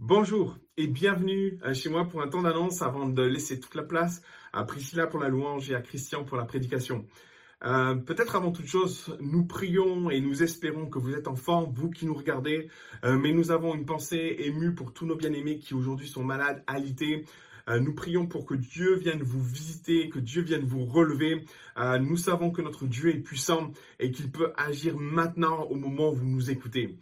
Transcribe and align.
Bonjour 0.00 0.58
et 0.76 0.88
bienvenue 0.88 1.60
euh, 1.64 1.72
chez 1.72 1.88
moi 1.88 2.08
pour 2.08 2.20
un 2.20 2.26
temps 2.28 2.42
d'annonce 2.42 2.82
avant 2.82 3.08
de 3.08 3.22
laisser 3.22 3.60
toute 3.60 3.76
la 3.76 3.84
place 3.84 4.22
à 4.52 4.64
Priscilla 4.64 5.06
pour 5.06 5.20
la 5.20 5.28
louange 5.28 5.70
et 5.70 5.76
à 5.76 5.82
Christian 5.82 6.24
pour 6.24 6.36
la 6.36 6.44
prédication. 6.44 7.06
Euh, 7.64 7.94
peut-être 7.94 8.34
avant 8.34 8.50
toute 8.50 8.66
chose, 8.66 9.16
nous 9.20 9.46
prions 9.46 10.10
et 10.10 10.20
nous 10.20 10.42
espérons 10.42 10.86
que 10.86 10.98
vous 10.98 11.14
êtes 11.14 11.28
en 11.28 11.34
vous 11.34 11.90
qui 11.90 12.06
nous 12.06 12.14
regardez, 12.14 12.68
euh, 13.04 13.16
mais 13.16 13.32
nous 13.32 13.52
avons 13.52 13.72
une 13.72 13.86
pensée 13.86 14.34
émue 14.40 14.74
pour 14.74 14.92
tous 14.92 15.06
nos 15.06 15.14
bien-aimés 15.14 15.60
qui 15.60 15.74
aujourd'hui 15.74 16.08
sont 16.08 16.24
malades, 16.24 16.64
alités. 16.66 17.24
nous 17.68 17.94
prions 17.94 18.26
pour 18.26 18.46
que 18.46 18.54
Dieu 18.54 18.96
vienne 18.96 19.22
vous 19.22 19.42
visiter, 19.42 20.08
que 20.08 20.18
Dieu 20.18 20.42
vienne 20.42 20.64
vous 20.64 20.84
relever. 20.84 21.46
nous 22.00 22.16
savons 22.16 22.50
que 22.50 22.60
notre 22.60 22.84
Dieu 22.86 23.10
est 23.10 23.20
puissant 23.20 23.70
et 24.00 24.10
qu'il 24.10 24.30
peut 24.30 24.52
agir 24.56 24.98
maintenant 24.98 25.62
au 25.62 25.76
moment 25.76 26.10
où 26.10 26.14
vous 26.14 26.26
nous 26.26 26.50
écoutez 26.50 26.98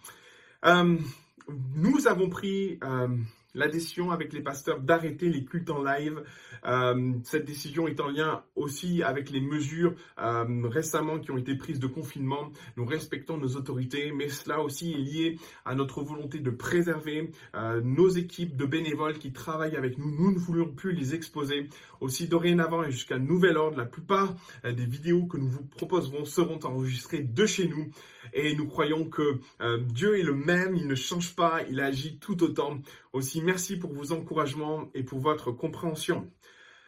nous 1.49 2.07
avons 2.07 2.29
pris 2.29 2.79
euh, 2.83 3.09
la 3.55 3.69
décision 3.69 4.11
avec 4.11 4.33
les 4.33 4.41
pasteurs 4.43 4.81
d'arrêter 4.81 5.29
les 5.29 5.45
cultes 5.45 5.71
en 5.71 5.83
live. 5.83 6.23
Euh, 6.65 7.15
cette 7.25 7.45
décision 7.45 7.89
est 7.89 8.01
en 8.01 8.09
lien 8.09 8.45
aussi 8.55 9.03
avec 9.03 9.31
les 9.31 9.41
mesures 9.41 9.95
euh, 10.21 10.45
récemment 10.65 11.19
qui 11.19 11.31
ont 11.31 11.39
été 11.39 11.57
prises 11.57 11.81
de 11.81 11.87
confinement. 11.87 12.51
Nous 12.77 12.85
respectons 12.85 13.37
nos 13.37 13.57
autorités, 13.57 14.13
mais 14.13 14.29
cela 14.29 14.61
aussi 14.61 14.93
est 14.93 14.99
lié 14.99 15.39
à 15.65 15.75
notre 15.75 16.03
volonté 16.03 16.39
de 16.39 16.51
préserver 16.51 17.31
euh, 17.55 17.81
nos 17.83 18.09
équipes 18.09 18.57
de 18.57 18.65
bénévoles 18.65 19.19
qui 19.19 19.33
travaillent 19.33 19.77
avec 19.77 19.99
nous. 19.99 20.11
Nous 20.11 20.33
ne 20.33 20.39
voulons 20.39 20.69
plus 20.69 20.93
les 20.93 21.15
exposer. 21.15 21.69
Aussi 22.01 22.27
dorénavant 22.27 22.83
et 22.83 22.91
jusqu'à 22.91 23.19
nouvel 23.19 23.57
ordre, 23.57 23.77
la 23.77 23.85
plupart 23.85 24.35
des 24.65 24.87
vidéos 24.87 25.27
que 25.27 25.37
nous 25.37 25.49
vous 25.49 25.63
proposerons 25.63 26.25
seront 26.25 26.59
enregistrées 26.65 27.23
de 27.23 27.47
chez 27.47 27.69
nous. 27.69 27.93
Et 28.33 28.57
nous 28.57 28.67
croyons 28.67 29.05
que 29.09 29.39
Dieu 29.87 30.19
est 30.19 30.25
le 30.25 30.35
même, 30.35 30.75
il 30.75 30.89
ne 30.89 30.97
change 30.97 31.37
pas, 31.37 31.61
il 31.71 31.79
agit 31.79 32.19
tout 32.19 32.43
autant. 32.43 32.81
Aussi, 33.13 33.41
merci 33.41 33.77
pour 33.77 33.93
vos 33.93 34.11
encouragements 34.11 34.91
et 34.95 35.05
pour 35.05 35.21
votre 35.21 35.53
compréhension. 35.53 36.29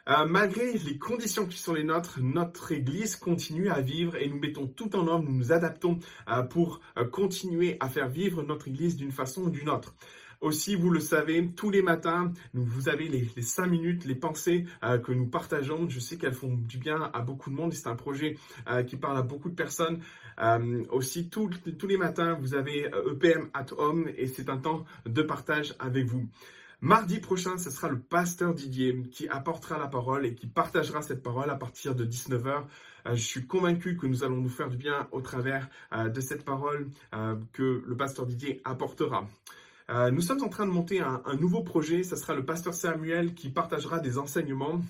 Euh, 0.06 0.27
malgré 0.27 0.74
les 0.74 0.98
conditions 0.98 1.47
qui 1.47 1.58
sont 1.58 1.72
les 1.72 1.84
nôtres, 1.84 2.20
notre 2.20 2.72
Église 2.72 3.16
continue 3.16 3.70
à 3.70 3.80
vivre 3.80 4.16
et 4.16 4.28
nous 4.28 4.38
mettons 4.38 4.66
tout 4.66 4.94
en 4.97 5.08
œuvre, 5.08 5.22
nous 5.22 5.33
nous 5.33 5.52
adaptons 5.52 5.98
euh, 6.28 6.42
pour 6.42 6.80
euh, 6.98 7.06
continuer 7.06 7.78
à 7.80 7.88
faire 7.88 8.10
vivre 8.10 8.42
notre 8.42 8.69
Église 8.69 8.97
d'une 8.97 9.12
façon 9.12 9.44
ou 9.44 9.50
d'une 9.50 9.70
autre. 9.70 9.94
Aussi, 10.42 10.75
vous 10.75 10.91
le 10.91 11.00
savez, 11.00 11.48
tous 11.56 11.70
les 11.70 11.80
matins, 11.80 12.30
vous 12.52 12.91
avez 12.91 13.08
les, 13.08 13.41
cinq 13.41 13.66
minutes, 13.66 14.05
les 14.05 14.14
pensées 14.14 14.66
que 15.02 15.10
nous 15.10 15.27
partageons. 15.27 15.88
Je 15.88 15.98
sais 16.00 16.19
qu'elles 16.19 16.34
font 16.34 16.55
du 16.55 16.77
bien 16.77 17.10
à 17.14 17.22
beaucoup 17.22 17.48
de 17.48 17.55
monde 17.55 17.72
et 17.72 17.77
c'est 17.77 17.88
un 17.88 17.94
projet 17.94 18.36
qui 18.86 18.97
parle 18.97 19.16
à 19.16 19.22
beaucoup 19.22 19.48
de 19.48 19.55
personnes. 19.55 20.02
aussi, 20.91 21.30
tous 21.30 21.48
les 21.88 21.97
matins, 21.97 22.36
vous 22.38 22.55
avez 22.55 22.91
EPM 23.10 23.44
e 23.44 23.50
at 23.55 23.66
Home 23.78 24.10
et 24.19 24.27
c'est 24.27 24.50
un 24.50 24.58
temps 24.58 24.84
de 25.06 25.22
partage 25.22 25.75
avec 25.78 26.05
vous. 26.05 26.28
Mardi 26.84 27.18
prochain, 27.18 27.56
ce 27.56 27.70
sera 27.70 27.88
le 27.88 27.98
pasteur 27.98 28.52
Didier 28.52 29.04
qui 29.10 29.27
apportera 29.28 29.78
la 29.78 29.86
parole 29.86 30.27
et 30.27 30.34
qui 30.34 30.46
partagera 30.46 31.00
cette 31.00 31.22
parole 31.22 31.48
à 31.48 31.54
partir 31.54 31.94
de 31.94 32.04
19h. 32.04 32.64
Euh, 33.06 33.14
je 33.14 33.22
suis 33.22 33.46
convaincu 33.46 33.96
que 33.96 34.06
nous 34.06 34.22
allons 34.22 34.36
nous 34.36 34.50
faire 34.50 34.68
du 34.68 34.76
bien 34.76 35.08
au 35.10 35.22
travers 35.22 35.70
euh, 35.94 36.10
de 36.10 36.20
cette 36.20 36.44
parole 36.44 36.91
euh, 37.14 37.36
que 37.54 37.82
le 37.86 37.96
pasteur 37.96 38.26
Didier 38.26 38.60
apportera. 38.64 39.26
nous 40.12 40.20
sommes 40.20 40.42
en 40.42 40.50
train 40.50 40.66
de 40.66 40.72
monter 40.72 41.00
un, 41.00 41.22
nouveau 41.41 41.62
projet. 41.62 42.02
Ce 42.02 42.16
sera 42.16 42.34
le 42.34 42.44
pasteur 42.44 42.74
Samuel 42.74 43.32
qui 43.32 43.48
partagera 43.48 43.98
des 43.98 44.19
enseignements 44.19 44.82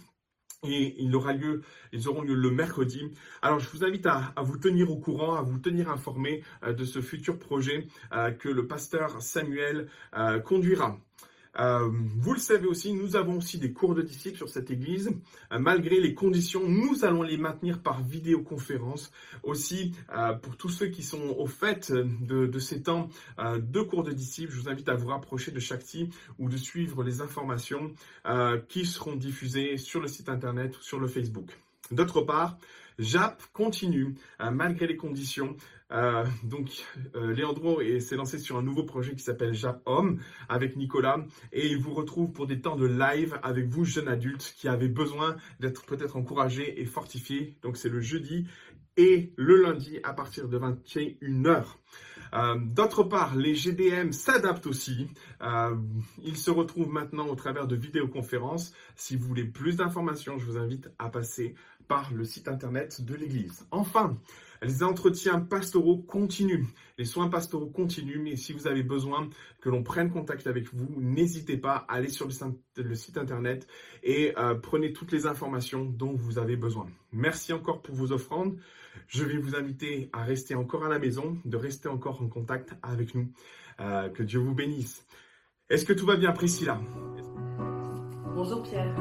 et 0.64 0.96
il 1.00 1.14
aura 1.14 1.32
lieu, 1.32 1.62
ils 1.92 2.08
auront 2.08 2.22
lieu 2.22 2.34
le 2.34 2.50
mercredi. 2.50 3.02
Alors 3.40 3.60
je 3.60 3.70
vous 3.70 3.84
invite 3.84 4.06
à, 4.06 4.34
vous 4.42 4.58
tenir 4.58 4.90
au 4.90 4.96
courant, 4.96 5.36
à 5.36 5.42
vous 5.42 5.58
tenir 5.58 5.90
informé 5.90 6.42
de 6.66 6.84
ce 6.84 7.00
futur 7.00 7.38
projet 7.38 7.86
que 8.40 8.48
le 8.48 8.66
pasteur 8.66 9.22
Samuel 9.22 9.88
conduira. 10.44 10.98
Euh, 11.58 11.88
vous 11.90 12.32
le 12.32 12.40
savez 12.40 12.66
aussi, 12.66 12.92
nous 12.92 13.16
avons 13.16 13.38
aussi 13.38 13.58
des 13.58 13.72
cours 13.72 13.94
de 13.94 14.02
disciples 14.02 14.36
sur 14.36 14.48
cette 14.48 14.70
église. 14.70 15.10
Euh, 15.52 15.58
malgré 15.58 16.00
les 16.00 16.14
conditions, 16.14 16.68
nous 16.68 17.04
allons 17.04 17.22
les 17.22 17.36
maintenir 17.36 17.80
par 17.80 18.02
vidéoconférence. 18.02 19.12
Aussi, 19.42 19.92
euh, 20.14 20.32
pour 20.34 20.56
tous 20.56 20.68
ceux 20.68 20.86
qui 20.86 21.02
sont 21.02 21.34
au 21.38 21.46
fait 21.46 21.92
de, 21.92 22.58
ces 22.58 22.82
temps 22.82 23.08
de 23.38 23.80
cours 23.82 24.04
de 24.04 24.12
disciples, 24.12 24.52
je 24.52 24.60
vous 24.60 24.68
invite 24.68 24.88
à 24.88 24.94
vous 24.94 25.08
rapprocher 25.08 25.50
de 25.50 25.60
type 25.60 26.14
ou 26.38 26.48
de 26.48 26.56
suivre 26.56 27.02
les 27.02 27.20
informations 27.20 27.92
qui 28.68 28.86
seront 28.86 29.16
diffusées 29.16 29.76
sur 29.76 30.00
le 30.00 30.08
site 30.08 30.28
internet 30.28 30.76
ou 30.78 30.82
sur 30.82 31.00
le 31.00 31.08
Facebook. 31.08 31.50
D'autre 31.90 32.20
part, 32.22 32.58
JAP 32.98 33.42
continue 33.52 34.14
malgré 34.38 34.86
les 34.86 34.96
conditions. 34.96 35.56
Euh, 35.92 36.24
donc, 36.42 36.84
euh, 37.14 37.32
Léandro 37.32 37.80
s'est 38.00 38.16
lancé 38.16 38.38
sur 38.38 38.56
un 38.56 38.62
nouveau 38.62 38.84
projet 38.84 39.14
qui 39.14 39.22
s'appelle 39.22 39.54
JAP 39.54 39.82
Homme 39.86 40.20
avec 40.48 40.76
Nicolas 40.76 41.18
et 41.52 41.68
il 41.68 41.78
vous 41.78 41.94
retrouve 41.94 42.32
pour 42.32 42.46
des 42.46 42.60
temps 42.60 42.76
de 42.76 42.86
live 42.86 43.38
avec 43.42 43.68
vous, 43.68 43.84
jeunes 43.84 44.08
adultes, 44.08 44.54
qui 44.56 44.68
avez 44.68 44.88
besoin 44.88 45.36
d'être 45.60 45.84
peut-être 45.84 46.16
encouragés 46.16 46.80
et 46.80 46.84
fortifiés. 46.84 47.58
Donc, 47.62 47.76
c'est 47.76 47.90
le 47.90 48.00
jeudi 48.00 48.46
et 48.96 49.32
le 49.36 49.62
lundi 49.62 49.98
à 50.04 50.12
partir 50.12 50.48
de 50.48 50.58
21h. 50.58 51.64
Euh, 52.34 52.56
d'autre 52.58 53.04
part, 53.04 53.36
les 53.36 53.54
GDM 53.54 54.10
s'adaptent 54.10 54.66
aussi. 54.66 55.08
Euh, 55.42 55.76
ils 56.22 56.36
se 56.36 56.50
retrouvent 56.50 56.90
maintenant 56.90 57.28
au 57.28 57.36
travers 57.36 57.66
de 57.66 57.76
vidéoconférences. 57.76 58.72
Si 58.96 59.16
vous 59.16 59.26
voulez 59.26 59.44
plus 59.44 59.76
d'informations, 59.76 60.38
je 60.38 60.44
vous 60.44 60.58
invite 60.58 60.88
à 60.98 61.10
passer 61.10 61.54
par 61.86 62.12
le 62.12 62.24
site 62.24 62.48
internet 62.48 63.04
de 63.04 63.14
l'Église. 63.14 63.66
Enfin, 63.70 64.18
les 64.64 64.82
entretiens 64.82 65.40
pastoraux 65.40 65.98
continuent. 65.98 66.64
Les 66.98 67.04
soins 67.04 67.28
pastoraux 67.28 67.66
continuent, 67.66 68.22
mais 68.22 68.36
si 68.36 68.52
vous 68.52 68.66
avez 68.66 68.82
besoin 68.82 69.28
que 69.60 69.68
l'on 69.68 69.82
prenne 69.82 70.10
contact 70.10 70.46
avec 70.46 70.72
vous, 70.72 71.00
n'hésitez 71.00 71.56
pas 71.56 71.84
à 71.88 71.94
aller 71.94 72.08
sur 72.08 72.28
le 72.76 72.94
site 72.94 73.18
internet 73.18 73.66
et 74.02 74.32
euh, 74.38 74.54
prenez 74.54 74.92
toutes 74.92 75.12
les 75.12 75.26
informations 75.26 75.84
dont 75.84 76.12
vous 76.12 76.38
avez 76.38 76.56
besoin. 76.56 76.86
Merci 77.12 77.52
encore 77.52 77.82
pour 77.82 77.94
vos 77.94 78.12
offrandes. 78.12 78.56
Je 79.08 79.24
vais 79.24 79.38
vous 79.38 79.56
inviter 79.56 80.08
à 80.12 80.24
rester 80.24 80.54
encore 80.54 80.84
à 80.84 80.88
la 80.88 80.98
maison, 80.98 81.38
de 81.44 81.56
rester 81.56 81.88
encore 81.88 82.22
en 82.22 82.28
contact 82.28 82.74
avec 82.82 83.14
nous. 83.14 83.28
Euh, 83.80 84.08
que 84.08 84.22
Dieu 84.22 84.38
vous 84.38 84.54
bénisse. 84.54 85.04
Est-ce 85.68 85.84
que 85.84 85.92
tout 85.92 86.06
va 86.06 86.16
bien, 86.16 86.30
Priscilla? 86.32 86.80
Bonjour 88.34 88.62
Pierre. 88.62 88.94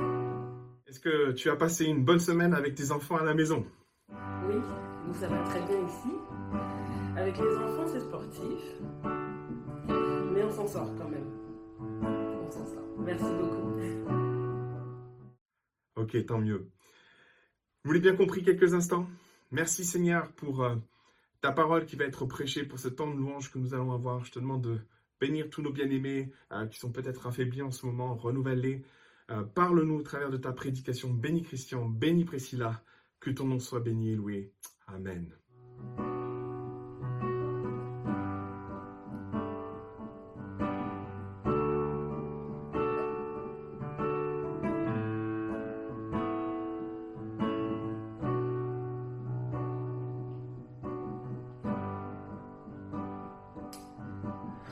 Est-ce 0.88 1.00
que 1.00 1.31
tu 1.34 1.50
as 1.50 1.56
passé 1.56 1.85
une 1.85 2.03
bonne 2.03 2.19
semaine 2.19 2.53
avec 2.53 2.74
tes 2.74 2.91
enfants 2.91 3.18
à 3.18 3.24
la 3.24 3.35
maison? 3.35 3.66
Oui, 4.47 4.56
nous 5.07 5.13
ça 5.13 5.28
va 5.28 5.44
très 5.44 5.62
bien 5.62 5.79
ici. 5.85 6.13
Avec 7.16 7.38
les 7.38 7.57
enfants, 7.57 7.88
c'est 7.88 8.00
sportif. 8.00 8.62
Mais 10.34 10.44
on 10.44 10.51
s'en 10.51 10.68
sort 10.68 10.91
quand 10.97 11.09
même. 11.09 11.29
On 11.91 12.51
s'en 12.51 12.66
sort. 12.66 12.84
Merci 13.00 13.31
beaucoup. 13.40 13.63
Ok, 15.96 16.25
tant 16.25 16.40
mieux. 16.40 16.69
Vous 17.84 17.91
l'avez 17.91 18.01
bien 18.01 18.16
compris 18.16 18.44
quelques 18.44 18.74
instants 18.74 19.07
Merci 19.51 19.85
Seigneur 19.85 20.31
pour 20.34 20.63
euh, 20.63 20.75
ta 21.41 21.51
parole 21.51 21.85
qui 21.85 21.95
va 21.95 22.06
être 22.06 22.25
prêchée, 22.25 22.66
pour 22.66 22.80
ce 22.80 22.88
temps 22.88 23.09
de 23.09 23.16
louange 23.16 23.51
que 23.51 23.57
nous 23.57 23.74
allons 23.74 23.94
avoir. 23.94 24.25
Je 24.25 24.31
te 24.31 24.40
demande 24.40 24.63
de 24.63 24.80
bénir 25.22 25.50
tous 25.50 25.62
nos 25.62 25.72
bien-aimés 25.72 26.31
euh, 26.51 26.66
qui 26.68 26.78
sont 26.80 26.91
peut-être 26.91 27.28
affaiblis 27.28 27.62
en 27.62 27.72
ce 27.72 27.85
moment, 27.85 28.16
renouvelle-les. 28.16 28.84
Euh, 29.30 29.44
parle-nous 29.44 29.95
au 29.95 30.01
travers 30.01 30.30
de 30.30 30.38
ta 30.38 30.51
prédication. 30.51 31.09
Bénis 31.13 31.44
Christian, 31.44 31.85
bénis 31.88 32.25
Priscilla, 32.25 32.81
que 33.23 33.31
ton 33.31 33.45
nom 33.45 33.57
soit 33.57 33.79
béni, 33.79 34.16
Louis. 34.17 34.51
Amen. 34.85 35.31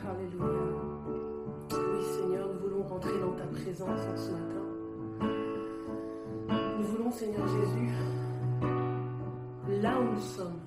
Alléluia. 0.05 0.45
Oui, 1.71 2.03
Seigneur, 2.03 2.49
nous 2.53 2.59
voulons 2.59 2.83
rentrer 2.83 3.17
dans 3.17 3.31
ta 3.31 3.45
présence 3.45 4.01
en 4.01 4.17
ce 4.17 4.31
matin. 4.31 4.61
Nous 6.79 6.85
voulons, 6.85 7.11
Seigneur 7.11 7.47
Jésus 7.47 8.10
là 9.81 9.99
où 9.99 10.13
nous 10.13 10.21
sommes. 10.21 10.59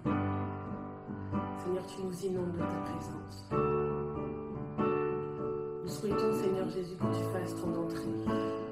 Seigneur, 1.62 1.87
tu 1.87 2.02
nous 2.02 2.26
inondes 2.26 2.52
de 2.52 2.58
ta 2.58 2.81
présence. 2.90 3.49
Nous 5.82 5.88
souhaitons, 5.88 6.32
Seigneur 6.32 6.69
Jésus, 6.70 6.96
que 6.96 7.06
tu 7.16 7.22
fasses 7.32 7.55
ton 7.61 7.75
entrée. 7.75 8.63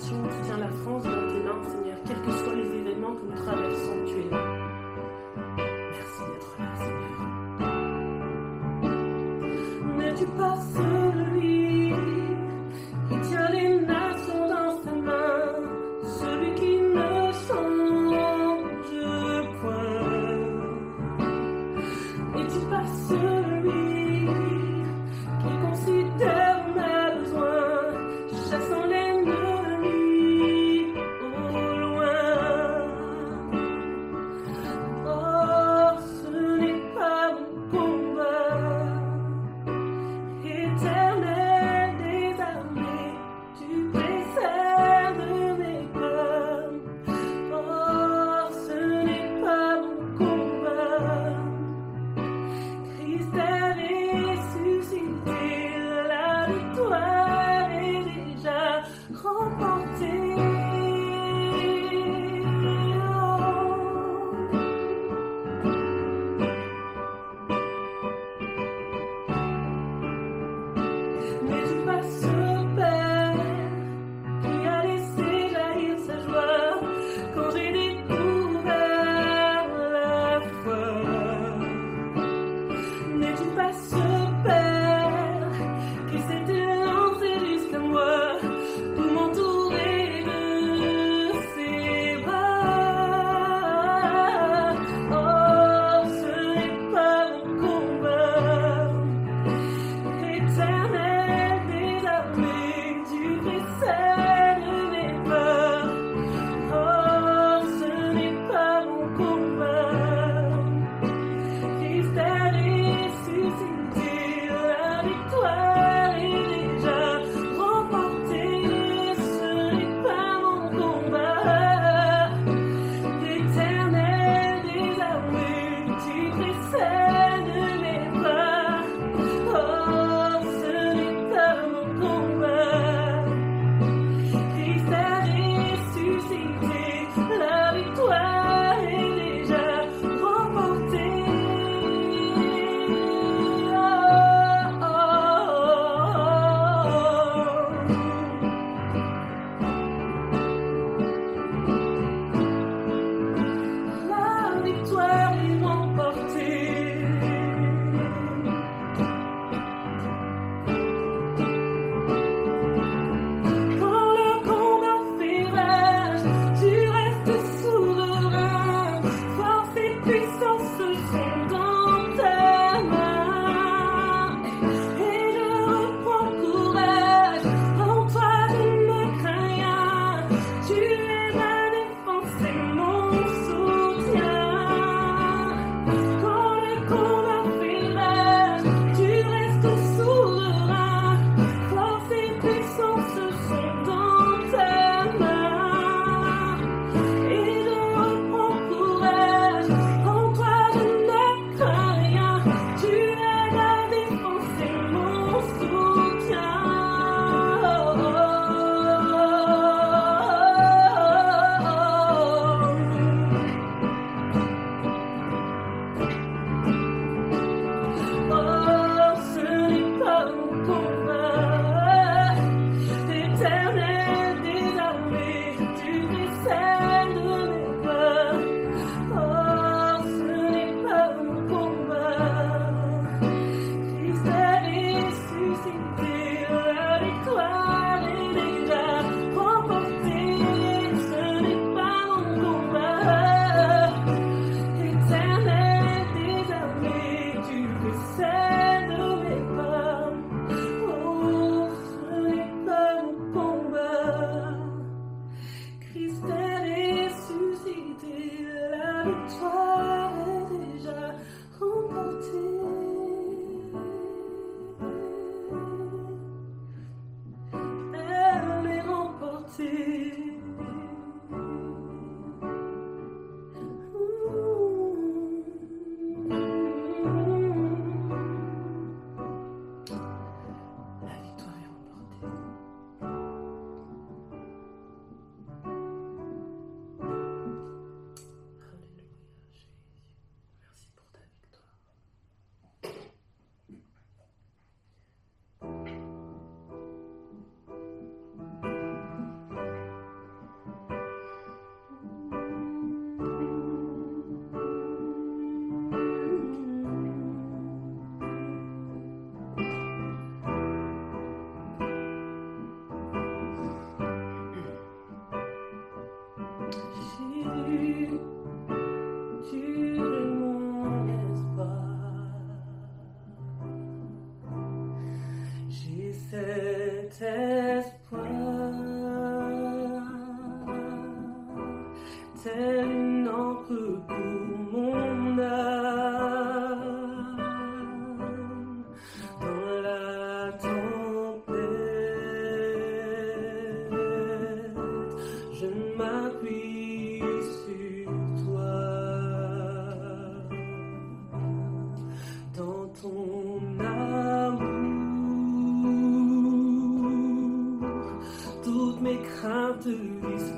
nation 0.00 0.22
qui 0.22 0.46
tient 0.46 0.58
la 0.58 0.68
France 0.68 1.02
dans 1.02 1.10
tes 1.10 1.42
mains, 1.42 1.62
Seigneur, 1.68 1.98
quels 2.06 2.22
que 2.22 2.32
soient 2.32 2.54
les 2.54 2.78
événements 2.80 3.14
que 3.14 3.26
nous 3.26 3.44
traversons, 3.44 4.04
tu 4.06 4.26
es 4.26 4.30
là. 4.30 4.69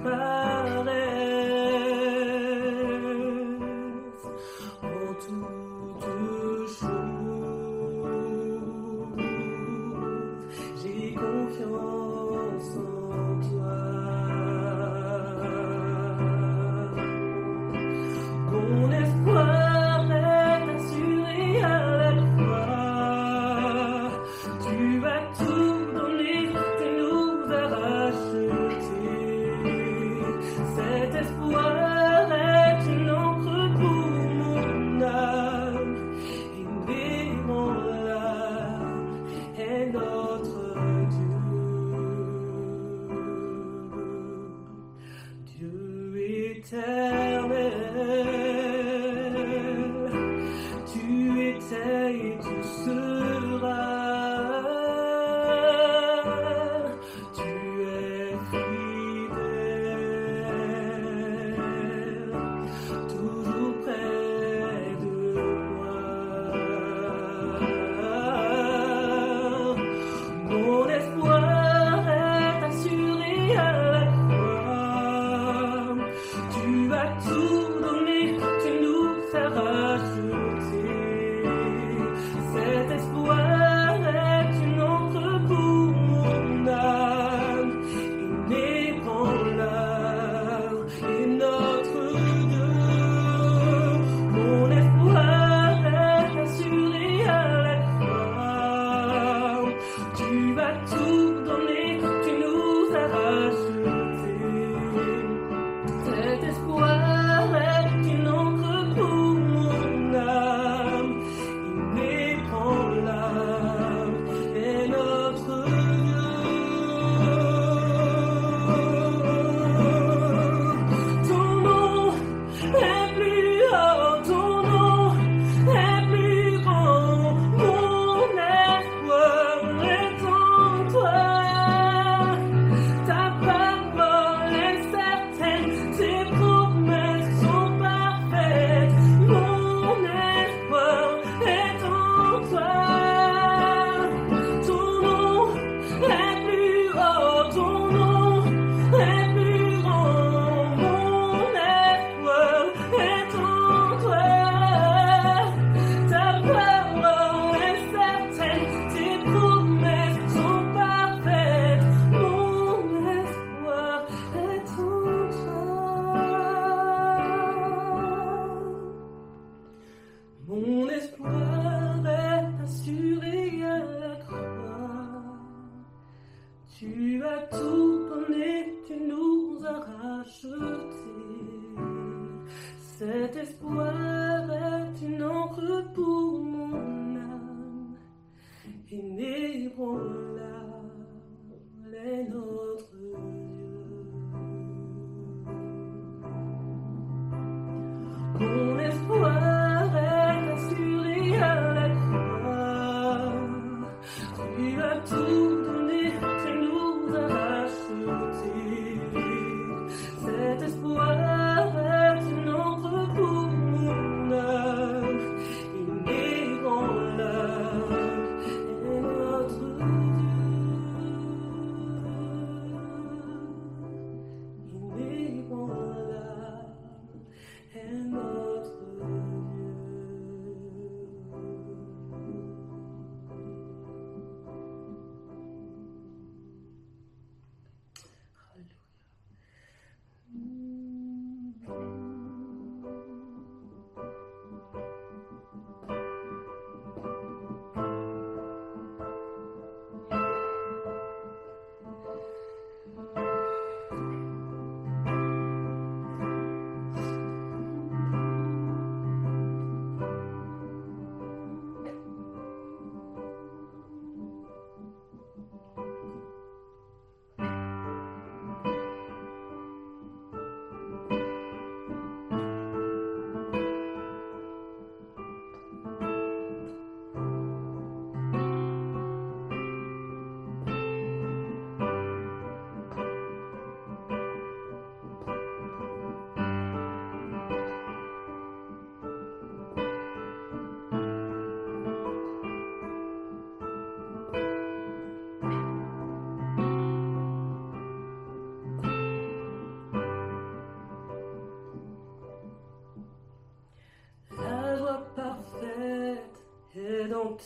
about. 0.04 1.31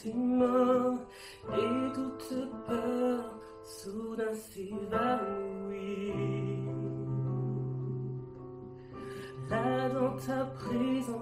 et 0.05 1.93
toute 1.95 2.35
peur 2.67 3.39
soudain 3.63 4.35
s'évanouit. 4.35 6.13
Là 9.49 9.89
dans 9.91 10.17
ta 10.17 10.45
présence, 10.45 11.17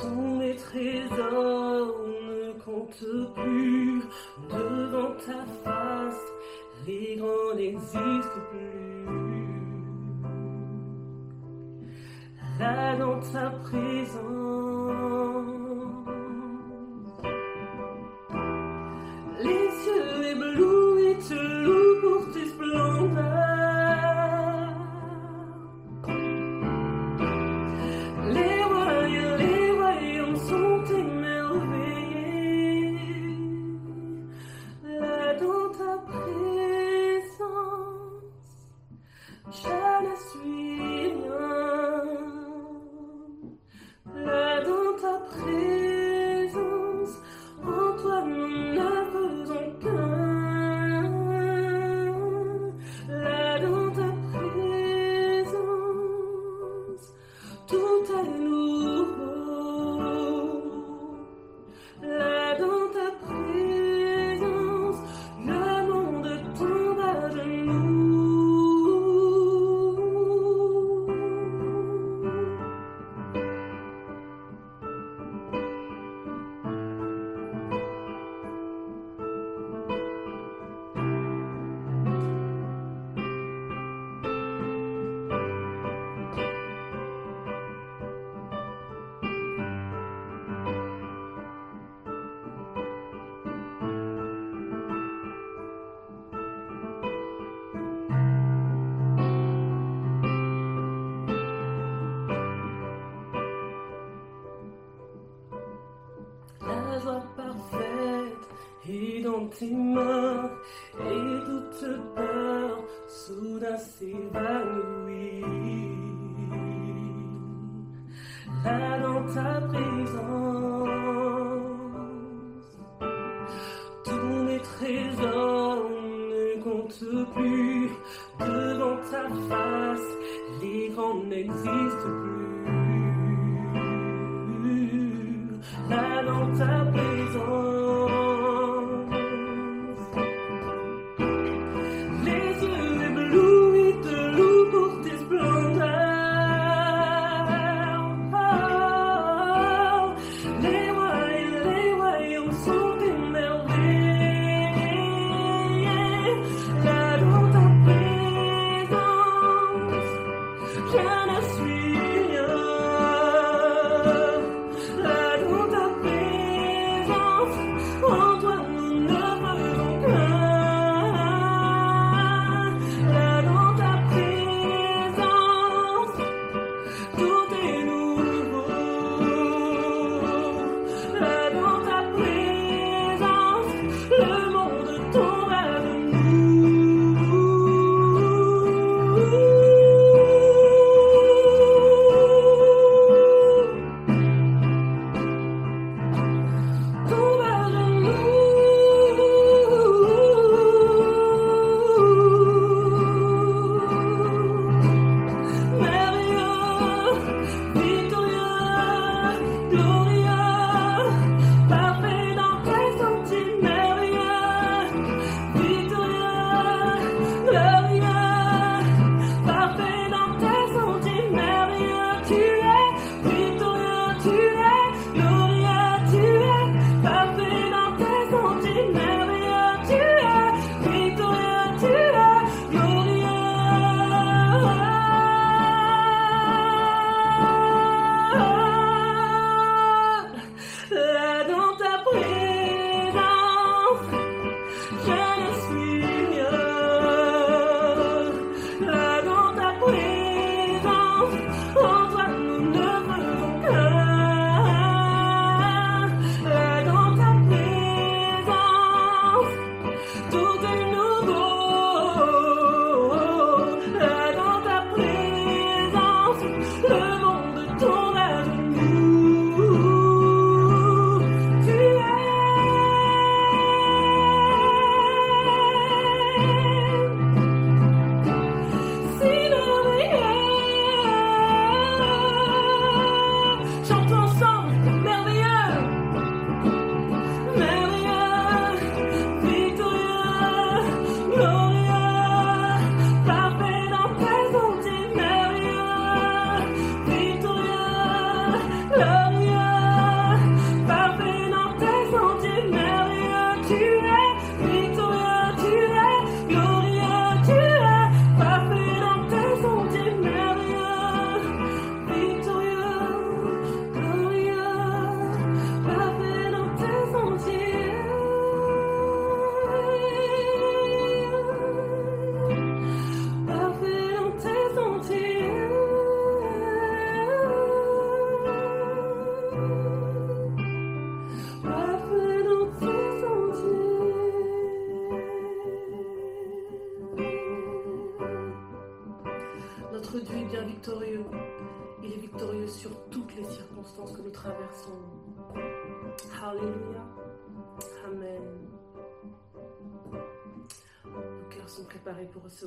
tous 0.00 0.38
mes 0.38 0.56
trésors 0.56 1.98
ne 2.08 2.52
comptent 2.64 3.34
plus. 3.34 4.02
Devant 4.50 5.14
ta 5.26 5.44
face, 5.64 6.24
les 6.86 7.16
grands 7.16 7.54
n'existent 7.54 8.40
plus. 8.50 9.06
Là 12.58 12.96
dans 12.96 13.20
ta 13.20 13.50
présence, 13.50 14.55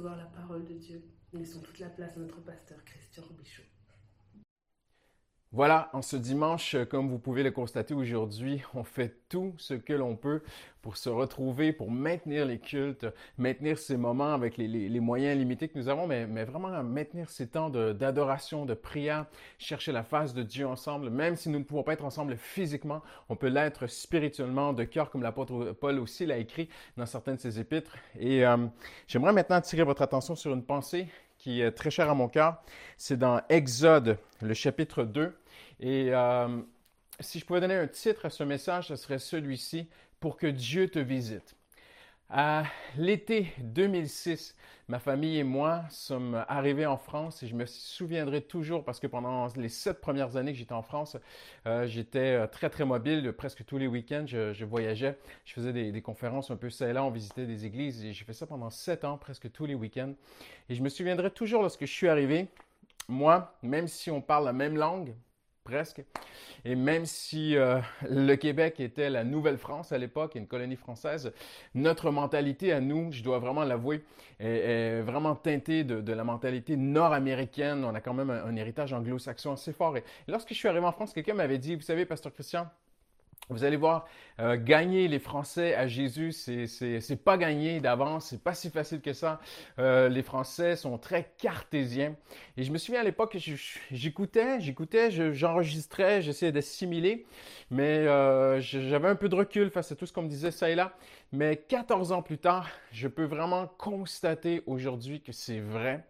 la 0.08 0.26
parole 0.26 0.66
de 0.66 0.74
Dieu. 0.74 1.04
Nous 1.34 1.40
laissons 1.40 1.62
toute 1.62 1.80
la 1.80 1.90
place 1.90 2.16
à 2.16 2.20
notre 2.20 2.42
pasteur 2.42 2.84
Christian 2.86 3.24
Bichot. 3.38 3.64
Voilà, 5.52 5.90
en 5.94 6.04
ce 6.04 6.16
dimanche, 6.16 6.76
comme 6.92 7.10
vous 7.10 7.18
pouvez 7.18 7.42
le 7.42 7.50
constater 7.50 7.96
aujourd'hui, 7.96 8.62
on 8.76 8.84
fait 8.84 9.16
tout 9.30 9.56
ce 9.58 9.74
que 9.74 9.94
l'on 9.94 10.16
peut 10.16 10.44
pour 10.84 10.96
se 10.96 11.10
retrouver, 11.10 11.74
pour 11.74 11.90
maintenir 11.90 12.46
les 12.46 12.60
cultes, 12.60 13.08
maintenir 13.40 13.80
ces 13.80 13.98
moments 13.98 14.34
avec 14.36 14.58
les, 14.58 15.00
moyens 15.00 15.36
limités 15.36 15.68
que 15.68 15.76
nous 15.80 15.90
avons, 15.90 16.06
mais, 16.06 16.26
vraiment 16.46 16.84
maintenir 16.84 17.32
ces 17.32 17.48
temps 17.48 17.72
d'adoration, 17.72 18.68
de, 18.68 18.76
prière, 18.76 19.26
chercher 19.58 19.92
la 19.92 20.04
face 20.04 20.36
de 20.36 20.44
Dieu 20.44 20.68
ensemble, 20.68 21.10
même 21.10 21.36
si 21.36 21.50
nous 21.50 21.58
ne 21.58 21.64
pouvons 21.64 21.82
pas 21.82 21.94
être 21.94 22.06
ensemble 22.06 22.38
physiquement, 22.38 23.02
on 23.28 23.36
peut 23.36 23.50
l'être 23.50 23.88
spirituellement, 23.88 24.72
de 24.72 24.84
cœur, 24.84 25.10
comme 25.10 25.24
l'apôtre 25.24 25.76
Paul 25.82 25.98
aussi 25.98 26.28
l'a 26.28 26.38
écrit 26.38 26.70
dans 26.96 27.08
certaines 27.08 27.38
de 27.38 27.42
ses 27.42 27.60
épîtres. 27.60 27.96
Et 28.20 28.46
euh, 28.46 28.68
j'aimerais 29.08 29.34
maintenant 29.34 29.56
attirer 29.56 29.82
votre 29.82 30.04
attention 30.04 30.36
sur 30.36 30.54
une 30.54 30.64
pensée 30.64 31.08
qui 31.40 31.62
est 31.62 31.72
très 31.72 31.90
cher 31.90 32.10
à 32.10 32.14
mon 32.14 32.28
cœur. 32.28 32.62
C'est 32.98 33.18
dans 33.18 33.42
Exode, 33.50 34.20
le 34.42 34.54
chapitre 34.54 35.04
2. 35.04 35.36
Et 35.80 36.10
euh, 36.14 36.62
si 37.20 37.40
je 37.40 37.46
pouvais 37.46 37.62
donner 37.62 37.76
un 37.76 37.88
titre 37.88 38.26
à 38.26 38.30
ce 38.30 38.44
message, 38.44 38.90
ce 38.90 38.96
serait 38.96 39.20
celui-ci, 39.20 39.90
Pour 40.20 40.36
que 40.38 40.48
Dieu 40.48 40.90
te 40.90 41.00
visite. 41.00 41.56
À 42.32 42.66
l'été 42.96 43.52
2006, 43.58 44.56
ma 44.88 45.00
famille 45.00 45.40
et 45.40 45.44
moi 45.44 45.82
sommes 45.90 46.46
arrivés 46.48 46.86
en 46.86 46.96
France 46.96 47.42
et 47.42 47.48
je 47.48 47.56
me 47.56 47.66
souviendrai 47.66 48.42
toujours 48.44 48.84
parce 48.84 49.00
que 49.00 49.08
pendant 49.08 49.48
les 49.56 49.68
sept 49.68 50.00
premières 50.00 50.36
années 50.36 50.52
que 50.52 50.60
j'étais 50.60 50.74
en 50.74 50.84
France, 50.84 51.18
euh, 51.66 51.88
j'étais 51.88 52.36
euh, 52.36 52.46
très 52.46 52.70
très 52.70 52.86
mobile. 52.86 53.34
Presque 53.34 53.66
tous 53.66 53.80
les 53.80 53.88
week-ends, 53.88 54.26
je, 54.28 54.64
voyageais. 54.64 55.18
Je 55.44 55.54
faisais 55.54 55.74
des, 55.74 56.02
conférences 56.04 56.52
un 56.52 56.56
peu 56.56 56.70
ça 56.70 56.88
et 56.88 56.94
là. 56.94 57.04
On 57.04 57.10
visitait 57.10 57.48
des 57.48 57.66
églises 57.66 58.06
et 58.06 58.14
j'ai 58.14 58.26
fait 58.26 58.34
ça 58.34 58.46
pendant 58.46 58.70
sept 58.70 59.06
ans, 59.06 59.18
presque 59.18 59.52
tous 59.52 59.66
les 59.66 59.74
week-ends. 59.74 60.14
Et 60.70 60.76
je 60.76 60.84
me 60.84 60.90
souviendrai 60.90 61.32
toujours 61.32 61.64
lorsque 61.64 61.88
je 61.88 61.92
suis 61.92 62.10
arrivé, 62.10 62.48
moi, 63.08 63.56
même 63.64 63.88
si 63.88 64.12
on 64.12 64.22
parle 64.22 64.46
la 64.46 64.54
même 64.54 64.78
langue, 64.78 65.16
presque. 65.64 66.04
Et 66.66 66.76
même 66.76 67.06
si 67.06 67.56
euh, 67.56 67.80
le 68.10 68.36
Québec 68.36 68.80
était 68.80 69.10
la 69.10 69.24
Nouvelle-France 69.24 69.92
à 69.92 69.98
l'époque, 69.98 70.36
une 70.36 70.48
colonie 70.48 70.76
française, 70.76 71.32
notre 71.76 72.12
mentalité 72.12 72.74
à 72.74 72.80
nous, 72.80 73.12
je 73.12 73.24
dois 73.24 73.40
vraiment 73.40 73.64
l'avouer, 73.64 74.04
est, 74.40 75.02
vraiment 75.02 75.36
teintée 75.36 75.84
de, 75.84 76.14
la 76.14 76.24
mentalité 76.24 76.76
nord-américaine. 76.76 77.84
On 77.86 77.96
a 77.96 78.02
quand 78.02 78.14
même 78.14 78.30
un, 78.30 78.56
héritage 78.56 78.94
anglo-saxon 78.94 79.54
assez 79.54 79.74
fort. 79.74 79.98
Et 79.98 80.04
lorsque 80.28 80.50
je 80.50 80.56
suis 80.56 80.68
arrivé 80.68 80.86
en 80.86 80.92
France, 80.92 81.14
quelqu'un 81.14 81.34
m'avait 81.34 81.60
dit, 81.60 81.76
vous 81.76 81.82
savez, 81.82 82.06
Pasteur 82.06 82.34
Christian, 82.34 82.68
vous 83.50 83.64
allez 83.64 83.78
voir, 83.78 84.06
euh, 84.40 84.58
gagner 84.58 85.08
les 85.08 85.18
Français 85.18 85.74
à 85.74 85.88
Jésus, 85.88 86.32
c'est 86.32 87.24
pas 87.24 87.38
gagné 87.38 87.80
d'avance, 87.80 88.28
c'est 88.28 88.44
pas 88.44 88.54
si 88.54 88.70
facile 88.70 89.02
que 89.02 89.12
ça. 89.12 89.40
Euh, 89.80 90.08
les 90.08 90.22
Français 90.22 90.76
sont 90.76 91.00
très 91.00 91.32
cartésiens. 91.40 92.16
Et 92.58 92.64
je 92.64 92.72
me 92.72 92.78
souviens 92.78 93.02
à 93.02 93.04
l'époque, 93.04 93.36
j'écoutais, 93.92 94.62
j'écoutais, 94.62 95.10
j'enregistrais, 95.34 96.22
j'essayais 96.22 96.52
d'assimiler, 96.52 97.26
mais 97.72 98.08
euh, 98.08 98.62
j'avais 98.62 99.08
un 99.08 99.16
peu 99.16 99.30
de 99.30 99.36
recul 99.36 99.72
face 99.72 99.92
à 99.92 99.96
tout 99.96 100.06
ce 100.06 100.14
qu'on 100.14 100.24
me 100.24 100.30
disait 100.30 100.52
ça 100.52 100.70
et 100.70 100.76
là. 100.76 100.94
Mais 101.32 101.58
14 101.58 102.12
ans 102.12 102.22
plus 102.22 102.38
tard, 102.38 102.70
je 102.92 103.08
peux 103.08 103.26
vraiment 103.26 103.68
constater 103.78 104.62
aujourd'hui 104.68 105.22
que 105.22 105.32
c'est 105.32 105.60
vrai 105.60 106.06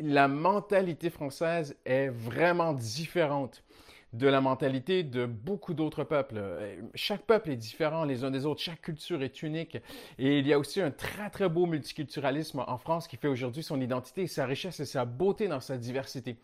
la 0.00 0.28
mentalité 0.28 1.10
française 1.10 1.76
est 1.84 2.08
vraiment 2.08 2.72
différente 2.72 3.62
de 4.16 4.26
la 4.26 4.40
mentalité 4.40 5.02
de 5.02 5.26
beaucoup 5.26 5.74
d'autres 5.74 6.04
peuples. 6.04 6.40
Chaque 6.94 7.22
peuple 7.22 7.50
est 7.50 7.56
différent 7.56 8.04
les 8.04 8.24
uns 8.24 8.30
des 8.30 8.46
autres, 8.46 8.60
chaque 8.60 8.80
culture 8.80 9.22
est 9.22 9.42
unique 9.42 9.76
et 10.18 10.38
il 10.38 10.46
y 10.46 10.52
a 10.52 10.58
aussi 10.58 10.80
un 10.80 10.90
très 10.90 11.30
très 11.30 11.48
beau 11.48 11.66
multiculturalisme 11.66 12.64
en 12.66 12.78
France 12.78 13.08
qui 13.08 13.16
fait 13.16 13.28
aujourd'hui 13.28 13.62
son 13.62 13.80
identité, 13.80 14.26
sa 14.26 14.46
richesse 14.46 14.80
et 14.80 14.86
sa 14.86 15.04
beauté 15.04 15.48
dans 15.48 15.60
sa 15.60 15.76
diversité. 15.76 16.36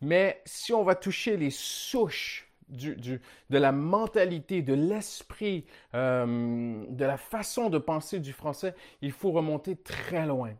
Mais 0.00 0.40
si 0.44 0.72
on 0.72 0.82
va 0.82 0.94
toucher 0.94 1.36
les 1.36 1.50
souches 1.50 2.48
du, 2.68 2.96
de 2.96 3.58
la 3.58 3.72
mentalité, 3.72 4.62
de 4.62 4.74
l'esprit, 4.74 5.64
euh, 5.94 6.84
de 6.88 7.04
la 7.04 7.16
façon 7.16 7.70
de 7.70 7.78
penser 7.78 8.18
du 8.18 8.32
français, 8.32 8.74
il 9.02 9.12
faut 9.12 9.30
remonter 9.30 9.76
très 9.76 10.26
loin. 10.26 10.52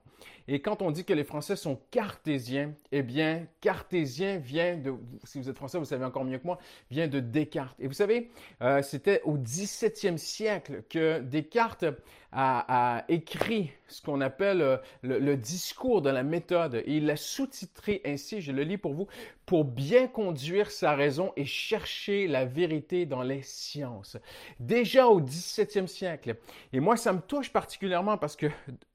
Et 0.52 0.60
quand 0.60 0.82
on 0.82 0.90
dit 0.90 1.06
que 1.06 1.14
les 1.14 1.24
Français 1.24 1.56
sont 1.56 1.80
cartésiens, 1.90 2.74
eh 2.92 3.02
bien, 3.02 3.46
cartésien 3.62 4.36
vient 4.36 4.76
de, 4.76 4.92
si 5.24 5.40
vous 5.40 5.48
êtes 5.48 5.56
français, 5.56 5.78
vous 5.78 5.86
savez 5.86 6.04
encore 6.04 6.26
mieux 6.26 6.36
que 6.36 6.44
moi, 6.44 6.58
vient 6.90 7.08
de 7.08 7.20
Descartes. 7.20 7.74
Et 7.80 7.86
vous 7.86 7.94
savez, 7.94 8.28
euh, 8.60 8.82
c'était 8.82 9.22
au 9.22 9.38
17e 9.38 10.18
siècle 10.18 10.82
que 10.90 11.20
Descartes 11.20 11.86
a, 12.32 13.04
écrit 13.08 13.70
ce 13.88 14.02
qu'on 14.02 14.20
appelle 14.20 14.60
euh, 14.60 14.76
le, 15.00 15.36
discours 15.36 16.02
de 16.02 16.10
la 16.10 16.22
méthode. 16.22 16.82
Et 16.84 16.98
il 16.98 17.06
l'a 17.06 17.16
sous-titré 17.16 18.02
ainsi, 18.04 18.42
je 18.42 18.52
le 18.52 18.62
lis 18.62 18.76
pour 18.76 18.92
vous, 18.92 19.06
pour 19.46 19.64
bien 19.64 20.06
conduire 20.06 20.70
sa 20.70 20.94
raison 20.94 21.32
et 21.34 21.46
chercher 21.46 22.28
la 22.28 22.44
vérité 22.44 23.06
dans 23.06 23.22
les 23.22 23.40
sciences. 23.40 24.18
Déjà 24.60 25.06
au 25.06 25.22
17e 25.22 25.86
siècle. 25.86 26.36
Et 26.74 26.80
moi, 26.80 26.98
ça 26.98 27.14
me 27.14 27.20
touche 27.20 27.50
particulièrement 27.50 28.18
parce 28.18 28.36
que 28.36 28.48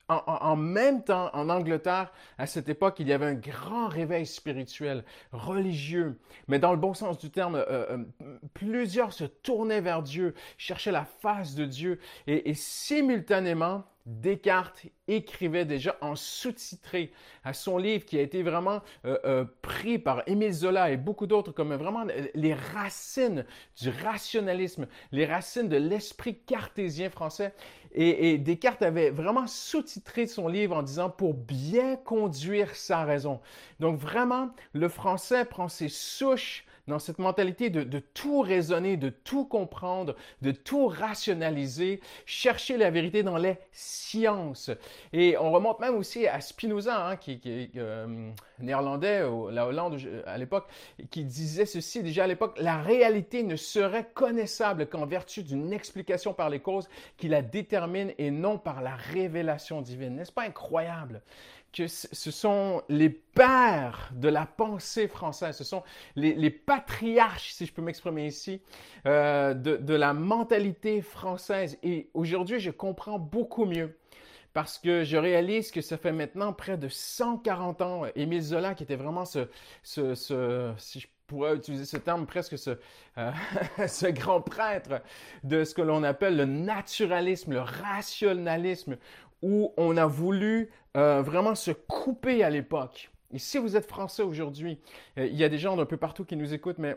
en, 0.10 0.56
même 0.56 1.04
temps, 1.04 1.30
en 1.34 1.50
Angleterre, 1.50 2.12
à 2.38 2.48
cette 2.48 2.70
époque, 2.70 2.96
il 3.00 3.08
y 3.08 3.14
avait 3.14 3.26
un 3.26 3.34
grand 3.34 3.88
réveil 3.88 4.26
spirituel, 4.26 5.04
religieux, 5.32 6.18
mais 6.48 6.60
dans 6.60 6.72
le 6.72 6.78
bon 6.78 6.94
sens 6.94 7.18
du 7.18 7.30
terme, 7.30 7.56
euh, 7.56 7.98
euh, 8.22 8.38
plusieurs 8.54 9.12
se 9.12 9.26
tournaient 9.26 9.82
vers 9.82 10.04
Dieu, 10.04 10.34
cherchaient 10.58 10.92
la 10.92 11.06
face 11.06 11.56
de 11.56 11.66
Dieu, 11.66 12.00
et, 12.26 12.50
et 12.50 12.54
simultanément, 12.54 13.84
Descartes 14.08 14.86
écrivait 15.10 15.66
déjà 15.66 15.98
en 16.00 16.16
sous-titré 16.16 17.12
à 17.44 17.52
son 17.52 17.78
livre 17.78 18.06
qui 18.06 18.18
a 18.18 18.22
été 18.22 18.42
vraiment 18.42 18.82
euh, 19.06 19.18
euh, 19.26 19.46
pris 19.62 20.00
par 20.00 20.24
Émile 20.28 20.54
Zola 20.54 20.92
et 20.92 20.98
beaucoup 20.98 21.28
d'autres 21.28 21.52
comme 21.52 21.74
vraiment 21.76 22.06
les 22.34 22.54
racines 22.54 23.46
du 23.82 23.90
rationalisme, 23.90 24.88
les 25.12 25.26
racines 25.26 25.68
de 25.68 25.76
l'esprit 25.76 26.38
cartésien 26.40 27.10
français. 27.10 27.54
Et, 27.94 28.32
et 28.32 28.38
Descartes 28.38 28.82
avait 28.82 29.10
vraiment 29.10 29.46
sous-titré 29.46 30.26
son 30.26 30.48
livre 30.48 30.78
en 30.78 30.84
disant 30.84 31.10
pour 31.10 31.34
bien 31.34 31.98
conduire 31.98 32.76
sa 32.78 33.04
raison. 33.04 33.42
Donc 33.82 34.00
vraiment, 34.00 34.52
le 34.72 34.88
français 34.88 35.44
prend 35.44 35.68
ses 35.68 35.90
souches 35.90 36.66
dans 36.88 37.00
cette 37.00 37.20
mentalité 37.20 37.70
de, 37.70 38.00
tout 38.00 38.42
raisonner, 38.42 38.98
de 38.98 39.10
tout 39.10 39.46
comprendre, 39.46 40.16
de 40.42 40.52
tout 40.52 40.88
rationaliser, 40.88 42.00
chercher 42.26 42.78
la 42.78 42.90
vérité 42.90 43.24
dans 43.24 43.38
les 43.38 43.58
sciences. 43.72 44.72
Et 45.14 45.38
on 45.38 45.52
remonte 45.52 45.80
même 45.80 45.96
aussi 45.96 46.28
à 46.28 46.42
Spinoza, 46.42 47.08
hein, 47.08 47.16
qui, 47.16 47.42
est 47.46 47.78
euh, 47.78 48.30
néerlandais, 48.60 49.22
la 49.52 49.68
Hollande 49.68 50.00
à 50.26 50.38
l'époque, 50.38 50.68
qui 51.12 51.26
disait 51.26 51.66
ceci 51.66 52.04
déjà 52.04 52.24
à 52.24 52.28
l'époque, 52.28 52.58
la 52.60 52.82
réalité 52.82 53.44
ne 53.44 53.56
serait 53.56 54.10
connaissable 54.14 54.88
qu'en 54.88 55.06
vertu 55.06 55.44
d'une 55.44 55.74
explication 55.74 56.34
par 56.34 56.50
les 56.50 56.60
causes 56.60 56.90
qui 57.18 57.28
la 57.28 57.42
détermine 57.42 58.14
et 58.18 58.32
non 58.32 58.58
par 58.58 58.82
la 58.82 58.96
révélation 58.96 59.82
divine. 59.82 60.16
N'est-ce 60.16 60.32
pas 60.32 60.44
incroyable? 60.44 61.22
Ce 61.86 62.32
sont 62.32 62.82
les 62.90 63.10
pères 63.10 64.10
de 64.14 64.30
la 64.30 64.46
pensée 64.46 65.08
française, 65.08 65.56
ce 65.56 65.64
sont 65.64 65.84
les, 66.16 66.50
patriarches, 66.50 67.52
si 67.52 67.66
je 67.66 67.74
peux 67.74 67.82
m'exprimer 67.82 68.28
ici, 68.28 68.62
euh, 69.06 69.54
de, 69.54 69.94
la 69.94 70.14
mentalité 70.14 71.02
française. 71.02 71.78
Et 71.84 72.10
aujourd'hui, 72.14 72.60
je 72.60 72.72
comprends 72.72 73.20
beaucoup 73.20 73.66
mieux 73.66 73.98
parce 74.54 74.80
que 74.80 75.04
je 75.04 75.18
réalise 75.18 75.72
que 75.72 75.82
ça 75.82 75.98
fait 75.98 76.12
maintenant 76.12 76.54
près 76.54 76.78
de 76.78 76.88
140 76.88 77.82
ans. 77.82 78.04
Émile 78.16 78.42
Zola, 78.42 78.74
qui 78.74 78.84
était 78.84 78.96
vraiment 78.96 79.26
ce, 79.26 79.48
si 79.84 81.00
je 81.00 81.08
pourrais 81.28 81.56
utiliser 81.56 81.86
ce 81.86 81.98
terme, 81.98 82.26
presque 82.26 82.58
ce, 82.58 82.80
euh, 83.18 83.32
ce 83.88 84.08
grand 84.08 84.42
prêtre 84.42 85.02
de 85.44 85.64
ce 85.64 85.76
que 85.76 85.82
l'on 85.82 86.04
appelle 86.04 86.38
le 86.38 86.46
naturalisme, 86.46 87.54
le 87.54 87.62
rationalisme, 87.62 88.98
où 89.42 89.74
on 89.78 89.98
a 89.98 90.06
voulu 90.06 90.70
euh, 90.96 91.22
vraiment 91.22 91.56
se 91.56 91.72
couper 91.72 92.44
à 92.44 92.50
l'époque. 92.50 93.12
Et 93.32 93.40
si 93.40 93.58
vous 93.58 93.76
êtes 93.76 93.88
français 93.88 94.24
aujourd'hui, 94.24 94.80
euh, 95.18 95.28
il 95.28 95.36
y 95.36 95.44
a 95.44 95.50
des 95.50 95.58
gens 95.58 95.76
d'un 95.76 95.86
peu 95.86 95.98
partout 95.98 96.26
qui 96.26 96.36
nous 96.36 96.54
écoutent, 96.54 96.80
mais 96.80 96.96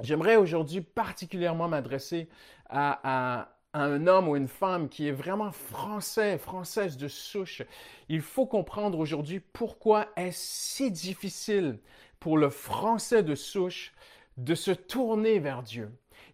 j'aimerais 0.00 0.36
aujourd'hui 0.36 0.80
particulièrement 0.80 1.68
m'adresser 1.68 2.28
à, 2.68 3.50
un 3.76 4.06
homme 4.06 4.28
ou 4.28 4.36
une 4.36 4.46
femme 4.46 4.88
qui 4.88 5.08
est 5.08 5.12
vraiment 5.12 5.50
français, 5.50 6.38
française 6.38 6.96
de 6.96 7.08
souche. 7.08 7.62
Il 8.08 8.20
faut 8.20 8.46
comprendre 8.46 9.00
aujourd'hui 9.00 9.40
pourquoi 9.40 10.06
est-ce 10.16 10.38
si 10.38 10.90
difficile 10.92 11.80
pour 12.20 12.38
le 12.38 12.50
français 12.50 13.24
de 13.24 13.34
souche 13.34 13.92
de 14.36 14.54
se 14.54 14.70
tourner 14.70 15.40
vers 15.40 15.62
Dieu. 15.62 15.90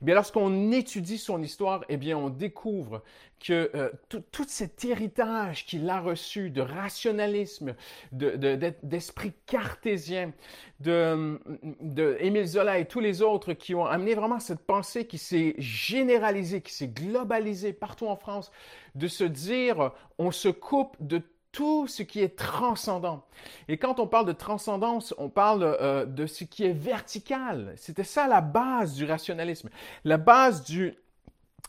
Eh 0.06 0.14
lorsqu'on 0.14 0.72
étudie 0.72 1.18
son 1.18 1.42
histoire, 1.42 1.84
eh 1.88 1.96
bien, 1.96 2.16
on 2.16 2.30
découvre 2.30 3.02
que 3.38 3.70
euh, 3.74 3.90
tout, 4.08 4.22
cet 4.46 4.84
héritage 4.84 5.66
qu'il 5.66 5.88
a 5.88 6.00
reçu 6.00 6.50
de 6.50 6.60
rationalisme, 6.60 7.74
d'esprit 8.12 9.32
cartésien, 9.46 10.32
de, 10.80 11.38
de 11.80 12.44
Zola 12.44 12.78
et 12.78 12.86
tous 12.86 13.00
les 13.00 13.22
autres 13.22 13.52
qui 13.52 13.74
ont 13.74 13.84
amené 13.84 14.14
vraiment 14.14 14.40
cette 14.40 14.60
pensée 14.60 15.06
qui 15.06 15.18
s'est 15.18 15.54
généralisée, 15.58 16.60
qui 16.62 16.72
s'est 16.72 16.88
globalisée 16.88 17.72
partout 17.72 18.06
en 18.06 18.16
France, 18.16 18.50
de 18.94 19.08
se 19.08 19.24
dire 19.24 19.92
on 20.18 20.30
se 20.30 20.48
coupe 20.48 20.96
de 21.00 21.22
tout 21.52 21.86
ce 21.86 22.02
qui 22.02 22.20
est 22.20 22.36
transcendant. 22.36 23.26
Et 23.68 23.76
quand 23.76 23.98
on 24.00 24.06
parle 24.06 24.26
de 24.26 24.32
transcendance, 24.32 25.14
on 25.18 25.28
parle 25.28 25.62
euh, 25.62 26.06
de 26.06 26.26
ce 26.26 26.44
qui 26.44 26.64
est 26.64 26.72
vertical. 26.72 27.72
C'était 27.76 28.04
ça 28.04 28.28
la 28.28 28.40
base 28.40 28.94
du 28.94 29.04
rationalisme, 29.04 29.68
la 30.04 30.16
base 30.16 30.64
du 30.64 30.94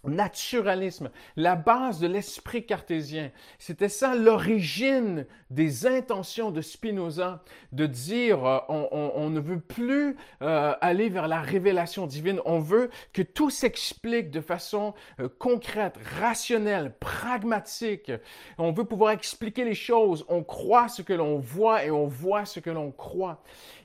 naturalisme, 0.03 1.11
la 1.35 1.55
base 1.55 1.99
de 1.99 2.07
l'esprit 2.07 2.65
cartésien. 2.65 3.31
C'était 3.59 3.89
ça 3.89 4.15
l'origine 4.15 5.25
des 5.49 5.85
intentions 5.85 6.51
de 6.51 6.61
Spinoza, 6.61 7.43
de 7.71 7.85
dire 7.85 8.45
euh, 8.45 8.59
on, 8.69 9.29
ne 9.29 9.39
veut 9.39 9.59
plus 9.59 10.15
euh, 10.41 10.73
aller 10.81 11.09
vers 11.09 11.27
la 11.27 11.41
révélation 11.41 12.07
divine, 12.07 12.39
on 12.45 12.59
veut 12.59 12.89
que 13.13 13.21
tout 13.21 13.49
s'explique 13.49 14.31
de 14.31 14.41
façon 14.41 14.93
euh, 15.19 15.29
concrète, 15.39 15.97
rationnelle, 16.19 16.93
pragmatique. 16.99 18.11
On 18.57 18.71
veut 18.71 18.85
pouvoir 18.85 19.11
expliquer 19.11 19.65
les 19.65 19.75
choses, 19.75 20.25
on 20.29 20.43
croit 20.43 20.87
ce 20.87 21.01
que 21.01 21.13
l'on 21.13 21.39
voit 21.39 21.85
et 21.85 21.91
on 21.91 22.07
voit 22.07 22.45
ce 22.45 22.59
que 22.59 22.69
l'on 22.69 22.91
croit. 22.91 23.41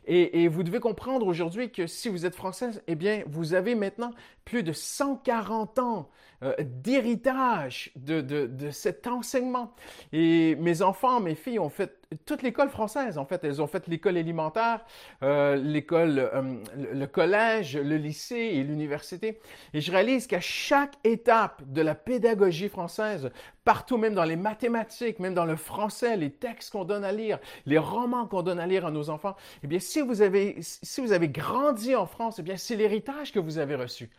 Et, 0.09 0.47
vous 0.47 0.63
devez 0.63 0.79
comprendre 0.79 1.27
aujourd'hui 1.27 1.73
que 1.73 1.89
si 1.89 2.09
vous 2.09 2.27
êtes 2.27 2.37
française, 2.37 2.83
eh 2.87 2.95
bien, 2.95 3.25
vous 3.27 3.55
avez 3.55 3.75
maintenant 3.75 4.13
plus 4.45 4.63
de 4.63 4.73
140 4.73 5.81
ans 5.81 6.11
euh, 6.43 6.55
d'héritage 6.61 7.91
de, 7.97 8.21
de, 8.21 8.71
cet 8.71 9.07
enseignement. 9.07 9.73
Et 10.13 10.55
mes 10.57 10.83
enfants, 10.83 11.19
mes 11.19 11.35
filles 11.35 11.59
ont 11.59 11.71
fait 11.71 11.99
toute 12.27 12.43
l'école 12.43 12.69
française, 12.69 13.17
en 13.17 13.25
fait. 13.25 13.43
Elles 13.45 13.63
ont 13.63 13.67
fait 13.67 13.87
l'école 13.89 14.17
élémentaire, 14.17 14.85
euh, 15.23 15.57
l'école, 15.57 16.19
euh, 16.19 16.63
le 16.77 17.07
collège, 17.07 17.77
le 17.77 17.97
lycée 17.97 18.37
et 18.37 18.63
l'université. 18.63 19.41
Et 19.73 19.81
je 19.81 19.91
réalise 19.91 20.27
qu'à 20.27 20.41
chaque 20.41 20.95
étape 21.05 21.63
de 21.67 21.81
la 21.81 21.95
pédagogie 21.95 22.69
française, 22.69 23.31
partout, 23.65 23.97
même 23.97 24.15
dans 24.15 24.25
les 24.25 24.37
mathématiques, 24.37 25.19
même 25.19 25.35
dans 25.35 25.47
le 25.47 25.57
français, 25.57 26.17
les 26.17 26.31
textes 26.31 26.71
qu'on 26.71 26.85
donne 26.85 27.05
à 27.05 27.13
lire, 27.13 27.39
les 27.65 27.79
romans 27.79 28.27
qu'on 28.27 28.43
donne 28.43 28.61
à 28.61 28.67
lire 28.67 28.85
à 28.85 28.91
nos 28.91 29.09
enfants, 29.09 29.37
eh 29.63 29.67
bien, 29.67 29.79
si 29.79 30.03
vous 30.03 30.21
avez, 30.21 30.59
si 30.61 31.01
vous 31.01 31.13
avez 31.13 31.29
grandi 31.29 31.95
en 31.95 32.07
France, 32.07 32.37
eh 32.39 32.43
bien, 32.43 32.57
c'est 32.57 32.77
l'héritage 32.77 33.33
que 33.33 33.39
vous 33.39 33.59
avez 33.59 33.75
reçu 33.75 34.11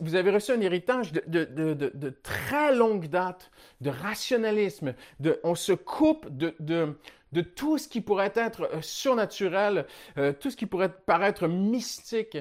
vous 0.00 0.14
avez 0.14 0.30
reçu 0.30 0.52
un 0.52 0.60
héritage 0.60 1.12
de, 1.12 2.10
très 2.22 2.74
longue 2.74 3.08
date, 3.08 3.50
de 3.80 3.90
rationalisme, 3.90 4.94
on 5.42 5.54
se 5.54 5.72
coupe 5.72 6.28
de, 6.36 6.54
de, 6.60 7.40
tout 7.42 7.78
ce 7.78 7.88
qui 7.88 8.00
pourrait 8.00 8.32
être 8.34 8.62
euh, 8.62 8.82
surnaturel, 8.82 9.86
euh, 10.18 10.32
tout 10.32 10.50
ce 10.50 10.56
qui 10.56 10.66
pourrait 10.66 10.92
paraître 10.92 11.46
mystique. 11.46 12.36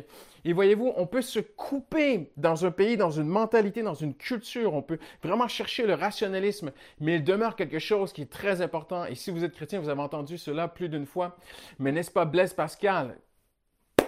Et 0.46 0.54
voyez-vous, 0.54 0.94
on 0.96 1.06
peut 1.06 1.22
se 1.22 1.40
couper 1.40 2.32
dans 2.38 2.66
un 2.66 2.72
pays, 2.72 2.98
dans 2.98 3.12
une 3.12 3.28
mentalité, 3.28 3.84
dans 3.84 3.94
une 3.94 4.16
culture, 4.16 4.74
on 4.74 4.82
peut 4.82 4.98
vraiment 5.22 5.48
chercher 5.48 5.86
le 5.86 5.94
rationalisme, 5.94 6.72
mais 7.00 7.16
il 7.16 7.24
demeure 7.24 7.56
quelque 7.56 7.80
chose 7.80 8.14
qui 8.14 8.24
est 8.24 8.32
très 8.32 8.62
important. 8.62 9.06
Et 9.06 9.16
si 9.16 9.30
vous 9.30 9.44
êtes 9.44 9.54
chrétien, 9.54 9.80
vous 9.80 9.90
avez 9.90 10.02
entendu 10.02 10.38
cela 10.38 10.68
plus 10.68 10.90
d'une 10.90 11.06
fois, 11.06 11.38
mais 11.78 11.92
n'est-ce 11.92 12.12
pas 12.12 12.26
Blaise 12.26 12.54
Pascal 12.54 13.18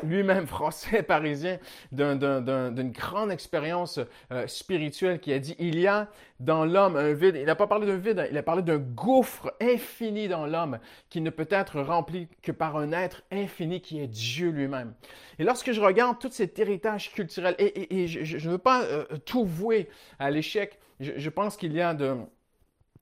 lui-même 0.04 0.48
français, 0.48 1.04
parisien, 1.08 1.58
d'une 1.92 2.92
grande 2.92 3.32
expérience 3.32 4.00
euh, 4.32 4.48
spirituelle 4.48 5.20
qui 5.20 5.34
a 5.34 5.40
dit, 5.40 5.56
il 5.60 5.80
y 5.80 5.88
a 5.88 6.08
dans 6.40 6.66
l'homme 6.66 6.96
un 6.96 7.14
vide. 7.14 7.36
Il 7.36 7.46
n'a 7.46 7.56
pas 7.56 7.68
parlé 7.68 7.88
d'un 7.88 7.98
vide, 7.98 8.28
il 8.32 8.38
a 8.38 8.44
parlé 8.44 8.62
d'un 8.62 8.78
gouffre 8.78 9.54
infini 9.62 10.28
dans 10.28 10.46
l'homme 10.48 10.80
qui 11.10 11.22
ne 11.22 11.30
peut 11.30 11.48
être 11.50 11.82
rempli 11.82 12.28
que 12.42 12.52
par 12.52 12.78
un 12.78 12.92
être 12.92 13.24
infini 13.32 13.82
qui 13.82 14.00
est 14.00 14.08
Dieu 14.08 14.50
lui-même. 14.50 14.94
Et 15.40 15.44
lorsque 15.44 15.72
je 15.72 15.82
regarde 15.82 16.20
tout 16.20 16.30
cet 16.32 16.58
héritage 16.60 17.12
culturel, 17.12 17.56
et, 17.60 18.08
je 18.08 18.48
ne 18.48 18.52
veux 18.52 18.58
pas 18.58 18.84
euh, 18.84 19.06
tout 19.26 19.46
vouer 19.46 19.90
à 20.20 20.32
l'échec, 20.32 20.80
je, 21.00 21.14
je, 21.18 21.30
pense 21.30 21.58
qu'il 21.58 21.74
y 21.74 21.82
a 21.82 21.94
de, 21.94 22.16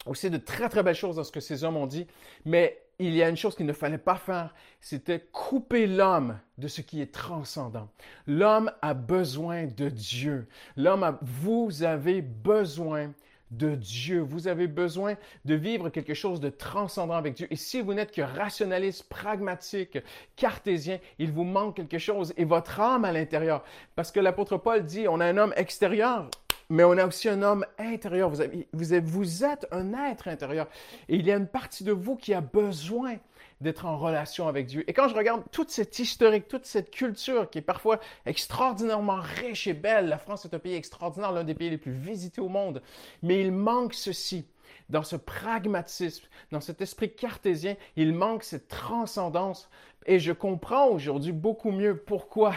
aussi 0.05 0.29
de 0.29 0.37
très 0.37 0.69
très 0.69 0.83
belles 0.83 0.95
choses 0.95 1.17
dans 1.17 1.23
ce 1.23 1.31
que 1.31 1.39
ces 1.39 1.63
hommes 1.63 1.77
ont 1.77 1.87
dit, 1.87 2.07
mais 2.45 2.81
il 2.99 3.15
y 3.15 3.23
a 3.23 3.29
une 3.29 3.37
chose 3.37 3.55
qu'il 3.55 3.65
ne 3.65 3.73
fallait 3.73 3.97
pas 3.97 4.15
faire, 4.15 4.53
c'était 4.81 5.19
couper 5.31 5.87
l'homme 5.87 6.39
de 6.57 6.67
ce 6.67 6.81
qui 6.81 7.01
est 7.01 7.13
transcendant. 7.13 7.89
L'homme 8.27 8.71
a 8.81 8.93
besoin 8.93 9.65
de 9.65 9.89
Dieu. 9.89 10.47
L'homme 10.75 11.03
a, 11.03 11.17
vous 11.21 11.83
avez 11.83 12.21
besoin 12.21 13.11
de 13.51 13.75
Dieu. 13.75 14.19
Vous 14.19 14.47
avez 14.47 14.67
besoin 14.67 15.15
de 15.45 15.55
vivre 15.55 15.89
quelque 15.89 16.13
chose 16.13 16.39
de 16.39 16.49
transcendant 16.49 17.15
avec 17.15 17.35
Dieu. 17.35 17.47
Et 17.49 17.55
si 17.55 17.81
vous 17.81 17.93
n'êtes 17.93 18.11
que 18.11 18.21
rationaliste, 18.21 19.09
pragmatique, 19.09 19.97
cartésien, 20.35 20.99
il 21.17 21.31
vous 21.31 21.43
manque 21.43 21.77
quelque 21.77 21.97
chose 21.97 22.33
et 22.37 22.45
votre 22.45 22.79
âme 22.79 23.05
à 23.05 23.11
l'intérieur. 23.11 23.63
Parce 23.95 24.11
que 24.11 24.19
l'apôtre 24.19 24.57
Paul 24.57 24.83
dit, 24.83 25.07
on 25.07 25.19
a 25.19 25.25
un 25.25 25.37
homme 25.37 25.53
extérieur, 25.55 26.29
mais 26.69 26.83
on 26.83 26.97
a 26.97 27.07
aussi 27.07 27.27
un 27.27 27.41
homme 27.41 27.65
intérieur. 27.79 28.29
Vous, 28.29 28.43
vous, 28.73 29.43
êtes 29.43 29.67
un 29.71 29.93
être 29.93 30.27
intérieur. 30.27 30.67
Et 31.07 31.15
il 31.15 31.25
y 31.25 31.31
a 31.31 31.35
une 31.35 31.47
partie 31.47 31.83
de 31.83 31.91
vous 31.91 32.15
qui 32.15 32.33
a 32.33 32.41
besoin 32.41 33.15
d'être 33.59 33.85
en 33.85 33.97
relation 33.97 34.47
avec 34.47 34.67
Dieu. 34.67 34.83
Et 34.87 34.93
quand 34.93 35.07
je 35.07 35.15
regarde 35.15 35.43
toute 35.51 35.71
cette 35.71 35.97
historique, 35.97 36.47
toute 36.47 36.65
cette 36.65 36.91
culture 36.91 37.49
qui 37.49 37.57
est 37.57 37.63
parfois 37.63 37.99
extraordinairement 38.25 39.19
riche 39.19 39.67
et 39.67 39.73
belle, 39.73 40.07
la 40.07 40.17
France 40.17 40.45
est 40.45 40.53
un 40.53 40.59
pays 40.59 40.75
extraordinaire, 40.75 41.31
l'un 41.31 41.43
des 41.43 41.55
pays 41.55 41.69
les 41.69 41.77
plus 41.77 41.91
visités 41.91 42.39
au 42.39 42.49
monde, 42.49 42.81
mais 43.23 43.41
il 43.41 43.51
manque 43.51 43.93
ceci. 43.93 44.45
Dans 44.87 45.03
ce 45.03 45.15
pragmatisme, 45.15 46.25
dans 46.51 46.61
cet 46.61 46.81
esprit 46.81 47.13
cartésien, 47.13 47.75
il 47.95 48.13
manque 48.13 48.43
cette 48.43 48.67
transcendance. 48.67 49.69
Et 50.05 50.19
je 50.19 50.31
comprends 50.31 50.87
aujourd'hui 50.87 51.31
beaucoup 51.31 51.71
mieux 51.71 51.97
pourquoi 51.97 52.53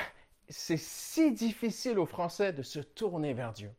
c'est 0.48 0.78
si 0.78 1.32
difficile 1.32 1.98
aux 1.98 2.06
Français 2.06 2.52
de 2.52 2.62
se 2.62 2.80
tourner 2.80 3.34
vers 3.34 3.52
Dieu. 3.52 3.70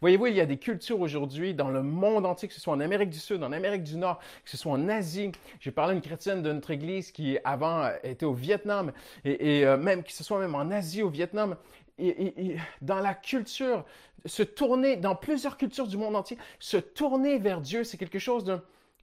Voyez-vous, 0.00 0.26
il 0.26 0.36
y 0.36 0.40
a 0.40 0.46
des 0.46 0.58
cultures 0.58 1.00
aujourd'hui 1.00 1.54
dans 1.54 1.70
le 1.70 1.82
monde 1.82 2.26
entier, 2.26 2.48
que 2.48 2.54
ce 2.54 2.60
soit 2.60 2.72
en 2.72 2.80
Amérique 2.80 3.10
du 3.10 3.18
Sud, 3.18 3.42
en 3.42 3.52
Amérique 3.52 3.82
du 3.82 3.96
Nord, 3.96 4.18
que 4.44 4.50
ce 4.50 4.56
soit 4.56 4.72
en 4.72 4.88
Asie. 4.88 5.32
J'ai 5.60 5.70
parlé 5.70 5.92
à 5.92 5.94
une 5.94 6.02
chrétienne 6.02 6.42
de 6.42 6.52
notre 6.52 6.70
église 6.70 7.10
qui 7.10 7.38
avant 7.44 7.90
était 8.02 8.26
au 8.26 8.34
Vietnam 8.34 8.92
et, 9.24 9.64
euh, 9.64 9.76
même 9.76 10.02
que 10.02 10.12
ce 10.12 10.22
soit 10.22 10.38
même 10.38 10.54
en 10.54 10.70
Asie, 10.70 11.02
au 11.02 11.10
Vietnam. 11.10 11.56
Et, 12.00 12.56
dans 12.80 13.00
la 13.00 13.12
culture, 13.12 13.84
se 14.24 14.44
tourner, 14.44 14.96
dans 14.96 15.16
plusieurs 15.16 15.56
cultures 15.56 15.88
du 15.88 15.96
monde 15.96 16.14
entier, 16.14 16.38
se 16.60 16.76
tourner 16.76 17.38
vers 17.38 17.60
Dieu, 17.60 17.82
c'est 17.82 17.96
quelque 17.96 18.20
chose 18.20 18.44
d'un 18.44 18.62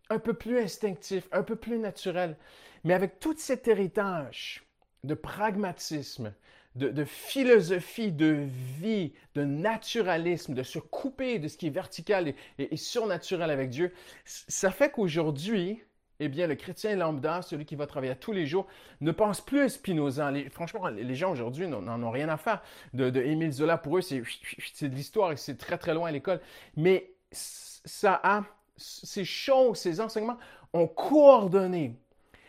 un 0.09 0.19
peu 0.19 0.33
plus 0.33 0.59
instinctif, 0.59 1.27
un 1.31 1.43
peu 1.43 1.55
plus 1.55 1.77
naturel. 1.77 2.37
Mais 2.83 2.93
avec 2.93 3.19
tout 3.19 3.35
cet 3.37 3.67
héritage 3.67 4.63
de 5.03 5.13
pragmatisme, 5.13 6.33
de, 6.75 7.03
philosophie 7.05 8.11
de 8.11 8.47
vie, 8.79 9.13
de 9.33 9.43
naturalisme, 9.43 10.53
de 10.53 10.63
se 10.63 10.79
couper 10.79 11.39
de 11.39 11.47
ce 11.47 11.57
qui 11.57 11.67
est 11.67 11.71
vertical 11.71 12.33
et, 12.59 12.77
surnaturel 12.77 13.49
avec 13.49 13.69
Dieu, 13.69 13.93
ça 14.25 14.71
fait 14.71 14.91
qu'aujourd'hui, 14.91 15.81
eh 16.19 16.27
bien, 16.27 16.47
le 16.47 16.55
chrétien 16.55 16.95
lambda, 16.95 17.41
celui 17.41 17.65
qui 17.65 17.75
va 17.75 17.87
travailler 17.87 18.15
tous 18.15 18.31
les 18.31 18.45
jours, 18.45 18.67
ne 19.01 19.11
pense 19.11 19.41
plus 19.41 19.61
à 19.61 19.69
Spinoza. 19.69 20.31
franchement, 20.49 20.87
les 20.87 21.15
gens 21.15 21.31
aujourd'hui 21.31 21.67
n'en 21.67 22.03
ont 22.03 22.11
rien 22.11 22.29
à 22.29 22.37
faire 22.37 22.61
de, 22.93 23.09
de 23.09 23.21
Émile 23.21 23.51
Zola. 23.51 23.77
Pour 23.77 23.97
eux, 23.97 24.01
c'est 24.01 24.21
de 24.21 24.95
l'histoire 24.95 25.31
et 25.31 25.37
c'est 25.37 25.57
très, 25.57 25.77
très 25.77 25.93
loin 25.93 26.09
à 26.09 26.11
l'école. 26.11 26.41
Mais 26.77 27.11
ça 27.31 28.19
a, 28.23 28.43
ces 28.77 29.25
choses, 29.25 29.77
ces 29.77 29.99
enseignements 29.99 30.37
ont 30.73 30.87
coordonné 30.87 31.95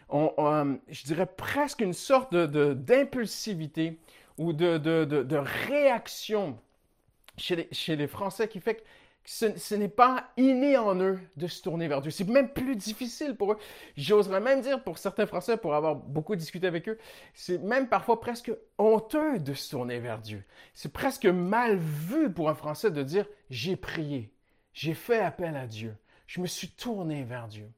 on, 0.08 0.78
je 0.88 1.04
dirais 1.04 1.26
presque 1.26 1.80
une 1.80 1.92
sorte 1.92 2.34
d'impulsivité 2.34 3.98
ou 4.38 4.52
de, 4.52 5.36
réaction 5.36 6.58
chez 7.36 7.96
les, 7.96 8.06
Français 8.06 8.48
qui 8.48 8.60
fait 8.60 8.76
que 8.76 8.82
ce, 9.24 9.74
n'est 9.74 9.88
pas 9.88 10.30
inné 10.36 10.76
en 10.76 10.94
eux 11.00 11.18
de 11.36 11.46
se 11.46 11.62
tourner 11.62 11.88
vers 11.88 12.00
Dieu. 12.00 12.10
C'est 12.10 12.28
même 12.28 12.48
plus 12.48 12.76
difficile 12.76 13.34
pour 13.34 13.52
eux. 13.52 13.58
J'oserais 13.96 14.40
même 14.40 14.60
dire 14.60 14.82
pour 14.82 14.98
certains 14.98 15.26
Français, 15.26 15.56
pour 15.56 15.74
avoir 15.74 15.96
beaucoup 15.96 16.36
discuté 16.36 16.66
avec 16.66 16.88
eux, 16.88 16.98
c'est 17.34 17.58
même 17.58 17.88
parfois 17.88 18.20
presque 18.20 18.52
honteux 18.78 19.38
de 19.40 19.52
se 19.52 19.70
tourner 19.70 19.98
vers 19.98 20.20
Dieu. 20.20 20.44
C'est 20.74 20.92
presque 20.92 21.26
mal 21.26 21.76
vu 21.76 22.32
pour 22.32 22.48
un 22.48 22.54
Français 22.54 22.90
de 22.90 23.02
dire 23.02 23.26
j'ai 23.50 23.76
prié, 23.76 24.32
j'ai 24.72 24.94
fait 24.94 25.18
appel 25.18 25.56
à 25.56 25.66
Dieu, 25.66 25.96
je 26.26 26.40
me 26.40 26.46
suis 26.46 26.68
tourné 26.68 27.24
vers 27.24 27.48
Dieu. 27.48 27.70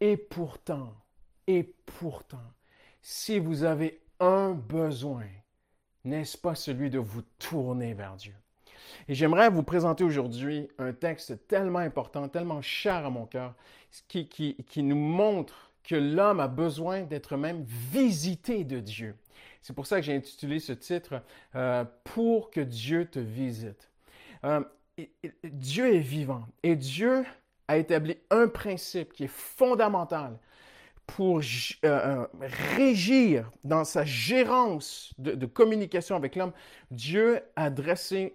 Et 0.00 0.16
pourtant, 0.16 0.94
et 1.46 1.74
pourtant, 1.86 2.42
si 3.02 3.38
vous 3.38 3.64
avez 3.64 4.00
un 4.20 4.52
besoin, 4.52 5.26
n'est-ce 6.04 6.36
pas 6.36 6.54
celui 6.54 6.90
de 6.90 6.98
vous 6.98 7.22
tourner 7.38 7.94
vers 7.94 8.16
Dieu? 8.16 8.34
Et 9.08 9.14
j'aimerais 9.14 9.48
vous 9.48 9.62
présenter 9.62 10.04
aujourd'hui 10.04 10.68
un 10.78 10.92
texte 10.92 11.46
tellement 11.48 11.78
important, 11.78 12.28
tellement 12.28 12.62
cher 12.62 13.06
à 13.06 13.10
mon 13.10 13.26
cœur, 13.26 13.54
qui, 14.08 14.28
qui, 14.28 14.56
qui 14.68 14.82
nous 14.82 14.96
montre 14.96 15.70
que 15.84 15.96
l'homme 15.96 16.40
a 16.40 16.48
besoin 16.48 17.02
d'être 17.02 17.36
même 17.36 17.64
visité 17.66 18.64
de 18.64 18.80
Dieu. 18.80 19.16
C'est 19.62 19.74
pour 19.74 19.86
ça 19.86 20.00
que 20.00 20.06
j'ai 20.06 20.14
intitulé 20.14 20.58
ce 20.58 20.72
titre 20.72 21.22
euh, 21.54 21.84
Pour 22.04 22.50
que 22.50 22.60
Dieu 22.60 23.06
te 23.06 23.18
visite. 23.18 23.90
Euh, 24.44 24.60
Dieu 25.44 25.94
est 25.94 26.00
vivant 26.00 26.46
et 26.62 26.76
Dieu 26.76 27.24
a 27.68 27.78
établi 27.78 28.18
un 28.30 28.48
principe 28.48 29.12
qui 29.12 29.24
est 29.24 29.30
fondamental 29.30 30.38
pour 31.16 31.40
euh, 31.84 32.26
régir 32.76 33.50
dans 33.64 33.84
sa 33.84 34.04
gérance 34.04 35.12
de, 35.18 35.46
communication 35.46 36.16
avec 36.16 36.36
l'homme. 36.36 36.52
Dieu 36.90 37.40
a 37.54 37.68
dressé 37.68 38.34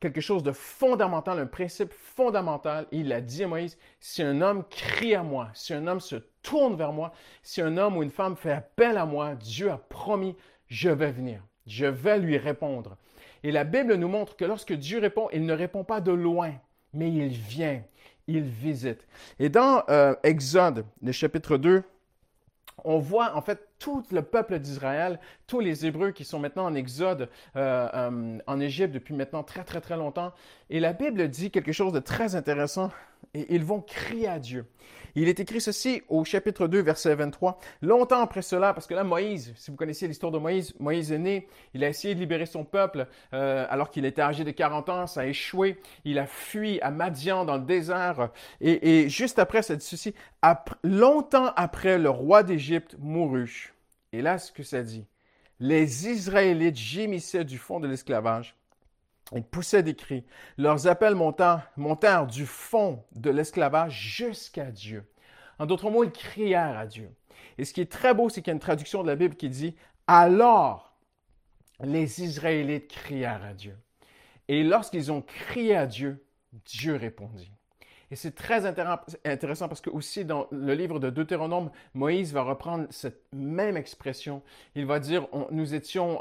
quelque 0.00 0.20
chose 0.20 0.42
de 0.42 0.52
fondamental, 0.52 1.38
un 1.38 1.46
principe 1.46 1.92
fondamental. 1.92 2.86
il 2.90 3.12
a 3.12 3.20
dit 3.20 3.44
à 3.44 3.48
Moïse, 3.48 3.78
si 4.00 4.22
un 4.22 4.40
homme 4.40 4.64
crie 4.68 5.14
à 5.14 5.22
moi, 5.22 5.50
si 5.54 5.72
un 5.72 5.86
homme 5.86 6.00
se 6.00 6.16
tourne 6.42 6.76
vers 6.76 6.92
moi, 6.92 7.12
si 7.42 7.60
un 7.60 7.76
homme 7.76 7.96
ou 7.96 8.02
une 8.02 8.10
femme 8.10 8.36
fait 8.36 8.52
appel 8.52 8.96
à 8.96 9.06
moi, 9.06 9.34
Dieu 9.36 9.70
a 9.70 9.78
promis, 9.78 10.36
je 10.66 10.90
vais 10.90 11.12
venir, 11.12 11.42
je 11.66 11.86
vais 11.86 12.18
lui 12.18 12.38
répondre. 12.38 12.96
Et 13.44 13.52
la 13.52 13.64
Bible 13.64 13.94
nous 13.94 14.08
montre 14.08 14.36
que 14.36 14.44
lorsque 14.44 14.72
Dieu 14.72 14.98
répond, 14.98 15.28
il 15.32 15.46
ne 15.46 15.52
répond 15.52 15.84
pas 15.84 16.00
de 16.00 16.12
loin, 16.12 16.54
mais 16.92 17.12
il 17.12 17.28
vient, 17.28 17.82
il 18.28 18.42
visite. 18.42 19.06
Et 19.40 19.48
dans 19.48 19.82
euh, 19.88 20.14
Exode, 20.22 20.84
le 21.02 21.12
chapitre 21.12 21.56
2, 21.56 21.82
on 22.84 22.98
voit 22.98 23.34
en 23.34 23.40
fait 23.40 23.68
tout 23.78 24.04
le 24.12 24.22
peuple 24.22 24.58
d'Israël, 24.60 25.18
tous 25.46 25.60
les 25.60 25.86
Hébreux 25.86 26.12
qui 26.12 26.24
sont 26.24 26.38
maintenant 26.38 26.64
en 26.66 26.74
exode 26.74 27.28
euh, 27.56 27.88
euh, 27.92 28.38
en 28.46 28.60
Égypte 28.60 28.92
depuis 28.92 29.14
maintenant 29.14 29.42
très 29.42 29.64
très 29.64 29.80
très 29.80 29.96
longtemps. 29.96 30.32
Et 30.70 30.78
la 30.78 30.92
Bible 30.92 31.28
dit 31.28 31.50
quelque 31.50 31.72
chose 31.72 31.92
de 31.92 31.98
très 31.98 32.36
intéressant 32.36 32.90
et 33.34 33.52
ils 33.54 33.64
vont 33.64 33.80
crier 33.80 34.28
à 34.28 34.38
Dieu. 34.38 34.64
Il 35.14 35.28
est 35.28 35.40
écrit 35.40 35.60
ceci 35.60 36.02
au 36.08 36.24
chapitre 36.24 36.66
2, 36.66 36.80
verset 36.80 37.14
23. 37.14 37.58
Longtemps 37.82 38.20
après 38.20 38.42
cela, 38.42 38.74
parce 38.74 38.86
que 38.86 38.94
là, 38.94 39.04
Moïse, 39.04 39.52
si 39.56 39.70
vous 39.70 39.76
connaissez 39.76 40.06
l'histoire 40.06 40.32
de 40.32 40.38
Moïse, 40.38 40.74
Moïse 40.78 41.12
est 41.12 41.18
né, 41.18 41.48
il 41.74 41.84
a 41.84 41.88
essayé 41.88 42.14
de 42.14 42.20
libérer 42.20 42.46
son 42.46 42.64
peuple 42.64 43.06
euh, 43.32 43.66
alors 43.70 43.90
qu'il 43.90 44.04
était 44.04 44.22
âgé 44.22 44.44
de 44.44 44.50
40 44.50 44.88
ans, 44.88 45.06
ça 45.06 45.22
a 45.22 45.26
échoué. 45.26 45.80
Il 46.04 46.18
a 46.18 46.26
fui 46.26 46.80
à 46.80 46.90
Madian 46.90 47.44
dans 47.44 47.56
le 47.56 47.64
désert. 47.64 48.30
Et, 48.60 49.08
juste 49.08 49.38
après, 49.38 49.62
ça 49.62 49.76
dit 49.76 49.84
ceci, 49.84 50.14
longtemps 50.82 51.52
après, 51.56 51.98
le 51.98 52.10
roi 52.10 52.42
d'Égypte 52.42 52.96
mourut. 52.98 53.74
Et 54.12 54.22
là, 54.22 54.38
ce 54.38 54.52
que 54.52 54.62
ça 54.62 54.82
dit, 54.82 55.04
les 55.60 56.08
Israélites 56.08 56.76
gémissaient 56.76 57.44
du 57.44 57.58
fond 57.58 57.80
de 57.80 57.88
l'esclavage. 57.88 58.54
Ils 59.34 59.42
poussaient 59.42 59.82
des 59.82 59.94
cris. 59.94 60.24
Leurs 60.56 60.86
appels 60.86 61.14
montèrent, 61.14 62.26
du 62.26 62.46
fond 62.46 63.04
de 63.14 63.30
l'esclavage 63.30 63.92
jusqu'à 63.92 64.70
Dieu. 64.70 65.04
En 65.58 65.66
d'autres 65.66 65.90
mots, 65.90 66.04
ils 66.04 66.12
crièrent 66.12 66.78
à 66.78 66.86
Dieu. 66.86 67.10
Et 67.58 67.64
ce 67.64 67.72
qui 67.72 67.80
est 67.80 67.92
très 67.92 68.14
beau, 68.14 68.28
c'est 68.28 68.40
qu'il 68.40 68.50
y 68.50 68.52
a 68.52 68.54
une 68.54 68.60
traduction 68.60 69.02
de 69.02 69.08
la 69.08 69.16
Bible 69.16 69.34
qui 69.34 69.48
dit 69.48 69.76
Alors 70.06 70.96
les 71.80 72.22
Israélites 72.22 72.88
crièrent 72.88 73.44
à 73.44 73.54
Dieu. 73.54 73.76
Et 74.48 74.62
lorsqu'ils 74.62 75.12
ont 75.12 75.22
crié 75.22 75.76
à 75.76 75.86
Dieu, 75.86 76.24
Dieu 76.64 76.96
répondit. 76.96 77.52
Et 78.10 78.16
c'est 78.16 78.34
très 78.34 78.64
intéressant 78.64 79.68
parce 79.68 79.82
que 79.82 79.90
aussi 79.90 80.24
dans 80.24 80.46
le 80.50 80.72
livre 80.74 80.98
de 80.98 81.10
Deutéronome, 81.10 81.70
Moïse 81.92 82.32
va 82.32 82.42
reprendre 82.42 82.86
cette 82.90 83.22
même 83.32 83.76
expression. 83.76 84.42
Il 84.74 84.86
va 84.86 84.98
dire, 84.98 85.26
nous 85.50 85.74
étions 85.74 86.18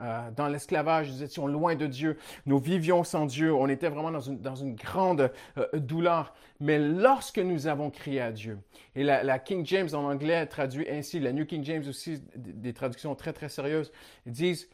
euh, 0.00 0.30
dans 0.36 0.48
l'esclavage, 0.48 1.10
nous 1.10 1.22
étions 1.22 1.46
loin 1.46 1.76
de 1.76 1.86
Dieu, 1.86 2.18
nous 2.46 2.58
vivions 2.58 3.04
sans 3.04 3.26
Dieu, 3.26 3.54
on 3.54 3.68
était 3.68 3.88
vraiment 3.88 4.10
dans 4.10 4.54
une, 4.56 4.74
grande 4.74 5.30
euh, 5.58 5.66
douleur. 5.74 6.34
Mais 6.58 6.78
lorsque 6.78 7.38
nous 7.38 7.68
avons 7.68 7.90
crié 7.90 8.20
à 8.20 8.32
Dieu, 8.32 8.58
et 8.96 9.04
la, 9.04 9.38
King 9.38 9.64
James 9.64 9.88
en 9.92 10.04
anglais 10.04 10.44
traduit 10.46 10.88
ainsi, 10.90 11.20
la 11.20 11.32
New 11.32 11.46
King 11.46 11.62
James 11.64 11.84
aussi, 11.88 12.20
des 12.34 12.72
traductions 12.72 13.14
très 13.14 13.32
très 13.32 13.48
sérieuses, 13.48 13.92
disent, 14.26 14.68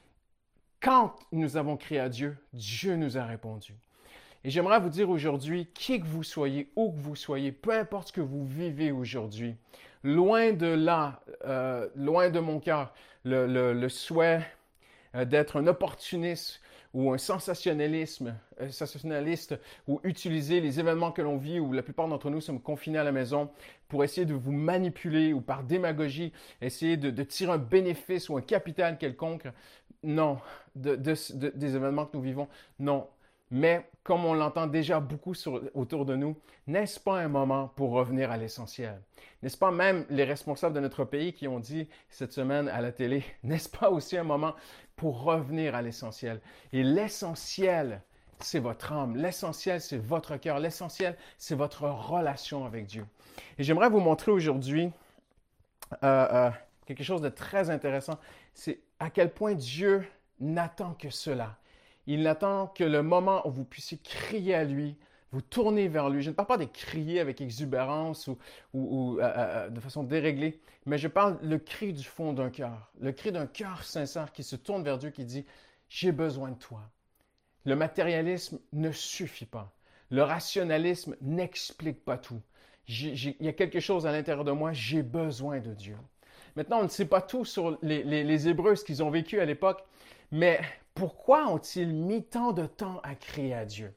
quand 0.81 1.15
nous 1.31 1.59
avons 1.59 1.77
crié 1.77 2.01
à 2.01 2.09
Dieu, 2.09 2.37
Dieu 2.55 2.97
nous 2.97 3.19
a 3.19 3.25
répondu. 3.25 3.75
Et 4.45 4.51
j'aimerais 4.51 4.79
vous 4.79 4.91
dire 4.91 5.09
aujourd'hui, 5.09 5.69
qui 5.73 6.01
que 6.01 6.07
vous 6.07 6.23
soyez, 6.23 6.69
où 6.77 6.93
que 6.93 6.99
vous 6.99 7.17
soyez, 7.17 7.51
peu 7.51 7.73
importe 7.73 8.09
ce 8.09 8.13
que 8.13 8.21
vous 8.21 8.45
vivez 8.45 8.93
aujourd'hui, 8.93 9.57
loin 10.03 10.53
de 10.53 10.67
là, 10.67 11.23
euh, 11.47 11.89
loin 11.97 12.29
de 12.29 12.41
mon 12.41 12.61
cœur, 12.61 12.93
le, 13.25 13.89
souhait 13.89 14.47
euh, 15.15 15.25
d'être 15.25 15.59
un 15.59 15.67
opportuniste 15.67 16.61
ou 16.93 17.11
un 17.11 17.17
sensationnalisme, 17.17 18.37
euh, 18.61 18.71
sensationnaliste, 18.71 19.59
ou 19.89 19.99
utiliser 20.05 20.61
les 20.61 20.79
événements 20.79 21.11
que 21.11 21.23
l'on 21.23 21.39
vit, 21.39 21.59
où 21.59 21.73
la 21.73 21.83
plupart 21.83 22.07
d'entre 22.07 22.29
nous 22.29 22.43
sommes 22.43 22.61
confinés 22.61 22.99
à 22.99 23.05
la 23.05 23.13
maison, 23.13 23.51
pour 23.89 24.05
essayer 24.05 24.27
de 24.27 24.35
vous 24.35 24.53
manipuler 24.53 25.33
ou 25.33 25.41
par 25.41 25.65
démagogie, 25.65 26.35
essayer 26.61 26.99
de, 26.99 27.23
tirer 27.23 27.53
un 27.53 27.59
bénéfice 27.59 28.29
ou 28.29 28.37
un 28.37 28.43
capital 28.43 28.99
quelconque. 28.99 29.47
Non, 30.03 30.39
des 30.75 31.77
événements 31.77 32.05
que 32.05 32.15
nous 32.15 32.23
vivons. 32.23 32.47
Non, 32.79 33.09
mais 33.51 33.89
comme 34.03 34.25
on 34.25 34.35
l'entend 34.35 34.67
déjà 34.67 35.01
beaucoup 35.01 35.35
autour 35.75 36.05
de 36.05 36.17
nous, 36.17 36.37
n'est-ce 36.67 37.01
pas 37.01 37.19
un 37.19 37.29
moment 37.29 37.69
pour 37.69 37.93
revenir 37.93 38.31
à 38.31 38.37
l'essentiel? 38.37 39.01
N'est-ce 39.43 39.57
pas 39.57 39.71
même 39.71 40.07
les 40.11 40.25
responsables 40.25 40.75
de 40.75 40.81
notre 40.81 41.05
pays 41.05 41.33
qui 41.33 41.49
ont 41.49 41.61
dit 41.61 41.89
cette 42.11 42.33
semaine 42.33 42.69
à 42.69 42.81
la 42.81 42.93
télé, 42.93 43.25
n'est-ce 43.43 43.69
pas 43.69 43.91
aussi 43.91 44.17
un 44.17 44.25
moment 44.25 44.55
pour 44.97 45.23
revenir 45.23 45.75
à 45.75 45.83
l'essentiel? 45.83 46.41
Et 46.73 46.83
l'essentiel, 46.83 48.03
c'est 48.41 48.59
votre 48.59 48.93
âme, 48.93 49.17
l'essentiel, 49.17 49.81
c'est 49.81 49.99
votre 49.99 50.37
cœur, 50.37 50.59
l'essentiel, 50.59 51.17
c'est 51.39 51.55
votre 51.55 51.85
relation 51.85 52.65
avec 52.67 52.87
Dieu. 52.87 53.07
Et 53.59 53.65
j'aimerais 53.65 53.89
vous 53.89 54.01
montrer 54.01 54.33
aujourd'hui 54.33 54.91
euh, 56.03 56.27
euh, 56.33 56.51
quelque 56.87 57.05
chose 57.05 57.21
de 57.21 57.29
très 57.29 57.71
intéressant, 57.71 58.19
c'est 58.53 58.81
à 58.99 59.11
quel 59.11 59.33
point 59.33 59.55
Dieu 59.55 60.07
n'attend 60.41 60.95
que 60.95 61.11
cela. 61.11 61.57
Il 62.07 62.23
n'attend 62.23 62.69
que 62.69 62.85
le 62.85 63.03
moment 63.03 63.47
où 63.47 63.51
vous 63.51 63.65
puissiez 63.65 63.99
crier 63.99 64.55
à 64.55 64.65
lui, 64.65 64.97
vous 65.35 65.43
tourner 65.43 65.89
vers 65.89 66.09
lui. 66.11 66.23
Je 66.23 66.31
ne 66.31 66.35
parle 66.35 66.47
pas 66.47 66.57
de 66.57 66.65
crier 66.65 67.19
avec 67.19 67.41
exubérance 67.41 68.29
ou, 68.29 69.19
euh, 69.19 69.23
euh, 69.23 69.33
euh, 69.37 69.69
de 69.69 69.81
façon 69.81 70.05
déréglée, 70.05 70.61
mais 70.87 70.97
je 70.97 71.09
parle 71.09 71.39
le 71.43 71.59
cri 71.59 71.93
du 71.93 72.05
fond 72.05 72.33
d'un 72.33 72.51
cœur, 72.51 72.93
le 73.01 73.11
cri 73.11 73.33
d'un 73.33 73.47
cœur 73.47 73.83
sincère 73.83 74.33
qui 74.33 74.45
se 74.45 74.55
tourne 74.55 74.85
vers 74.85 74.97
Dieu, 74.97 75.11
qui 75.11 75.25
dit, 75.25 75.45
j'ai 75.89 76.13
besoin 76.13 76.51
de 76.51 76.59
toi. 76.59 76.81
Le 77.65 77.75
matérialisme 77.75 78.61
ne 78.73 78.93
suffit 78.93 79.47
pas. 79.47 79.75
Le 80.11 80.23
rationalisme 80.23 81.17
n'explique 81.21 82.05
pas 82.05 82.17
tout. 82.17 82.41
il 82.87 83.35
y 83.41 83.49
a 83.49 83.53
quelque 83.53 83.81
chose 83.81 84.07
à 84.07 84.13
l'intérieur 84.13 84.45
de 84.45 84.53
moi, 84.53 84.73
j'ai 84.73 85.03
besoin 85.03 85.59
de 85.59 85.75
Dieu. 85.75 85.97
Maintenant, 86.55 86.79
on 86.79 86.85
ne 86.85 86.89
sait 86.89 87.07
pas 87.07 87.23
tout 87.23 87.45
sur 87.45 87.77
les, 87.83 88.05
les 88.05 88.49
Hébreux, 88.49 88.77
ce 88.77 88.85
qu'ils 88.85 89.03
ont 89.03 89.11
vécu 89.11 89.41
à 89.41 89.45
l'époque, 89.45 89.83
mais 90.31 90.61
pourquoi 90.95 91.49
ont-ils 91.49 91.93
mis 91.93 92.23
tant 92.23 92.53
de 92.53 92.67
temps 92.67 93.01
à 93.03 93.15
crier 93.15 93.55
à 93.55 93.65
Dieu? 93.65 93.93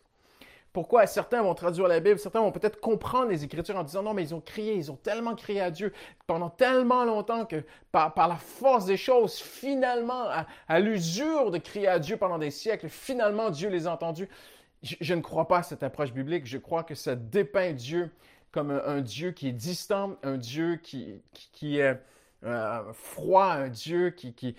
Pourquoi 0.73 1.07
certains 1.07 1.41
vont 1.41 1.55
traduire 1.55 1.87
la 1.87 1.99
Bible, 1.99 2.19
certains 2.19 2.39
vont 2.39 2.51
peut-être 2.51 2.79
comprendre 2.79 3.29
les 3.29 3.43
Écritures 3.43 3.75
en 3.75 3.83
disant 3.83 4.03
non, 4.03 4.13
mais 4.13 4.21
ils 4.21 4.35
ont 4.35 4.41
crié, 4.41 4.75
ils 4.75 4.91
ont 4.91 4.95
tellement 4.95 5.33
crié 5.33 5.59
à 5.59 5.71
Dieu 5.71 5.91
pendant 6.27 6.51
tellement 6.51 7.03
longtemps 7.03 7.45
que 7.45 7.63
par, 7.91 8.13
la 8.15 8.35
force 8.35 8.85
des 8.85 8.97
choses, 8.97 9.39
finalement, 9.39 10.27
à, 10.67 10.79
l'usure 10.79 11.49
de 11.49 11.57
crier 11.57 11.87
à 11.87 11.97
Dieu 11.97 12.17
pendant 12.17 12.37
des 12.37 12.51
siècles, 12.51 12.89
finalement 12.89 13.49
Dieu 13.49 13.69
les 13.69 13.87
a 13.87 13.93
entendus. 13.93 14.29
Je, 14.83 15.15
ne 15.15 15.21
crois 15.21 15.47
pas 15.47 15.59
à 15.59 15.63
cette 15.63 15.81
approche 15.81 16.13
biblique. 16.13 16.45
Je 16.45 16.59
crois 16.59 16.83
que 16.83 16.93
ça 16.93 17.15
dépeint 17.15 17.73
Dieu 17.73 18.11
comme 18.51 18.69
un, 18.69 19.01
Dieu 19.01 19.31
qui 19.31 19.47
est 19.47 19.53
distant, 19.53 20.17
un 20.21 20.37
Dieu 20.37 20.75
qui, 20.75 21.19
qui 21.53 21.79
est 21.79 21.99
un 22.43 22.93
froid, 22.93 23.45
un 23.45 23.69
Dieu 23.69 24.11
qui, 24.11 24.33
qui 24.33 24.55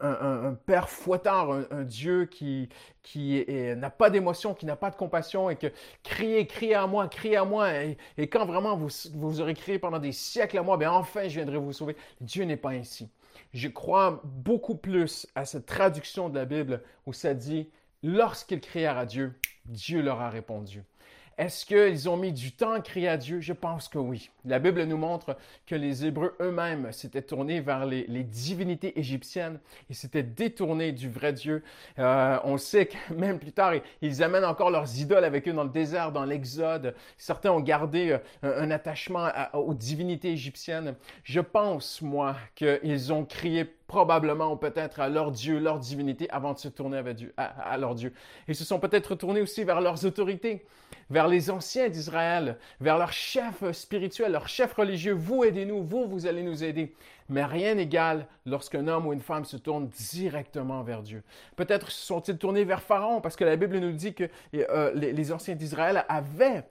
un, 0.00 0.54
père 0.66 0.88
fouettard, 0.88 1.50
un, 1.70 1.84
Dieu 1.84 2.26
qui, 2.26 2.68
qui 3.02 3.44
n'a 3.48 3.90
pas 3.90 4.10
d'émotion, 4.10 4.54
qui 4.54 4.66
n'a 4.66 4.76
pas 4.76 4.90
de 4.90 4.96
compassion 4.96 5.50
et 5.50 5.56
que 5.56 5.68
criez, 6.02 6.46
criez 6.46 6.74
à 6.74 6.86
moi, 6.86 7.08
criez 7.08 7.36
à 7.36 7.44
moi. 7.44 7.70
Et, 7.72 7.96
quand 8.28 8.44
vraiment 8.44 8.76
vous, 8.76 8.88
vous 9.14 9.40
aurez 9.40 9.54
crié 9.54 9.78
pendant 9.78 9.98
des 9.98 10.12
siècles 10.12 10.58
à 10.58 10.62
moi, 10.62 10.76
bien 10.76 10.92
enfin 10.92 11.28
je 11.28 11.36
viendrai 11.36 11.56
vous 11.56 11.72
sauver. 11.72 11.96
Dieu 12.20 12.44
n'est 12.44 12.56
pas 12.56 12.70
ainsi. 12.70 13.08
Je 13.52 13.68
crois 13.68 14.20
beaucoup 14.24 14.74
plus 14.74 15.26
à 15.34 15.44
cette 15.44 15.66
traduction 15.66 16.28
de 16.28 16.34
la 16.34 16.44
Bible 16.44 16.82
où 17.06 17.12
ça 17.12 17.34
dit, 17.34 17.70
lorsqu'ils 18.02 18.60
crièrent 18.60 18.98
à 18.98 19.06
Dieu, 19.06 19.38
Dieu 19.66 20.02
leur 20.02 20.20
a 20.20 20.28
répondu. 20.28 20.82
Est-ce 21.36 21.66
qu'ils 21.66 22.08
ont 22.08 22.16
mis 22.16 22.32
du 22.32 22.52
temps 22.52 22.72
à 22.72 22.80
crier 22.80 23.08
à 23.08 23.16
Dieu? 23.16 23.40
Je 23.40 23.52
pense 23.52 23.88
que 23.88 23.98
oui. 23.98 24.30
La 24.44 24.58
Bible 24.58 24.84
nous 24.84 24.96
montre 24.96 25.36
que 25.66 25.74
les 25.74 26.06
Hébreux 26.06 26.36
eux-mêmes 26.40 26.92
s'étaient 26.92 27.22
tournés 27.22 27.60
vers 27.60 27.86
les, 27.86 28.04
divinités 28.24 28.98
égyptiennes 28.98 29.58
et 29.90 29.94
s'étaient 29.94 30.22
détournés 30.22 30.92
du 30.92 31.10
vrai 31.10 31.32
Dieu. 31.32 31.62
Euh, 31.98 32.38
on 32.44 32.56
sait 32.56 32.86
que 32.86 32.96
même 33.14 33.38
plus 33.38 33.52
tard, 33.52 33.72
ils 34.00 34.22
amènent 34.22 34.44
encore 34.44 34.70
leurs 34.70 34.98
idoles 34.98 35.24
avec 35.24 35.48
eux 35.48 35.52
dans 35.52 35.64
le 35.64 35.70
désert, 35.70 36.12
dans 36.12 36.24
l'Exode. 36.24 36.94
Certains 37.18 37.50
ont 37.50 37.60
gardé 37.60 38.18
euh, 38.44 38.62
un, 38.62 38.70
attachement 38.70 39.28
aux 39.54 39.74
divinités 39.74 40.32
égyptiennes. 40.32 40.94
Je 41.22 41.40
pense, 41.40 42.00
moi, 42.00 42.36
qu'ils 42.54 43.12
ont 43.12 43.24
crié 43.24 43.64
probablement 43.94 44.52
ou 44.52 44.56
peut-être 44.56 44.98
à 44.98 45.08
leur 45.08 45.30
Dieu, 45.30 45.60
leur 45.60 45.78
divinité, 45.78 46.28
avant 46.30 46.52
de 46.52 46.58
se 46.58 46.66
tourner 46.66 47.00
vers 47.00 47.14
Dieu, 47.14 47.32
à, 47.36 47.78
leur 47.78 47.94
Dieu. 47.94 48.12
Ils 48.48 48.56
se 48.56 48.64
sont 48.64 48.80
peut-être 48.80 49.14
tournés 49.14 49.40
aussi 49.40 49.62
vers 49.62 49.80
leurs 49.80 50.04
autorités, 50.04 50.66
vers 51.10 51.28
les 51.28 51.48
anciens 51.48 51.88
d'Israël, 51.88 52.58
vers 52.80 52.98
leurs 52.98 53.12
chefs 53.12 53.70
spirituels, 53.70 54.32
leurs 54.32 54.48
chefs 54.48 54.74
religieux. 54.74 55.12
Vous 55.12 55.44
aidez-nous, 55.44 55.84
vous, 55.84 56.08
vous 56.08 56.26
allez 56.26 56.42
nous 56.42 56.64
aider. 56.64 56.92
Mais 57.28 57.44
rien 57.44 57.76
n'égale 57.76 58.26
lorsqu'un 58.46 58.88
homme 58.88 59.06
ou 59.06 59.12
une 59.12 59.20
femme 59.20 59.44
se 59.44 59.56
tourne 59.56 59.86
directement 59.86 60.82
vers 60.82 61.02
Dieu. 61.02 61.22
Peut-être 61.54 61.92
se 61.92 62.04
sont-ils 62.04 62.36
tournés 62.36 62.64
vers 62.64 62.82
Pharaon, 62.82 63.20
parce 63.20 63.36
que 63.36 63.44
la 63.44 63.54
Bible 63.54 63.78
nous 63.78 63.92
dit 63.92 64.12
que 64.12 64.28
euh, 64.54 64.92
les 64.92 65.32
anciens 65.32 65.54
d'Israël 65.54 66.04
avaient 66.08 66.64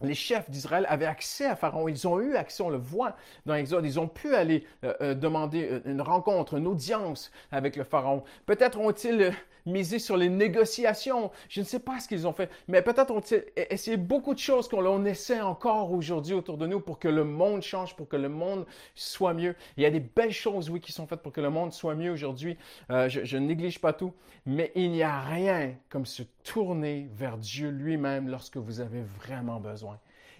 les 0.00 0.14
chefs 0.14 0.50
d'Israël 0.50 0.86
avaient 0.88 1.06
accès 1.06 1.46
à 1.46 1.56
Pharaon. 1.56 1.88
Ils 1.88 2.06
ont 2.08 2.20
eu 2.20 2.34
accès, 2.36 2.62
on 2.62 2.70
le 2.70 2.78
voit 2.78 3.16
dans 3.46 3.54
l'Exode. 3.54 3.84
Ils 3.84 4.00
ont 4.00 4.08
pu 4.08 4.34
aller 4.34 4.64
euh, 4.84 4.94
euh, 5.00 5.14
demander 5.14 5.68
euh, 5.70 5.80
une 5.84 6.00
rencontre, 6.00 6.54
une 6.54 6.66
audience 6.66 7.30
avec 7.50 7.76
le 7.76 7.84
Pharaon. 7.84 8.24
Peut-être 8.46 8.78
ont-ils 8.78 9.32
misé 9.64 10.00
sur 10.00 10.16
les 10.16 10.28
négociations. 10.28 11.30
Je 11.48 11.60
ne 11.60 11.64
sais 11.64 11.78
pas 11.78 12.00
ce 12.00 12.08
qu'ils 12.08 12.26
ont 12.26 12.32
fait, 12.32 12.50
mais 12.66 12.82
peut-être 12.82 13.12
ont-ils 13.12 13.44
essayé 13.70 13.96
beaucoup 13.96 14.34
de 14.34 14.40
choses 14.40 14.68
qu'on 14.68 15.04
essaie 15.04 15.40
encore 15.40 15.92
aujourd'hui 15.92 16.34
autour 16.34 16.58
de 16.58 16.66
nous 16.66 16.80
pour 16.80 16.98
que 16.98 17.06
le 17.06 17.22
monde 17.22 17.62
change, 17.62 17.94
pour 17.94 18.08
que 18.08 18.16
le 18.16 18.28
monde 18.28 18.66
soit 18.96 19.34
mieux. 19.34 19.54
Il 19.76 19.84
y 19.84 19.86
a 19.86 19.90
des 19.90 20.00
belles 20.00 20.32
choses, 20.32 20.68
oui, 20.68 20.80
qui 20.80 20.90
sont 20.90 21.06
faites 21.06 21.22
pour 21.22 21.32
que 21.32 21.40
le 21.40 21.50
monde 21.50 21.72
soit 21.72 21.94
mieux 21.94 22.10
aujourd'hui. 22.10 22.58
je, 22.90 23.20
je 23.22 23.36
néglige 23.36 23.80
pas 23.80 23.92
tout, 23.92 24.12
mais 24.46 24.72
il 24.74 24.90
n'y 24.90 25.04
a 25.04 25.20
rien 25.20 25.76
comme 25.90 26.06
se 26.06 26.24
tourner 26.42 27.08
vers 27.14 27.38
Dieu 27.38 27.68
lui-même 27.70 28.28
lorsque 28.28 28.56
vous 28.56 28.80
avez 28.80 29.02
vraiment 29.02 29.60
besoin 29.60 29.91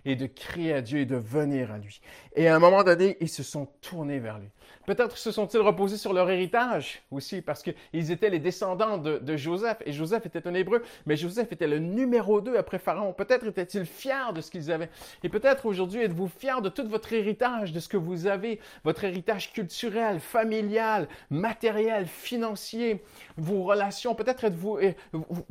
et 0.04 0.16
de 0.16 0.26
crier 0.26 0.74
à 0.74 0.82
Dieu 0.82 1.00
et 1.00 1.06
de 1.06 1.16
venir 1.16 1.72
à 1.72 1.78
lui. 1.78 2.00
Et 2.34 2.48
à 2.48 2.56
un 2.56 2.58
moment 2.58 2.82
donné, 2.82 3.16
ils 3.20 3.28
se 3.28 3.42
sont 3.42 3.66
tournés 3.80 4.18
vers 4.18 4.38
lui. 4.38 4.48
Peut-être 4.86 5.16
se 5.16 5.30
sont-ils 5.30 5.60
reposés 5.60 5.96
sur 5.96 6.12
leur 6.12 6.28
héritage 6.28 7.02
aussi, 7.10 7.40
parce 7.40 7.62
qu'ils 7.62 8.10
étaient 8.10 8.30
les 8.30 8.40
descendants 8.40 8.98
de, 8.98 9.36
Joseph, 9.36 9.78
et 9.86 9.92
Joseph 9.92 10.26
était 10.26 10.46
un 10.48 10.54
hébreu, 10.54 10.82
mais 11.06 11.16
Joseph 11.16 11.52
était 11.52 11.68
le 11.68 11.78
numéro 11.78 12.40
deux 12.40 12.56
après 12.56 12.78
Pharaon. 12.78 13.12
Peut-être 13.12 13.46
étaient-ils 13.46 13.86
fiers 13.86 14.32
de 14.34 14.40
ce 14.40 14.50
qu'ils 14.50 14.72
avaient. 14.72 14.90
Et 15.22 15.28
peut-être 15.28 15.66
aujourd'hui 15.66 16.02
êtes-vous 16.02 16.28
fiers 16.28 16.60
de 16.62 16.68
tout 16.68 16.88
votre 16.88 17.12
héritage, 17.12 17.72
de 17.72 17.80
ce 17.80 17.88
que 17.88 17.96
vous 17.96 18.26
avez, 18.26 18.58
votre 18.82 19.04
héritage 19.04 19.52
culturel, 19.52 20.18
familial, 20.18 21.08
matériel, 21.30 22.06
financier, 22.06 23.04
vos 23.36 23.62
relations. 23.62 24.14
Peut-être 24.14 24.44
êtes-vous, 24.44 24.78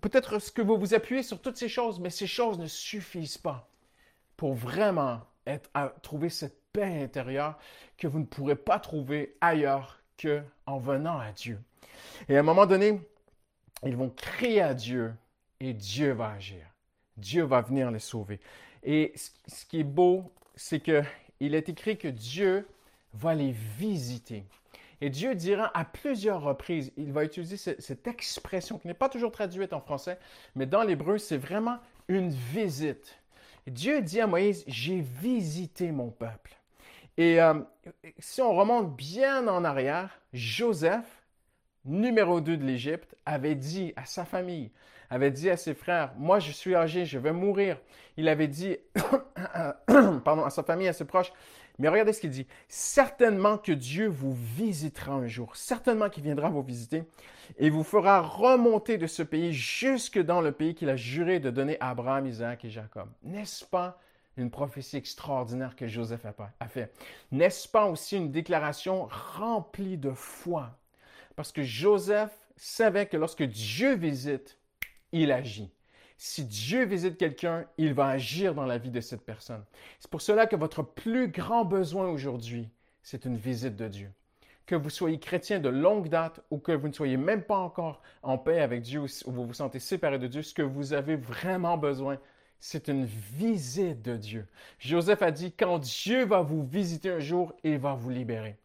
peut-être 0.02 0.40
ce 0.40 0.52
que 0.52 0.62
vous 0.62 0.78
vous 0.78 0.94
appuyez 0.94 1.24
sur 1.24 1.40
toutes 1.40 1.58
ces 1.58 1.70
choses, 1.70 2.00
mais 2.00 2.10
ces 2.10 2.28
choses 2.28 2.60
ne 2.60 2.68
suffisent 2.68 3.38
pas 3.38 3.71
pour 4.42 4.56
vraiment 4.56 5.22
être, 5.46 5.70
à, 5.76 5.90
trouver 6.02 6.30
cette 6.30 6.60
paix 6.74 7.04
intérieure 7.04 7.60
que 7.96 8.08
vous 8.08 8.18
ne 8.18 8.26
pourrez 8.26 8.56
pas 8.56 8.80
trouver 8.80 9.38
ailleurs 9.40 10.02
qu'en 10.20 10.80
venant 10.80 11.20
à 11.20 11.32
Dieu. 11.32 11.62
Et 12.28 12.36
à 12.36 12.40
un 12.40 12.44
moment 12.44 12.66
donné, 12.66 13.00
ils 13.86 13.96
vont 13.96 14.10
crier 14.10 14.64
à 14.64 14.74
Dieu 14.74 15.14
et 15.60 15.76
Dieu 15.76 16.14
va 16.14 16.32
agir. 16.32 16.66
Dieu 17.18 17.44
va 17.44 17.62
venir 17.62 17.92
les 17.92 18.00
sauver. 18.00 18.40
Et 18.82 19.14
ce 19.16 19.64
qui 19.68 19.82
est 19.82 19.84
beau, 19.84 20.34
c'est 20.56 20.80
qu'il 20.80 21.54
est 21.54 21.70
écrit 21.70 22.00
que 22.00 22.08
Dieu 22.08 22.68
va 23.14 23.36
les 23.36 23.52
visiter. 23.52 24.48
Et 25.02 25.12
Dieu 25.12 25.36
dira 25.36 25.70
à 25.78 25.86
plusieurs 25.86 26.42
reprises, 26.42 26.92
il 26.98 27.14
va 27.14 27.26
utiliser 27.26 27.58
cette 27.58 28.08
expression 28.08 28.80
qui 28.80 28.88
n'est 28.88 28.96
pas 28.96 29.10
toujours 29.10 29.32
traduite 29.32 29.74
en 29.74 29.82
français, 29.82 30.18
mais 30.56 30.66
dans 30.66 30.82
l'hébreu, 30.82 31.20
c'est 31.20 31.38
vraiment 31.38 31.78
une 32.08 32.32
visite. 32.32 33.21
Dieu 33.68 34.02
dit 34.02 34.20
à 34.20 34.28
Moïse, 34.28 34.64
j'ai 34.68 35.02
visité 35.02 35.92
mon 35.92 36.10
peuple. 36.10 36.58
Et 37.18 37.42
euh, 37.42 37.56
si 38.20 38.42
on 38.42 38.56
remonte 38.56 38.96
bien 38.96 39.48
en 39.48 39.64
arrière, 39.64 40.20
Joseph, 40.34 41.24
numéro 41.86 42.42
2 42.42 42.58
de 42.58 42.66
l'Égypte, 42.66 43.16
avait 43.26 43.56
dit 43.56 43.94
à 43.96 44.06
sa 44.06 44.26
famille, 44.26 44.72
avait 45.10 45.32
dit 45.32 45.50
à 45.50 45.58
ses 45.58 45.74
frères, 45.74 46.14
moi 46.18 46.40
je 46.40 46.52
suis 46.52 46.76
âgé, 46.76 47.06
je 47.06 47.20
vais 47.20 47.34
mourir. 47.34 47.78
Il 48.18 48.28
avait 48.30 48.48
dit, 48.48 48.78
pardon, 50.24 50.44
à 50.44 50.50
sa 50.50 50.64
famille, 50.64 50.88
à 50.88 50.94
ses 50.94 51.06
proches, 51.06 51.32
mais 51.82 51.90
regardez 51.90 52.14
ce 52.14 52.22
qu'il 52.22 52.30
dit. 52.30 52.46
Certainement 52.68 53.58
que 53.58 53.72
Dieu 53.72 54.08
vous 54.08 54.34
visitera 54.34 55.14
un 55.14 55.28
jour. 55.28 55.56
Certainement 55.56 56.10
qu'il 56.10 56.24
viendra 56.24 56.50
vous 56.50 56.62
visiter 56.62 57.04
et 57.58 57.72
vous 57.72 57.84
fera 57.84 58.22
remonter 58.22 59.00
de 59.00 59.08
ce 59.08 59.24
pays 59.24 59.52
jusque 59.52 60.20
dans 60.20 60.42
le 60.42 60.52
pays 60.52 60.76
qu'il 60.76 60.90
a 60.90 60.96
juré 60.96 61.40
de 61.40 61.50
donner 61.50 61.78
à 61.80 61.90
Abraham, 61.90 62.28
Isaac 62.28 62.64
et 62.66 62.70
Jacob. 62.70 63.10
N'est-ce 63.24 63.66
pas 63.66 64.00
une 64.38 64.52
prophétie 64.52 64.98
extraordinaire 64.98 65.76
que 65.76 65.88
Joseph 65.88 66.26
a 66.60 66.68
fait? 66.68 66.94
N'est-ce 67.32 67.68
pas 67.68 67.86
aussi 67.88 68.16
une 68.16 68.32
déclaration 68.32 69.10
remplie 69.10 69.98
de 69.98 70.12
foi? 70.12 70.70
Parce 71.36 71.52
que 71.52 71.64
Joseph 71.64 72.32
savait 72.58 73.08
que 73.08 73.18
lorsque 73.18 73.44
Dieu 73.44 73.96
visite, 73.96 74.60
il 75.12 75.32
agit. 75.32 75.72
Si 76.24 76.46
Dieu 76.46 76.86
visite 76.86 77.18
quelqu'un, 77.18 77.66
il 77.80 77.96
va 77.96 78.06
agir 78.06 78.54
dans 78.54 78.68
la 78.68 78.78
vie 78.78 78.92
de 78.92 79.02
cette 79.02 79.26
personne. 79.26 79.66
C'est 79.98 80.12
pour 80.12 80.22
cela 80.22 80.46
que 80.46 80.56
votre 80.56 80.84
plus 80.84 81.30
grand 81.30 81.66
besoin 81.66 82.10
aujourd'hui, 82.10 82.70
c'est 83.02 83.26
une 83.26 83.38
visite 83.38 83.76
de 83.76 83.88
Dieu. 83.88 84.12
Que 84.68 84.76
vous 84.76 84.92
soyez 84.92 85.18
chrétien 85.18 85.60
de 85.60 85.68
longue 85.68 86.10
date 86.10 86.40
ou 86.52 86.60
que 86.60 86.74
vous 86.74 86.90
ne 86.90 86.94
soyez 86.94 87.18
même 87.18 87.42
pas 87.42 87.58
encore 87.58 88.04
en 88.22 88.38
paix 88.38 88.62
avec 88.62 88.84
Dieu 88.84 89.02
ou 89.02 89.32
vous 89.32 89.48
vous 89.48 89.56
sentez 89.56 89.80
séparé 89.80 90.20
de 90.20 90.28
Dieu, 90.28 90.44
ce 90.44 90.54
que 90.54 90.62
vous 90.62 90.94
avez 90.94 91.16
vraiment 91.16 91.76
besoin, 91.76 92.20
c'est 92.60 92.88
une 92.88 93.06
visite 93.06 94.04
de 94.04 94.16
Dieu. 94.16 94.48
Joseph 94.78 95.24
a 95.24 95.32
dit, 95.32 95.52
quand 95.52 95.80
Dieu 95.80 96.24
va 96.26 96.44
vous 96.44 96.62
visiter 96.64 97.10
un 97.10 97.20
jour, 97.20 97.52
il 97.64 97.80
va 97.80 97.96
vous 97.96 98.12
libérer. 98.12 98.60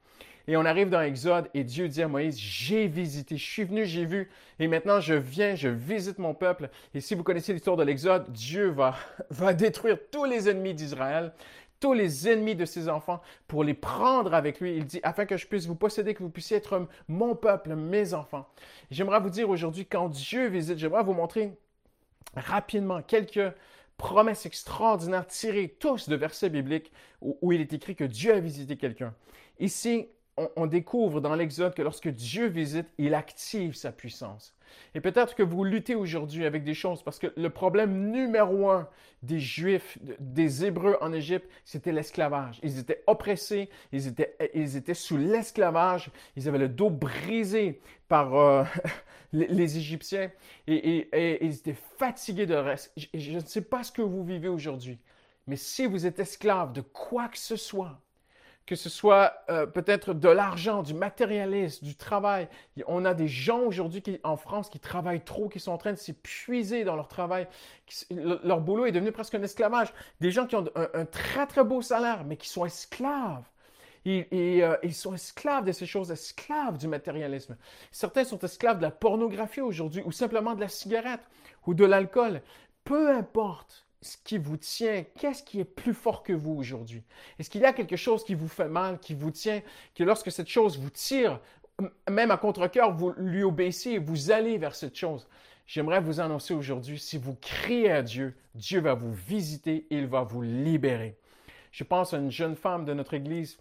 Et 0.48 0.56
on 0.56 0.64
arrive 0.64 0.90
dans 0.90 1.00
Exode 1.00 1.48
et 1.54 1.64
Dieu 1.64 1.88
dit 1.88 2.02
à 2.02 2.08
Moïse, 2.08 2.38
j'ai 2.38 2.86
visité, 2.86 3.36
je 3.36 3.44
suis 3.44 3.64
venu, 3.64 3.84
j'ai 3.84 4.04
vu, 4.04 4.30
et 4.60 4.68
maintenant 4.68 5.00
je 5.00 5.14
viens, 5.14 5.56
je 5.56 5.68
visite 5.68 6.18
mon 6.18 6.34
peuple. 6.34 6.70
Et 6.94 7.00
si 7.00 7.14
vous 7.14 7.24
connaissez 7.24 7.52
l'histoire 7.52 7.76
de 7.76 7.82
l'Exode, 7.82 8.30
Dieu 8.30 8.68
va, 8.68 8.94
va 9.30 9.54
détruire 9.54 9.98
tous 10.12 10.24
les 10.24 10.48
ennemis 10.48 10.74
d'Israël, 10.74 11.32
tous 11.80 11.92
les 11.92 12.28
ennemis 12.28 12.54
de 12.54 12.64
ses 12.64 12.88
enfants 12.88 13.20
pour 13.48 13.64
les 13.64 13.74
prendre 13.74 14.34
avec 14.34 14.60
lui. 14.60 14.76
Il 14.76 14.86
dit, 14.86 15.00
afin 15.02 15.26
que 15.26 15.36
je 15.36 15.46
puisse 15.46 15.66
vous 15.66 15.74
posséder, 15.74 16.14
que 16.14 16.22
vous 16.22 16.30
puissiez 16.30 16.56
être 16.56 16.86
mon 17.08 17.34
peuple, 17.34 17.74
mes 17.74 18.14
enfants. 18.14 18.48
J'aimerais 18.90 19.20
vous 19.20 19.30
dire 19.30 19.50
aujourd'hui, 19.50 19.84
quand 19.84 20.08
Dieu 20.08 20.46
visite, 20.46 20.78
j'aimerais 20.78 21.02
vous 21.02 21.12
montrer 21.12 21.52
rapidement 22.36 23.02
quelques 23.02 23.52
promesses 23.96 24.46
extraordinaires 24.46 25.26
tirées 25.26 25.76
tous 25.80 26.08
de 26.08 26.16
versets 26.16 26.50
bibliques 26.50 26.92
où, 27.20 27.36
où 27.42 27.52
il 27.52 27.60
est 27.60 27.72
écrit 27.72 27.96
que 27.96 28.04
Dieu 28.04 28.32
a 28.32 28.40
visité 28.40 28.76
quelqu'un. 28.76 29.14
Ici, 29.58 30.08
on, 30.56 30.66
découvre 30.66 31.20
dans 31.20 31.34
l'Exode 31.34 31.74
que 31.74 31.82
lorsque 31.82 32.08
Dieu 32.08 32.46
visite, 32.46 32.86
il 32.98 33.14
active 33.14 33.74
sa 33.74 33.90
puissance. 33.90 34.54
Et 34.94 35.00
peut-être 35.00 35.34
que 35.34 35.42
vous 35.42 35.64
luttez 35.64 35.94
aujourd'hui 35.94 36.44
avec 36.44 36.62
des 36.64 36.74
choses 36.74 37.02
parce 37.02 37.18
que 37.18 37.32
le 37.36 37.50
problème 37.50 38.10
numéro 38.10 38.68
un 38.68 38.88
des 39.22 39.38
Juifs, 39.38 39.98
des 40.20 40.66
Hébreux 40.66 40.98
en 41.00 41.12
Égypte, 41.12 41.48
c'était 41.64 41.92
l'esclavage. 41.92 42.60
Ils 42.62 42.78
étaient 42.78 43.02
oppressés, 43.06 43.70
ils 43.92 44.06
étaient, 44.08 44.36
ils 44.54 44.76
étaient 44.76 44.94
sous 44.94 45.16
l'esclavage, 45.16 46.10
ils 46.36 46.48
avaient 46.48 46.58
le 46.58 46.68
dos 46.68 46.90
brisé 46.90 47.80
par 48.08 48.34
euh, 48.34 48.64
les, 49.32 49.78
Égyptiens 49.78 50.30
et, 50.66 51.08
ils 51.44 51.54
étaient 51.54 51.76
fatigués 51.98 52.46
de 52.46 52.54
reste. 52.54 52.92
je 53.14 53.32
ne 53.32 53.40
sais 53.40 53.62
pas 53.62 53.82
ce 53.84 53.92
que 53.92 54.02
vous 54.02 54.24
vivez 54.24 54.48
aujourd'hui, 54.48 54.98
mais 55.46 55.56
si 55.56 55.86
vous 55.86 56.06
êtes 56.06 56.18
esclave 56.18 56.72
de 56.72 56.82
quoi 56.82 57.28
que 57.28 57.38
ce 57.38 57.56
soit, 57.56 58.00
que 58.66 58.74
ce 58.74 58.88
soit 58.88 59.44
euh, 59.48 59.64
peut-être 59.64 60.12
de 60.12 60.28
l'argent, 60.28 60.82
du 60.82 60.92
matérialisme, 60.92 61.84
du 61.84 61.94
travail. 61.94 62.48
On 62.86 63.04
a 63.04 63.14
des 63.14 63.28
gens 63.28 63.60
aujourd'hui 63.60 64.02
en 64.24 64.36
France 64.36 64.68
qui 64.68 64.80
travaillent 64.80 65.24
trop, 65.24 65.48
qui 65.48 65.60
sont 65.60 65.70
en 65.70 65.78
train 65.78 65.92
de 65.92 65.98
s'épuiser 65.98 66.84
dans 66.84 66.96
leur 66.96 67.06
travail. 67.06 67.46
leur 68.10 68.60
boulot 68.60 68.86
est 68.86 68.92
devenu 68.92 69.12
presque 69.12 69.36
un 69.36 69.42
esclavage. 69.42 69.92
Des 70.20 70.32
gens 70.32 70.46
qui 70.46 70.56
ont 70.56 70.64
un, 70.74 71.04
très 71.04 71.46
très 71.46 71.62
beau 71.62 71.80
salaire, 71.80 72.24
mais 72.24 72.36
qui 72.36 72.48
sont 72.48 72.66
esclaves. 72.66 73.44
Et, 74.04 74.62
euh, 74.62 74.76
ils 74.84 74.94
sont 74.94 75.14
esclaves 75.14 75.64
de 75.64 75.72
ces 75.72 75.86
choses, 75.86 76.10
esclaves 76.12 76.78
du 76.78 76.86
matérialisme. 76.86 77.56
Certains 77.90 78.24
sont 78.24 78.38
esclaves 78.38 78.78
de 78.78 78.82
la 78.82 78.92
pornographie 78.92 79.60
aujourd'hui, 79.60 80.02
ou 80.04 80.12
simplement 80.12 80.54
de 80.54 80.60
la 80.60 80.68
cigarette, 80.68 81.22
ou 81.66 81.74
de 81.74 81.84
l'alcool. 81.84 82.42
Peu 82.84 83.10
importe 83.10 83.85
ce 84.06 84.16
qui 84.22 84.38
vous 84.38 84.56
tient, 84.56 85.04
qu'est-ce 85.18 85.42
qui 85.42 85.60
est 85.60 85.64
plus 85.64 85.94
fort 85.94 86.22
que 86.22 86.32
vous 86.32 86.54
aujourd'hui? 86.54 87.02
Est-ce 87.38 87.50
qu'il 87.50 87.60
y 87.60 87.64
a 87.64 87.72
quelque 87.72 87.96
chose 87.96 88.24
qui 88.24 88.34
vous 88.34 88.48
fait 88.48 88.68
mal, 88.68 88.98
qui 88.98 89.14
vous 89.14 89.30
tient, 89.30 89.60
que 89.94 90.04
lorsque 90.04 90.30
cette 90.30 90.48
chose 90.48 90.78
vous 90.78 90.90
tire, 90.90 91.40
même 92.08 92.30
à 92.30 92.36
contre-cœur, 92.36 92.94
vous 92.94 93.12
lui 93.16 93.42
obéissez 93.42 93.90
et 93.92 93.98
vous 93.98 94.30
allez 94.30 94.58
vers 94.58 94.74
cette 94.74 94.96
chose? 94.96 95.28
J'aimerais 95.66 96.00
vous 96.00 96.20
annoncer 96.20 96.54
aujourd'hui, 96.54 96.98
si 96.98 97.18
vous 97.18 97.34
criez 97.34 97.90
à 97.90 98.02
Dieu, 98.02 98.36
Dieu 98.54 98.80
va 98.80 98.94
vous 98.94 99.12
visiter 99.12 99.86
et 99.90 99.98
il 99.98 100.06
va 100.06 100.22
vous 100.22 100.42
libérer. 100.42 101.18
Je 101.72 101.84
pense 101.84 102.14
à 102.14 102.18
une 102.18 102.30
jeune 102.30 102.54
femme 102.54 102.84
de 102.84 102.94
notre 102.94 103.14
Église 103.14 103.58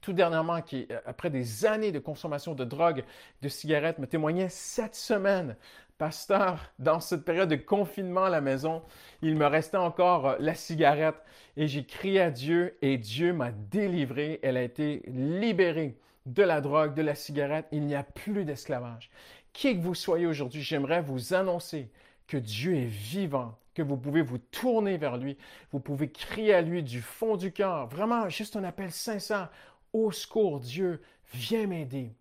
tout 0.00 0.12
dernièrement, 0.12 0.60
qui, 0.60 0.86
après 1.06 1.30
des 1.30 1.64
années 1.64 1.92
de 1.92 1.98
consommation 1.98 2.54
de 2.54 2.64
drogue, 2.64 3.04
de 3.40 3.48
cigarettes, 3.48 3.98
me 3.98 4.06
témoignait 4.06 4.50
cette 4.50 4.94
semaine 4.94 5.56
Pasteur, 5.98 6.72
dans 6.78 7.00
cette 7.00 7.24
période 7.24 7.48
de 7.48 7.56
confinement 7.56 8.26
à 8.26 8.30
la 8.30 8.40
maison, 8.40 8.82
il 9.20 9.34
me 9.34 9.46
restait 9.46 9.78
encore 9.78 10.28
euh, 10.28 10.36
la 10.38 10.54
cigarette 10.54 11.20
et 11.56 11.66
j'ai 11.66 11.84
crié 11.84 12.20
à 12.20 12.30
Dieu 12.30 12.78
et 12.82 12.98
Dieu 12.98 13.32
m'a 13.32 13.50
délivré. 13.50 14.38
Elle 14.44 14.56
a 14.56 14.62
été 14.62 15.02
libérée 15.08 15.98
de 16.24 16.44
la 16.44 16.60
drogue, 16.60 16.94
de 16.94 17.02
la 17.02 17.16
cigarette, 17.16 17.66
il 17.72 17.84
n'y 17.84 17.96
a 17.96 18.04
plus 18.04 18.44
d'esclavage. 18.44 19.10
Qui 19.52 19.76
que 19.76 19.82
vous 19.82 19.96
soyez 19.96 20.26
aujourd'hui, 20.26 20.62
j'aimerais 20.62 21.02
vous 21.02 21.34
annoncer 21.34 21.90
que 22.28 22.36
Dieu 22.36 22.76
est 22.76 22.84
vivant, 22.84 23.58
que 23.74 23.82
vous 23.82 23.96
pouvez 23.96 24.22
vous 24.22 24.38
tourner 24.38 24.98
vers 24.98 25.16
lui, 25.16 25.36
vous 25.72 25.80
pouvez 25.80 26.12
crier 26.12 26.54
à 26.54 26.60
lui 26.60 26.84
du 26.84 27.00
fond 27.00 27.36
du 27.36 27.50
cœur, 27.50 27.88
vraiment 27.88 28.28
juste 28.28 28.54
un 28.54 28.62
appel 28.62 28.92
sincère. 28.92 29.50
Au 29.92 30.12
secours, 30.12 30.60
Dieu, 30.60 31.00
viens 31.32 31.66
m'aider. 31.66 32.14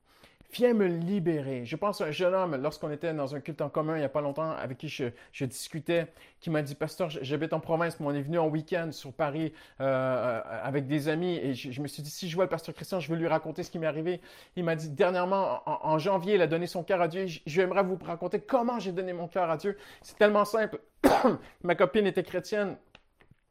Viens 0.53 0.73
me 0.73 0.87
libérer. 0.87 1.65
Je 1.65 1.75
pense 1.75 1.99
à 1.99 2.05
un 2.05 2.11
jeune 2.11 2.33
homme, 2.33 2.55
lorsqu'on 2.55 2.89
était 2.89 3.13
dans 3.13 3.35
un 3.35 3.41
culte 3.41 3.61
en 3.61 3.69
commun 3.69 3.95
il 3.97 3.99
n'y 3.99 4.05
a 4.05 4.09
pas 4.09 4.21
longtemps, 4.21 4.51
avec 4.51 4.77
qui 4.77 4.87
je, 4.87 5.45
discutais, 5.45 6.07
qui 6.39 6.49
m'a 6.49 6.61
dit, 6.61 6.73
Pasteur, 6.73 7.09
j'habite 7.09 7.51
en 7.51 7.59
province, 7.59 7.99
mais 7.99 8.05
on 8.07 8.13
est 8.13 8.21
venu 8.21 8.39
en 8.39 8.47
week-end 8.47 8.89
sur 8.91 9.11
Paris 9.11 9.51
euh, 9.81 9.83
euh, 9.83 10.41
avec 10.63 10.87
des 10.87 11.09
amis, 11.09 11.35
et 11.35 11.53
je, 11.53 11.81
me 11.81 11.87
suis 11.87 12.01
dit, 12.01 12.09
si 12.09 12.29
je 12.29 12.35
vois 12.35 12.45
le 12.45 12.49
Pasteur 12.49 12.73
Christian, 12.73 13.01
je 13.01 13.09
veux 13.11 13.17
lui 13.17 13.27
raconter 13.27 13.61
ce 13.61 13.69
qui 13.69 13.77
m'est 13.77 13.87
arrivé. 13.87 14.21
Il 14.55 14.63
m'a 14.63 14.75
dit, 14.75 14.89
dernièrement, 14.89 15.61
en, 15.65 15.99
janvier, 15.99 16.35
il 16.35 16.41
a 16.41 16.47
donné 16.47 16.65
son 16.65 16.81
cœur 16.81 17.01
à 17.01 17.09
Dieu. 17.09 17.25
J'aimerais 17.45 17.83
vous 17.83 17.99
raconter 18.01 18.39
comment 18.39 18.79
j'ai 18.79 18.93
donné 18.93 19.11
mon 19.11 19.27
cœur 19.27 19.49
à 19.49 19.57
Dieu. 19.57 19.77
C'est 20.01 20.17
tellement 20.17 20.45
simple. 20.45 20.79
Ma 21.63 21.75
copine 21.75 22.07
était 22.07 22.23
chrétienne, 22.23 22.77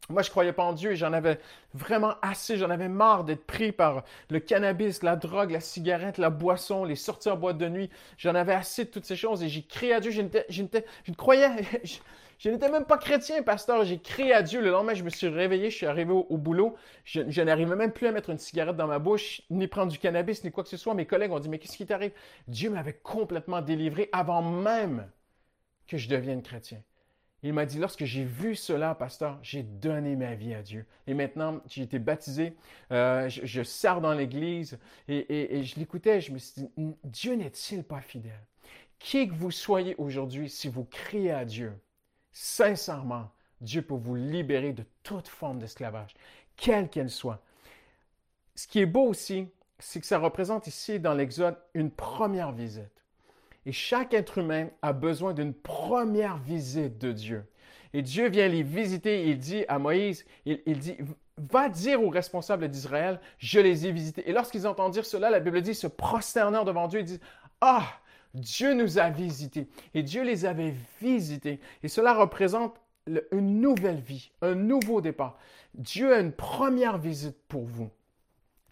moi, 0.08 0.22
je 0.22 0.30
croyais 0.30 0.52
pas 0.52 0.62
en 0.62 0.72
Dieu 0.72 0.92
et 0.92 0.96
j'en 0.96 1.12
avais 1.12 1.40
vraiment 1.74 2.14
assez. 2.22 2.56
J'en 2.56 2.70
avais 2.70 2.88
marre 2.88 3.24
d'être 3.24 3.44
pris 3.44 3.72
par 3.72 4.04
le 4.30 4.38
cannabis, 4.38 5.02
la 5.02 5.16
drogue, 5.16 5.50
la 5.50 5.60
cigarette, 5.60 6.18
la 6.18 6.30
boisson, 6.30 6.84
les 6.84 6.94
sorties 6.94 7.28
en 7.28 7.36
boîte 7.36 7.58
de 7.58 7.68
nuit. 7.68 7.90
J'en 8.16 8.34
avais 8.34 8.54
assez 8.54 8.84
de 8.84 8.90
toutes 8.90 9.04
ces 9.04 9.16
choses 9.16 9.42
et 9.42 9.48
j'ai 9.48 9.62
crié 9.62 9.94
à 9.94 10.00
Dieu. 10.00 10.12
Je, 10.12 10.22
ne 10.22 11.14
croyais, 11.16 11.50
je, 12.38 12.50
n'étais 12.50 12.70
même 12.70 12.84
pas 12.84 12.98
chrétien, 12.98 13.42
pasteur. 13.42 13.84
J'ai 13.84 13.98
crié 13.98 14.32
à 14.32 14.42
Dieu. 14.42 14.60
Le 14.60 14.70
lendemain, 14.70 14.94
je 14.94 15.02
me 15.02 15.10
suis 15.10 15.28
réveillé, 15.28 15.70
je 15.70 15.76
suis 15.76 15.86
arrivé 15.86 16.12
au, 16.12 16.36
boulot. 16.36 16.76
Je, 17.04 17.22
je 17.28 17.42
n'arrivais 17.42 17.74
même 17.76 17.92
plus 17.92 18.06
à 18.06 18.12
mettre 18.12 18.30
une 18.30 18.38
cigarette 18.38 18.76
dans 18.76 18.86
ma 18.86 19.00
bouche, 19.00 19.42
ni 19.50 19.66
prendre 19.66 19.90
du 19.90 19.98
cannabis, 19.98 20.44
ni 20.44 20.52
quoi 20.52 20.62
que 20.62 20.70
ce 20.70 20.76
soit. 20.76 20.94
Mes 20.94 21.06
collègues 21.06 21.32
ont 21.32 21.40
dit, 21.40 21.48
mais 21.48 21.58
qu'est-ce 21.58 21.76
qui 21.76 21.86
t'arrive? 21.86 22.12
Dieu 22.46 22.70
m'avait 22.70 23.00
complètement 23.02 23.60
délivré 23.60 24.08
avant 24.12 24.42
même 24.42 25.08
que 25.88 25.96
je 25.96 26.08
devienne 26.08 26.42
chrétien. 26.42 26.80
Il 27.42 27.52
m'a 27.52 27.66
dit, 27.66 27.78
lorsque 27.78 28.04
j'ai 28.04 28.24
vu 28.24 28.54
cela, 28.54 28.94
pasteur, 28.94 29.38
j'ai 29.42 29.62
donné 29.62 30.16
ma 30.16 30.34
vie 30.34 30.54
à 30.54 30.62
Dieu. 30.62 30.86
Et 31.06 31.14
maintenant, 31.14 31.60
j'ai 31.66 31.82
été 31.82 31.98
baptisé, 31.98 32.56
euh, 32.92 33.28
je, 33.28 33.62
sers 33.62 34.00
dans 34.00 34.14
l'Église 34.14 34.78
et, 35.06 35.62
je 35.62 35.78
l'écoutais, 35.78 36.20
je 36.20 36.32
me 36.32 36.38
suis 36.38 36.62
dit, 36.62 36.96
Dieu 37.04 37.34
n'est-il 37.34 37.84
pas 37.84 38.00
fidèle? 38.00 38.44
Qui 38.98 39.28
que 39.28 39.34
vous 39.34 39.50
soyez 39.50 39.94
aujourd'hui, 39.98 40.48
si 40.48 40.68
vous 40.68 40.84
criez 40.84 41.32
à 41.32 41.44
Dieu, 41.44 41.72
sincèrement, 42.32 43.30
Dieu 43.60 43.82
peut 43.82 43.94
vous 43.94 44.16
libérer 44.16 44.72
de 44.72 44.84
toute 45.02 45.28
forme 45.28 45.58
d'esclavage, 45.58 46.14
quelle 46.56 46.88
qu'elle 46.88 47.10
soit. 47.10 47.42
Ce 48.54 48.66
qui 48.66 48.80
est 48.80 48.86
beau 48.86 49.04
aussi, 49.04 49.48
c'est 49.78 50.00
que 50.00 50.06
ça 50.06 50.18
représente 50.18 50.66
ici 50.66 50.98
dans 50.98 51.14
l'Exode 51.14 51.58
une 51.74 51.90
première 51.90 52.52
visite. 52.52 52.95
Et 53.66 53.72
chaque 53.72 54.14
être 54.14 54.38
humain 54.38 54.68
a 54.80 54.92
besoin 54.92 55.34
d'une 55.34 55.52
première 55.52 56.38
visite 56.38 56.98
de 56.98 57.12
Dieu. 57.12 57.44
Et 57.92 58.00
Dieu 58.00 58.28
vient 58.28 58.46
les 58.46 58.62
visiter. 58.62 59.28
Il 59.28 59.38
dit 59.38 59.64
à 59.66 59.80
Moïse, 59.80 60.24
il, 60.44 60.78
dit, 60.78 60.96
va 61.36 61.68
dire 61.68 62.02
aux 62.02 62.08
responsables 62.08 62.68
d'Israël, 62.68 63.20
je 63.38 63.58
les 63.58 63.86
ai 63.86 63.92
visités. 63.92 64.28
Et 64.30 64.32
lorsqu'ils 64.32 64.68
entendent 64.68 64.92
dire 64.92 65.04
cela, 65.04 65.30
la 65.30 65.40
Bible 65.40 65.60
dit, 65.62 65.74
se 65.74 65.88
prosternant 65.88 66.64
devant 66.64 66.86
Dieu, 66.86 67.00
ils 67.00 67.06
disent, 67.06 67.20
ah, 67.60 67.84
Dieu 68.34 68.72
nous 68.72 68.98
a 68.98 69.10
visités. 69.10 69.66
Et 69.94 70.04
Dieu 70.04 70.22
les 70.22 70.44
avait 70.44 70.74
visités. 71.00 71.60
Et 71.82 71.88
cela 71.88 72.14
représente 72.14 72.80
une 73.32 73.60
nouvelle 73.60 74.00
vie, 74.00 74.30
un 74.42 74.54
nouveau 74.54 75.00
départ. 75.00 75.38
Dieu 75.74 76.14
a 76.14 76.20
une 76.20 76.32
première 76.32 76.98
visite 76.98 77.36
pour 77.48 77.64
vous. 77.64 77.90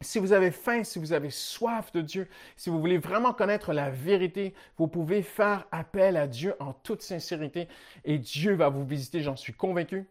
Si 0.01 0.19
vous 0.19 0.33
avez 0.33 0.51
faim, 0.51 0.85
si 0.85 0.99
vous 0.99 1.13
avez 1.13 1.31
soif 1.31 1.93
de 1.93 2.01
Dieu, 2.01 2.29
si 2.57 2.69
vous 2.69 2.81
voulez 2.81 2.99
vraiment 2.99 3.33
connaître 3.33 3.73
la 3.73 3.91
vérité, 3.91 4.55
vous 4.77 4.89
pouvez 4.89 5.23
faire 5.23 5.67
appel 5.73 6.17
à 6.17 6.27
Dieu 6.27 6.55
en 6.61 6.73
toute 6.73 7.01
sincérité 7.01 7.69
et 8.05 8.19
Dieu 8.19 8.55
va 8.55 8.69
vous 8.69 8.85
visiter, 8.85 9.23
j'en 9.23 9.37
suis 9.37 9.55
convaincu. 9.55 10.07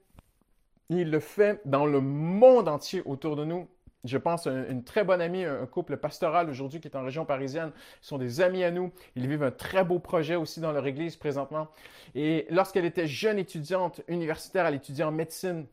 Il 0.89 1.11
le 1.11 1.19
fait 1.19 1.61
dans 1.65 1.85
le 1.85 2.01
monde 2.01 2.67
entier 2.67 3.01
autour 3.05 3.35
de 3.35 3.45
nous. 3.45 3.67
Je 4.03 4.17
pense 4.17 4.47
à 4.47 4.51
une 4.51 4.83
très 4.83 5.05
bonne 5.05 5.21
amie, 5.21 5.45
un 5.45 5.65
couple 5.65 5.95
pastoral 5.95 6.49
aujourd'hui 6.49 6.81
qui 6.81 6.89
est 6.89 6.97
en 6.97 7.03
région 7.03 7.25
parisienne. 7.25 7.71
Ils 8.01 8.05
sont 8.05 8.17
des 8.17 8.41
amis 8.41 8.63
à 8.63 8.71
nous. 8.71 8.91
Ils 9.15 9.27
vivent 9.27 9.43
un 9.43 9.51
très 9.51 9.85
beau 9.85 9.99
projet 9.99 10.35
aussi 10.35 10.59
dans 10.59 10.73
leur 10.73 10.85
église 10.85 11.15
présentement. 11.15 11.69
Et 12.13 12.45
lorsqu'elle 12.49 12.83
était 12.83 13.07
jeune 13.07 13.39
étudiante 13.39 14.01
universitaire, 14.09 14.65
elle 14.65 14.75
étudiait 14.75 15.05
en 15.05 15.11
médecine 15.11 15.65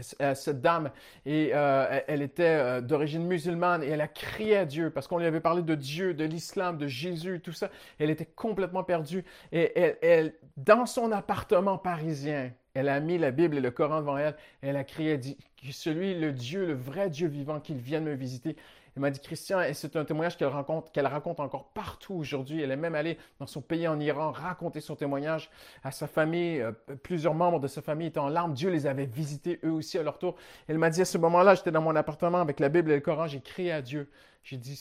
cette 0.00 0.60
dame 0.60 0.90
et 1.24 1.50
euh, 1.54 2.00
elle 2.08 2.22
était 2.22 2.42
euh, 2.44 2.80
d'origine 2.80 3.24
musulmane 3.26 3.82
et 3.82 3.88
elle 3.88 4.00
a 4.00 4.08
crié 4.08 4.56
à 4.56 4.64
Dieu 4.64 4.90
parce 4.90 5.06
qu'on 5.06 5.18
lui 5.18 5.26
avait 5.26 5.40
parlé 5.40 5.62
de 5.62 5.74
Dieu, 5.74 6.14
de 6.14 6.24
l'islam, 6.24 6.78
de 6.78 6.86
Jésus, 6.86 7.40
tout 7.40 7.52
ça. 7.52 7.70
Elle 7.98 8.10
était 8.10 8.26
complètement 8.26 8.84
perdue 8.84 9.24
et 9.52 9.96
elle, 10.02 10.34
dans 10.56 10.86
son 10.86 11.12
appartement 11.12 11.78
parisien, 11.78 12.52
elle 12.74 12.88
a 12.88 12.98
mis 12.98 13.18
la 13.18 13.30
Bible 13.30 13.56
et 13.56 13.60
le 13.60 13.70
Coran 13.70 14.00
devant 14.00 14.18
elle. 14.18 14.36
Elle 14.60 14.76
a 14.76 14.84
crié, 14.84 15.16
dit, 15.16 15.38
celui, 15.70 16.18
le 16.18 16.32
Dieu, 16.32 16.66
le 16.66 16.74
vrai 16.74 17.08
Dieu 17.08 17.28
vivant, 17.28 17.60
qu'il 17.60 17.76
vienne 17.78 18.04
me 18.04 18.14
visiter. 18.14 18.56
Elle 18.96 19.00
m'a 19.00 19.10
dit, 19.10 19.20
Christian, 19.20 19.60
et 19.60 19.74
c'est 19.74 19.96
un 19.96 20.04
témoignage 20.04 20.36
qu'elle 20.36 20.48
raconte, 20.48 20.92
qu'elle 20.92 21.06
raconte 21.06 21.40
encore 21.40 21.72
partout 21.72 22.14
aujourd'hui. 22.14 22.62
Elle 22.62 22.70
est 22.70 22.76
même 22.76 22.94
allée 22.94 23.18
dans 23.40 23.46
son 23.46 23.60
pays 23.60 23.88
en 23.88 23.98
Iran 23.98 24.30
raconter 24.30 24.80
son 24.80 24.94
témoignage 24.94 25.50
à 25.82 25.90
sa 25.90 26.06
famille. 26.06 26.60
Euh, 26.60 26.72
plusieurs 27.02 27.34
membres 27.34 27.58
de 27.58 27.66
sa 27.66 27.82
famille 27.82 28.06
étaient 28.06 28.20
en 28.20 28.28
larmes. 28.28 28.54
Dieu 28.54 28.70
les 28.70 28.86
avait 28.86 29.06
visités 29.06 29.58
eux 29.64 29.72
aussi 29.72 29.98
à 29.98 30.04
leur 30.04 30.18
tour. 30.18 30.36
Elle 30.68 30.78
m'a 30.78 30.90
dit, 30.90 31.00
à 31.00 31.04
ce 31.04 31.18
moment-là, 31.18 31.56
j'étais 31.56 31.72
dans 31.72 31.82
mon 31.82 31.96
appartement 31.96 32.40
avec 32.40 32.60
la 32.60 32.68
Bible 32.68 32.92
et 32.92 32.94
le 32.94 33.00
Coran. 33.00 33.26
J'ai 33.26 33.40
crié 33.40 33.72
à 33.72 33.82
Dieu. 33.82 34.10
J'ai 34.44 34.58
dit 34.58 34.78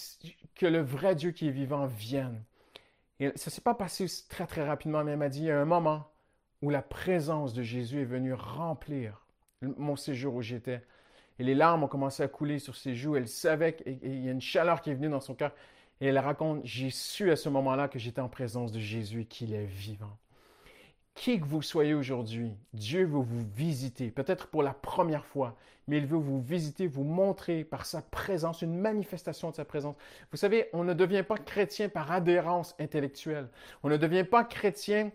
que 0.55 0.67
le 0.67 0.81
vrai 0.81 1.15
Dieu 1.15 1.31
qui 1.31 1.47
est 1.47 1.51
vivant 1.51 1.87
vienne. 1.87 2.43
Et 3.19 3.31
ça 3.35 3.49
s'est 3.49 3.61
pas 3.61 3.73
passé 3.73 4.05
très, 4.29 4.45
très 4.45 4.67
rapidement, 4.67 5.03
mais 5.03 5.13
elle 5.13 5.17
m'a 5.17 5.29
dit, 5.29 5.39
il 5.39 5.45
y 5.45 5.51
a 5.51 5.59
un 5.59 5.65
moment 5.65 6.11
où 6.61 6.69
la 6.69 6.81
présence 6.81 7.53
de 7.53 7.63
Jésus 7.63 8.01
est 8.01 8.05
venue 8.05 8.33
remplir 8.33 9.25
mon 9.61 9.95
séjour 9.95 10.35
où 10.35 10.41
j'étais. 10.41 10.81
Et 11.39 11.43
les 11.43 11.55
larmes 11.55 11.83
ont 11.83 11.87
commencé 11.87 12.23
à 12.23 12.27
couler 12.27 12.59
sur 12.59 12.75
ses 12.75 12.95
joues. 12.95 13.15
Elle 13.15 13.27
savait 13.27 13.75
qu'il 13.75 14.23
y 14.23 14.27
a 14.27 14.31
une 14.31 14.41
chaleur 14.41 14.81
qui 14.81 14.91
est 14.91 14.95
venue 14.95 15.09
dans 15.09 15.21
son 15.21 15.33
cœur. 15.35 15.51
Et 16.01 16.07
elle 16.07 16.19
raconte, 16.19 16.61
j'ai 16.63 16.89
su 16.89 17.31
à 17.31 17.35
ce 17.35 17.49
moment-là 17.49 17.87
que 17.87 17.99
j'étais 17.99 18.21
en 18.21 18.29
présence 18.29 18.71
de 18.71 18.79
Jésus 18.79 19.21
et 19.21 19.25
qu'il 19.25 19.53
est 19.53 19.65
vivant. 19.65 20.17
Qui 21.15 21.39
que 21.39 21.45
vous 21.45 21.61
soyez 21.61 21.93
aujourd'hui, 21.93 22.51
Dieu 22.73 23.05
veut 23.05 23.21
vous 23.21 23.45
visiter, 23.55 24.09
peut-être 24.09 24.47
pour 24.47 24.63
la 24.63 24.73
première 24.73 25.25
fois, 25.25 25.55
mais 25.87 25.97
il 25.97 26.07
veut 26.07 26.17
vous 26.17 26.41
visiter, 26.41 26.87
vous 26.87 27.03
montrer 27.03 27.63
par 27.63 27.85
sa 27.85 28.01
présence, 28.01 28.63
une 28.63 28.75
manifestation 28.75 29.51
de 29.51 29.55
sa 29.55 29.63
présence. 29.63 29.95
Vous 30.31 30.37
savez, 30.37 30.69
on 30.73 30.83
ne 30.83 30.93
devient 30.93 31.23
pas 31.27 31.37
chrétien 31.37 31.87
par 31.87 32.11
adhérence 32.11 32.75
intellectuelle. 32.79 33.47
On 33.83 33.89
ne 33.89 33.97
devient 33.97 34.23
pas 34.23 34.43
chrétien 34.43 35.11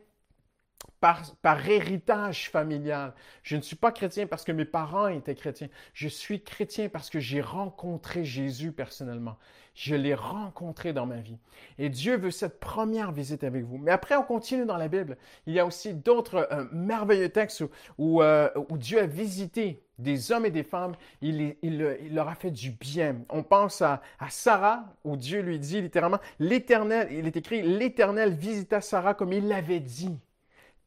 par, 1.00 1.68
héritage 1.68 2.50
familial. 2.50 3.14
Je 3.42 3.56
ne 3.56 3.62
suis 3.62 3.76
pas 3.76 3.92
chrétien 3.92 4.26
parce 4.26 4.44
que 4.44 4.52
mes 4.52 4.64
parents 4.64 5.08
étaient 5.08 5.34
chrétiens. 5.34 5.68
Je 5.92 6.08
suis 6.08 6.42
chrétien 6.42 6.88
parce 6.88 7.10
que 7.10 7.20
j'ai 7.20 7.40
rencontré 7.40 8.24
Jésus 8.24 8.72
personnellement. 8.72 9.36
Je 9.74 9.94
l'ai 9.94 10.14
rencontré 10.14 10.92
dans 10.92 11.06
ma 11.06 11.20
vie. 11.20 11.38
Et 11.78 11.88
Dieu 11.88 12.16
veut 12.16 12.32
cette 12.32 12.58
première 12.58 13.12
visite 13.12 13.44
avec 13.44 13.64
vous. 13.64 13.78
Mais 13.78 13.92
après, 13.92 14.16
on 14.16 14.24
continue 14.24 14.66
dans 14.66 14.76
la 14.76 14.88
Bible. 14.88 15.16
Il 15.46 15.54
y 15.54 15.60
a 15.60 15.66
aussi 15.66 15.94
d'autres 15.94 16.48
euh, 16.50 16.64
merveilleux 16.72 17.28
textes 17.28 17.62
où, 17.96 18.20
euh, 18.20 18.50
où, 18.70 18.76
Dieu 18.76 18.98
a 18.98 19.06
visité 19.06 19.80
des 20.00 20.32
hommes 20.32 20.46
et 20.46 20.50
des 20.50 20.64
femmes. 20.64 20.96
Il, 21.22 21.54
il, 21.62 21.78
leur 22.12 22.28
a 22.28 22.34
fait 22.34 22.50
du 22.50 22.72
bien. 22.72 23.18
On 23.28 23.44
pense 23.44 23.80
à, 23.80 24.02
à 24.18 24.30
Sarah, 24.30 24.84
où 25.04 25.16
Dieu 25.16 25.42
lui 25.42 25.60
dit 25.60 25.80
littéralement, 25.80 26.18
l'Éternel, 26.40 27.06
il 27.12 27.28
est 27.28 27.36
écrit, 27.36 27.62
l'Éternel 27.62 28.34
visita 28.34 28.80
Sarah 28.80 29.14
comme 29.14 29.32
il 29.32 29.46
l'avait 29.46 29.78
dit 29.78 30.18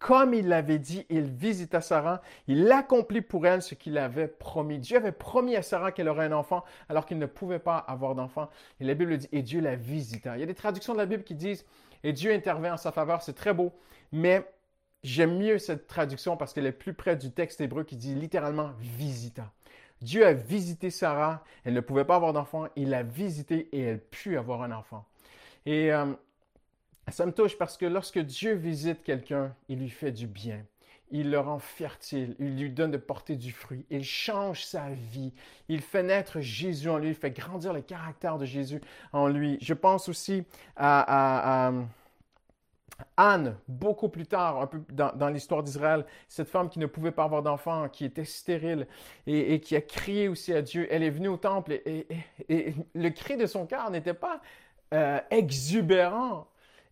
comme 0.02 0.34
il 0.34 0.48
l'avait 0.48 0.80
dit, 0.80 1.06
il 1.10 1.26
visita 1.26 1.80
Sarah, 1.80 2.24
il 2.48 2.72
accomplit 2.72 3.22
pour 3.22 3.46
elle 3.46 3.62
ce 3.62 3.76
qu'il 3.76 4.00
avait 4.00 4.28
promis. 4.28 4.80
Dieu 4.80 4.98
avait 4.98 5.12
promis 5.12 5.56
à 5.56 5.62
Sarah 5.62 5.92
qu'elle 5.92 6.10
aurait 6.10 6.26
un 6.26 6.32
enfant 6.32 6.66
alors 6.90 7.06
qu'il 7.06 7.20
ne 7.20 7.28
pouvait 7.28 7.60
pas 7.60 7.78
avoir 7.78 8.16
d'enfant. 8.16 8.50
Et 8.80 8.84
la 8.84 8.96
Bible 8.96 9.16
dit, 9.16 9.30
et 9.32 9.44
Dieu 9.44 9.62
la 9.62 9.76
visita. 9.76 10.36
Il 10.36 10.40
y 10.40 10.44
a 10.44 10.48
des 10.48 10.56
traductions 10.56 10.94
de 10.94 10.98
la 10.98 11.06
Bible 11.06 11.24
qui 11.24 11.36
disent, 11.36 11.68
et 12.04 12.14
Dieu 12.14 12.34
intervient 12.34 12.74
en 12.74 12.78
sa 12.78 12.92
faveur, 12.92 13.22
c'est 13.22 13.36
très 13.36 13.54
beau, 13.54 13.74
mais 14.12 14.44
j'aime 15.04 15.38
mieux 15.38 15.60
cette 15.60 15.86
traduction 15.86 16.36
parce 16.36 16.52
qu'elle 16.54 16.66
est 16.66 16.72
plus 16.72 16.96
près 16.96 17.16
du 17.16 17.32
texte 17.32 17.62
hébreu 17.62 17.84
qui 17.84 17.96
dit 17.96 18.16
littéralement 18.16 18.72
visita. 18.80 19.52
Dieu 20.02 20.26
a 20.26 20.34
visité 20.34 20.90
Sarah, 20.90 21.44
elle 21.64 21.76
ne 21.76 21.80
pouvait 21.80 22.06
pas 22.06 22.16
avoir 22.16 22.34
d'enfant, 22.34 22.66
il 22.76 22.90
l'a 22.90 23.04
visité 23.04 23.70
et 23.72 23.82
elle 23.82 24.00
put 24.00 24.36
avoir 24.36 24.64
un 24.64 24.72
enfant. 24.72 25.06
Et 25.68 25.94
euh, 25.94 26.08
ça 27.10 27.26
me 27.26 27.32
touche 27.32 27.58
parce 27.58 27.78
que 27.78 27.86
lorsque 27.86 28.20
Dieu 28.20 28.54
visite 28.54 29.04
quelqu'un, 29.04 29.56
il 29.70 29.80
lui 29.80 29.90
fait 29.90 30.12
du 30.12 30.28
bien. 30.28 30.64
Il 31.14 31.30
le 31.30 31.40
rend 31.40 31.60
fertile, 31.60 32.36
il 32.40 32.58
lui 32.58 32.70
donne 32.70 32.92
de 32.92 32.98
porter 32.98 33.36
du 33.36 33.52
fruit, 33.52 33.86
il 33.90 34.04
change 34.04 34.64
sa 34.64 34.90
vie, 34.92 35.34
il 35.68 35.82
fait 35.82 36.04
naître 36.04 36.40
Jésus 36.40 36.90
en 36.90 36.98
lui, 36.98 37.10
il 37.10 37.16
fait 37.16 37.32
grandir 37.32 37.74
le 37.74 37.82
caractère 37.82 38.38
de 38.38 38.46
Jésus 38.46 38.80
en 39.12 39.28
lui. 39.28 39.58
Je 39.60 39.74
pense 39.74 40.08
aussi 40.08 40.46
à, 40.78 41.74
Anne, 43.18 43.58
beaucoup 43.68 44.08
plus 44.08 44.26
tard, 44.26 44.62
un 44.62 44.68
peu 44.68 44.82
dans, 44.90 45.28
l'histoire 45.28 45.64
d'Israël, 45.64 46.06
cette 46.30 46.48
femme 46.48 46.70
qui 46.70 46.80
ne 46.80 46.86
pouvait 46.86 47.12
pas 47.12 47.26
avoir 47.26 47.44
d'enfant, 47.44 47.90
qui 47.90 48.06
était 48.06 48.24
stérile 48.24 48.88
et, 49.28 49.60
qui 49.60 49.76
a 49.76 49.82
crié 49.82 50.30
aussi 50.30 50.54
à 50.54 50.62
Dieu, 50.62 50.88
elle 50.90 51.04
est 51.04 51.10
venue 51.10 51.28
au 51.28 51.38
temple 51.38 51.74
et, 51.74 52.08
le 52.94 53.10
cri 53.10 53.36
de 53.36 53.48
son 53.48 53.66
cœur 53.66 53.90
n'était 53.92 54.14
pas 54.14 54.42
euh, 54.94 55.20
exubérant. 55.30 56.48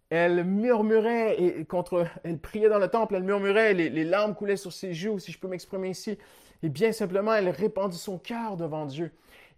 Elle 0.10 0.44
murmurait 0.44 1.40
et 1.40 1.66
contre, 1.66 2.08
elle 2.24 2.40
priait 2.40 2.70
dans 2.70 2.80
le 2.80 2.88
temple, 2.88 3.16
elle 3.16 3.24
murmurait, 3.24 3.74
les, 3.74 3.90
les 3.90 4.04
larmes 4.04 4.34
coulaient 4.34 4.58
sur 4.58 4.74
ses 4.74 4.94
joues, 4.94 5.20
si 5.20 5.32
je 5.32 5.40
peux 5.40 5.48
m'exprimer 5.48 5.90
ici. 5.90 6.18
Et 6.64 6.70
bien 6.70 6.92
simplement, 6.92 7.34
elle 7.34 7.50
répandit 7.50 7.98
son 7.98 8.18
cœur 8.18 8.58
devant 8.58 8.86
Dieu. 8.86 9.12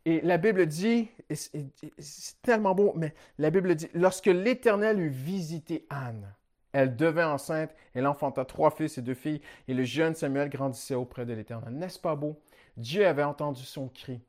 Et 0.05 0.19
la 0.21 0.37
Bible 0.37 0.65
dit, 0.65 1.09
c'est 1.29 2.41
tellement 2.41 2.73
beau, 2.73 2.93
mais 2.95 3.13
la 3.37 3.49
Bible 3.49 3.75
dit, 3.75 3.87
lorsque 3.93 4.25
l'Éternel 4.25 4.99
eut 4.99 5.09
visité 5.09 5.85
Anne, 5.89 6.33
elle 6.73 6.95
devint 6.95 7.31
enceinte, 7.31 7.75
elle 7.93 8.07
enfanta 8.07 8.45
trois 8.45 8.71
fils 8.71 8.97
et 8.97 9.01
deux 9.01 9.13
filles, 9.13 9.41
et 9.67 9.73
le 9.73 9.83
jeune 9.83 10.15
Samuel 10.15 10.49
grandissait 10.49 10.95
auprès 10.95 11.25
de 11.25 11.33
l'Éternel. 11.33 11.73
N'est-ce 11.73 11.99
pas 11.99 12.15
beau? 12.15 12.39
Dieu 12.77 13.05
avait 13.05 13.23
entendu 13.23 13.63
son 13.63 13.89
cri. 13.89 14.19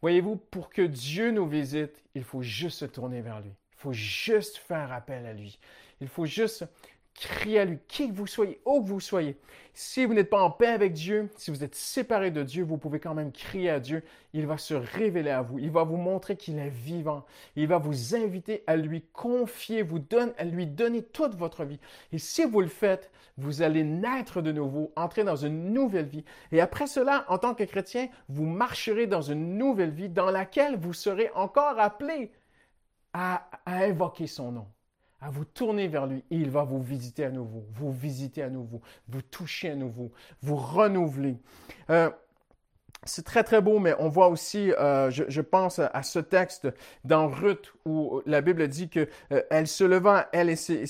Voyez-vous, 0.00 0.36
pour 0.36 0.68
que 0.68 0.82
Dieu 0.82 1.30
nous 1.30 1.46
visite, 1.46 2.02
il 2.14 2.24
faut 2.24 2.42
juste 2.42 2.80
se 2.80 2.84
tourner 2.84 3.20
vers 3.20 3.40
lui. 3.40 3.52
Faut 3.82 3.92
juste 3.92 4.58
faire 4.58 4.92
appel 4.92 5.26
à 5.26 5.32
lui. 5.32 5.58
Il 6.00 6.06
faut 6.06 6.24
juste 6.24 6.64
crier 7.14 7.58
à 7.58 7.64
lui, 7.64 7.80
qui 7.88 8.08
que 8.08 8.14
vous 8.14 8.28
soyez, 8.28 8.60
où 8.64 8.80
que 8.80 8.88
vous 8.88 9.00
soyez. 9.00 9.36
Si 9.74 10.04
vous 10.04 10.14
n'êtes 10.14 10.30
pas 10.30 10.40
en 10.40 10.52
paix 10.52 10.68
avec 10.68 10.92
Dieu, 10.92 11.28
si 11.36 11.50
vous 11.50 11.64
êtes 11.64 11.74
séparé 11.74 12.30
de 12.30 12.44
Dieu, 12.44 12.62
vous 12.62 12.78
pouvez 12.78 13.00
quand 13.00 13.14
même 13.14 13.32
crier 13.32 13.70
à 13.70 13.80
Dieu. 13.80 14.04
Il 14.34 14.46
va 14.46 14.56
se 14.56 14.74
révéler 14.74 15.30
à 15.30 15.42
vous. 15.42 15.58
Il 15.58 15.72
va 15.72 15.82
vous 15.82 15.96
montrer 15.96 16.36
qu'il 16.36 16.60
est 16.60 16.70
vivant. 16.70 17.26
Il 17.56 17.66
va 17.66 17.78
vous 17.78 18.14
inviter 18.14 18.62
à 18.68 18.76
lui 18.76 19.02
confier, 19.12 19.82
vous 19.82 19.98
donne, 19.98 20.32
à 20.38 20.44
lui 20.44 20.68
donner 20.68 21.02
toute 21.02 21.34
votre 21.34 21.64
vie. 21.64 21.80
Et 22.12 22.18
si 22.18 22.44
vous 22.44 22.60
le 22.60 22.68
faites, 22.68 23.10
vous 23.36 23.62
allez 23.62 23.82
naître 23.82 24.42
de 24.42 24.52
nouveau, 24.52 24.92
entrer 24.94 25.24
dans 25.24 25.34
une 25.34 25.72
nouvelle 25.72 26.06
vie. 26.06 26.24
Et 26.52 26.60
après 26.60 26.86
cela, 26.86 27.24
en 27.26 27.38
tant 27.38 27.54
que 27.54 27.64
chrétien, 27.64 28.06
vous 28.28 28.46
marcherez 28.46 29.08
dans 29.08 29.22
une 29.22 29.58
nouvelle 29.58 29.90
vie 29.90 30.08
dans 30.08 30.30
laquelle 30.30 30.76
vous 30.76 30.92
serez 30.92 31.30
encore 31.34 31.80
appelé 31.80 32.30
à, 33.12 33.48
à 33.66 33.84
invoquer 33.84 34.26
son 34.26 34.52
nom 34.52 34.66
à 35.22 35.30
vous 35.30 35.44
tourner 35.44 35.86
vers 35.88 36.06
lui 36.06 36.24
il 36.30 36.50
va 36.50 36.64
vous 36.64 36.82
visiter 36.82 37.24
à 37.24 37.30
nouveau, 37.30 37.64
vous 37.70 37.92
visiter 37.92 38.42
à 38.42 38.50
nouveau, 38.50 38.82
vous 39.08 39.22
toucher 39.22 39.70
à 39.70 39.76
nouveau, 39.76 40.12
vous 40.42 40.56
renouveler. 40.56 41.36
Euh, 41.90 42.10
c'est 43.04 43.24
très 43.24 43.42
très 43.42 43.60
beau, 43.60 43.78
mais 43.80 43.94
on 43.98 44.08
voit 44.08 44.28
aussi, 44.28 44.72
euh, 44.72 45.10
je, 45.10 45.40
pense 45.40 45.80
à 45.80 46.02
ce 46.04 46.20
texte 46.20 46.68
dans 47.04 47.28
Ruth 47.28 47.72
où 47.84 48.22
la 48.26 48.40
Bible 48.40 48.68
dit 48.68 48.88
que 48.88 49.08
euh, 49.32 49.42
elle 49.50 49.66
se 49.66 49.82
leva, 49.82 50.28
elle 50.32 50.48
et 50.50 50.56
ses, 50.56 50.84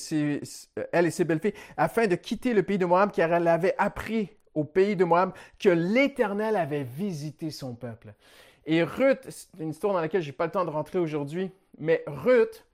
elle 0.92 1.06
et 1.06 1.10
ses 1.10 1.24
belles-filles, 1.24 1.54
afin 1.78 2.06
de 2.06 2.14
quitter 2.14 2.52
le 2.52 2.62
pays 2.62 2.76
de 2.76 2.84
Moab, 2.84 3.12
car 3.12 3.32
elle 3.32 3.48
avait 3.48 3.74
appris 3.78 4.30
au 4.54 4.64
pays 4.64 4.94
de 4.94 5.04
Moab 5.04 5.32
que 5.58 5.70
l'Éternel 5.70 6.56
avait 6.56 6.84
visité 6.84 7.50
son 7.50 7.74
peuple. 7.74 8.12
Et 8.66 8.82
Ruth, 8.82 9.26
c'est 9.28 9.48
une 9.58 9.70
histoire 9.70 9.92
dans 9.92 10.00
laquelle 10.00 10.22
j'ai 10.22 10.32
pas 10.32 10.46
le 10.46 10.52
temps 10.52 10.64
de 10.64 10.70
rentrer 10.70 10.98
aujourd'hui, 10.98 11.50
mais 11.78 12.04
Ruth, 12.06 12.64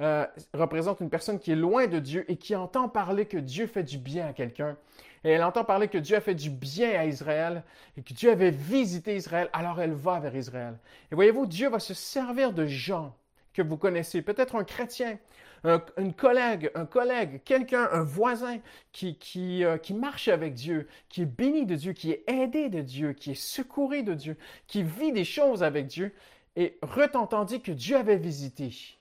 euh, 0.00 0.26
représente 0.54 1.00
une 1.00 1.10
personne 1.10 1.38
qui 1.38 1.52
est 1.52 1.56
loin 1.56 1.86
de 1.86 1.98
Dieu 1.98 2.24
et 2.30 2.36
qui 2.36 2.56
entend 2.56 2.88
parler 2.88 3.26
que 3.26 3.36
Dieu 3.36 3.66
fait 3.66 3.82
du 3.82 3.98
bien 3.98 4.26
à 4.28 4.32
quelqu'un. 4.32 4.76
Et 5.24 5.30
elle 5.30 5.44
entend 5.44 5.64
parler 5.64 5.88
que 5.88 5.98
Dieu 5.98 6.16
a 6.16 6.20
fait 6.20 6.34
du 6.34 6.50
bien 6.50 6.98
à 6.98 7.04
Israël 7.04 7.62
et 7.96 8.02
que 8.02 8.12
Dieu 8.14 8.30
avait 8.30 8.50
visité 8.50 9.14
Israël, 9.16 9.48
alors 9.52 9.80
elle 9.80 9.92
va 9.92 10.18
vers 10.18 10.34
Israël. 10.34 10.78
Et 11.10 11.14
voyez-vous, 11.14 11.46
Dieu 11.46 11.68
va 11.68 11.78
se 11.78 11.94
servir 11.94 12.52
de 12.52 12.66
gens 12.66 13.14
que 13.52 13.62
vous 13.62 13.76
connaissez, 13.76 14.22
peut-être 14.22 14.56
un 14.56 14.64
chrétien, 14.64 15.18
un, 15.64 15.82
une 15.96 16.14
collègue, 16.14 16.70
un 16.74 16.86
collègue, 16.86 17.42
quelqu'un, 17.44 17.88
un 17.92 18.02
voisin 18.02 18.58
qui, 18.92 19.16
qui, 19.16 19.64
euh, 19.64 19.78
qui 19.78 19.94
marche 19.94 20.28
avec 20.28 20.54
Dieu, 20.54 20.88
qui 21.08 21.22
est 21.22 21.26
béni 21.26 21.66
de 21.66 21.74
Dieu, 21.74 21.92
qui 21.92 22.10
est 22.10 22.24
aidé 22.28 22.68
de 22.68 22.80
Dieu, 22.80 23.12
qui 23.12 23.32
est 23.32 23.40
secouru 23.40 24.02
de 24.02 24.14
Dieu, 24.14 24.36
qui 24.66 24.82
vit 24.82 25.12
des 25.12 25.24
choses 25.24 25.62
avec 25.62 25.86
Dieu. 25.86 26.12
Et 26.56 26.78
Ruth 26.82 27.16
entendit 27.16 27.60
que 27.60 27.72
Dieu 27.72 27.96
avait 27.96 28.16
visité. 28.16 28.98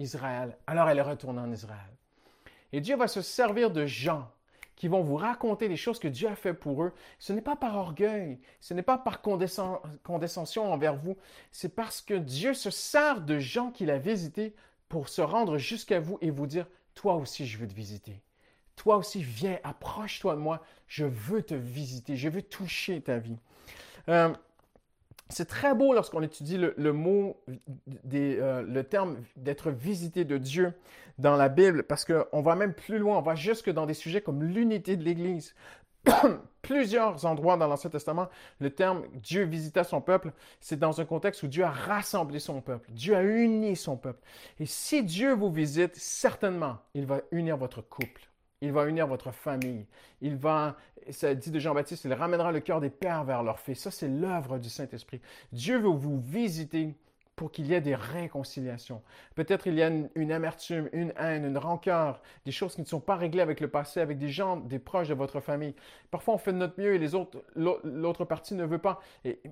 Israël. 0.00 0.56
Alors 0.66 0.88
elle 0.88 0.98
est 0.98 1.02
retournée 1.02 1.40
en 1.40 1.52
Israël. 1.52 1.78
Et 2.72 2.80
Dieu 2.80 2.96
va 2.96 3.08
se 3.08 3.22
servir 3.22 3.70
de 3.70 3.86
gens 3.86 4.30
qui 4.76 4.88
vont 4.88 5.02
vous 5.02 5.16
raconter 5.16 5.68
les 5.68 5.76
choses 5.76 5.98
que 5.98 6.08
Dieu 6.08 6.28
a 6.28 6.34
fait 6.34 6.54
pour 6.54 6.82
eux. 6.82 6.92
Ce 7.18 7.34
n'est 7.34 7.42
pas 7.42 7.56
par 7.56 7.76
orgueil, 7.76 8.38
ce 8.60 8.72
n'est 8.72 8.82
pas 8.82 8.96
par 8.96 9.20
condescension 9.20 10.72
envers 10.72 10.96
vous, 10.96 11.18
c'est 11.52 11.74
parce 11.74 12.00
que 12.00 12.14
Dieu 12.14 12.54
se 12.54 12.70
sert 12.70 13.20
de 13.20 13.38
gens 13.38 13.70
qu'il 13.70 13.90
a 13.90 13.98
visités 13.98 14.54
pour 14.90 15.08
se 15.08 15.22
rendre 15.22 15.56
jusqu'à 15.56 16.00
vous 16.00 16.18
et 16.20 16.30
vous 16.30 16.46
dire, 16.46 16.66
toi 16.94 17.14
aussi 17.14 17.46
je 17.46 17.56
veux 17.56 17.66
te 17.66 17.72
visiter. 17.72 18.20
Toi 18.76 18.96
aussi 18.96 19.22
viens, 19.22 19.58
approche-toi 19.62 20.34
de 20.34 20.40
moi, 20.40 20.62
je 20.88 21.04
veux 21.06 21.42
te 21.42 21.54
visiter, 21.54 22.16
je 22.16 22.28
veux 22.28 22.42
toucher 22.42 23.00
ta 23.00 23.18
vie. 23.18 23.38
Euh, 24.08 24.34
c'est 25.28 25.46
très 25.46 25.74
beau 25.74 25.94
lorsqu'on 25.94 26.22
étudie 26.22 26.56
le, 26.58 26.92
mot, 26.92 27.40
euh, 28.12 28.62
le 28.62 28.82
terme 28.82 29.18
d'être 29.36 29.70
visité 29.70 30.24
de 30.24 30.38
Dieu 30.38 30.72
dans 31.18 31.36
la 31.36 31.48
Bible, 31.48 31.84
parce 31.84 32.04
qu'on 32.04 32.42
va 32.42 32.56
même 32.56 32.74
plus 32.74 32.98
loin, 32.98 33.18
on 33.18 33.22
va 33.22 33.36
jusque 33.36 33.70
dans 33.70 33.86
des 33.86 33.94
sujets 33.94 34.22
comme 34.22 34.42
l'unité 34.42 34.96
de 34.96 35.04
l'Église. 35.04 35.54
Plusieurs 36.62 37.24
endroits 37.24 37.56
dans 37.56 37.66
l'Ancien 37.66 37.90
Testament, 37.90 38.28
le 38.60 38.70
terme 38.70 39.04
Dieu 39.14 39.44
visita 39.44 39.82
son 39.82 40.00
peuple, 40.00 40.32
c'est 40.60 40.78
dans 40.78 41.00
un 41.00 41.04
contexte 41.04 41.42
où 41.42 41.48
Dieu 41.48 41.64
a 41.64 41.70
rassemblé 41.70 42.38
son 42.38 42.60
peuple, 42.60 42.90
Dieu 42.92 43.16
a 43.16 43.22
uni 43.22 43.76
son 43.76 43.96
peuple. 43.96 44.20
Et 44.58 44.66
si 44.66 45.02
Dieu 45.02 45.32
vous 45.32 45.50
visite, 45.50 45.96
certainement, 45.96 46.78
il 46.94 47.06
va 47.06 47.22
unir 47.32 47.56
votre 47.56 47.80
couple. 47.80 48.22
Il 48.62 48.72
va 48.72 48.84
unir 48.84 49.06
votre 49.06 49.30
famille. 49.30 49.86
Il 50.20 50.36
va, 50.36 50.76
ça 51.10 51.34
dit 51.34 51.50
de 51.50 51.58
Jean-Baptiste, 51.58 52.04
il 52.04 52.12
ramènera 52.12 52.52
le 52.52 52.60
cœur 52.60 52.80
des 52.80 52.90
pères 52.90 53.24
vers 53.24 53.42
leurs 53.42 53.58
fils. 53.58 53.80
Ça, 53.80 53.90
c'est 53.90 54.08
l'œuvre 54.08 54.58
du 54.58 54.68
Saint-Esprit. 54.68 55.20
Dieu 55.50 55.78
veut 55.78 55.88
vous 55.88 56.20
visiter 56.20 56.94
pour 57.40 57.50
qu'il 57.50 57.68
y 57.68 57.72
ait 57.72 57.80
des 57.80 57.94
réconciliations. 57.94 59.00
Peut-être 59.34 59.66
il 59.66 59.72
y 59.72 59.82
a 59.82 59.90
une, 60.14 60.30
amertume, 60.30 60.90
une 60.92 61.14
haine, 61.16 61.46
une 61.46 61.56
rancœur, 61.56 62.20
des 62.44 62.52
choses 62.52 62.74
qui 62.74 62.82
ne 62.82 62.86
sont 62.86 63.00
pas 63.00 63.16
réglées 63.16 63.40
avec 63.40 63.60
le 63.60 63.68
passé, 63.68 64.00
avec 64.00 64.18
des 64.18 64.28
gens, 64.28 64.58
des 64.58 64.78
proches 64.78 65.08
de 65.08 65.14
votre 65.14 65.40
famille. 65.40 65.74
Parfois, 66.10 66.34
on 66.34 66.36
fait 66.36 66.52
de 66.52 66.58
notre 66.58 66.78
mieux 66.78 66.94
et 66.94 66.98
les 66.98 67.14
autres, 67.14 67.42
l'autre 67.56 68.26
partie 68.26 68.54
ne 68.54 68.66
veut 68.66 68.76
pas. 68.76 69.00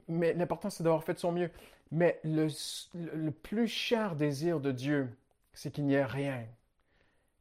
mais 0.06 0.34
l'important, 0.34 0.68
c'est 0.68 0.84
d'avoir 0.84 1.02
fait 1.02 1.14
de 1.14 1.18
son 1.18 1.32
mieux. 1.32 1.50
Mais 1.90 2.20
le, 2.24 2.48
le 2.94 3.30
plus 3.30 3.68
cher 3.68 4.16
désir 4.16 4.60
de 4.60 4.70
Dieu, 4.70 5.08
c'est 5.54 5.70
qu'il 5.70 5.86
n'y 5.86 5.94
ait 5.94 6.04
rien 6.04 6.44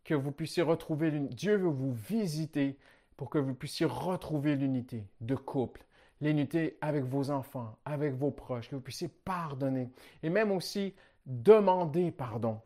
que 0.05 0.13
vous 0.13 0.31
puissiez 0.31 0.63
retrouver 0.63 1.11
l'unité. 1.11 1.35
Dieu 1.35 1.57
veut 1.57 1.67
vous 1.67 1.91
visiter 1.91 2.77
pour 3.17 3.29
que 3.29 3.37
vous 3.37 3.53
puissiez 3.53 3.85
retrouver 3.85 4.55
l'unité 4.55 5.03
de 5.19 5.35
couple, 5.35 5.83
l'unité 6.21 6.77
avec 6.81 7.03
vos 7.03 7.29
enfants, 7.29 7.77
avec 7.85 8.13
vos 8.13 8.31
proches, 8.31 8.69
que 8.69 8.75
vous 8.75 8.81
puissiez 8.81 9.07
pardonner 9.07 9.89
et 10.23 10.29
même 10.29 10.51
aussi 10.51 10.93
demander 11.25 12.11
pardon. 12.11 12.59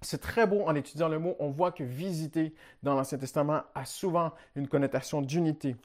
C'est 0.00 0.20
très 0.20 0.46
beau 0.46 0.62
en 0.66 0.74
étudiant 0.74 1.08
le 1.08 1.18
mot, 1.18 1.36
on 1.38 1.50
voit 1.50 1.70
que 1.70 1.84
visiter 1.84 2.54
dans 2.82 2.94
l'Ancien 2.94 3.18
Testament 3.18 3.62
a 3.74 3.84
souvent 3.84 4.32
une 4.56 4.66
connotation 4.66 5.22
d'unité. 5.22 5.76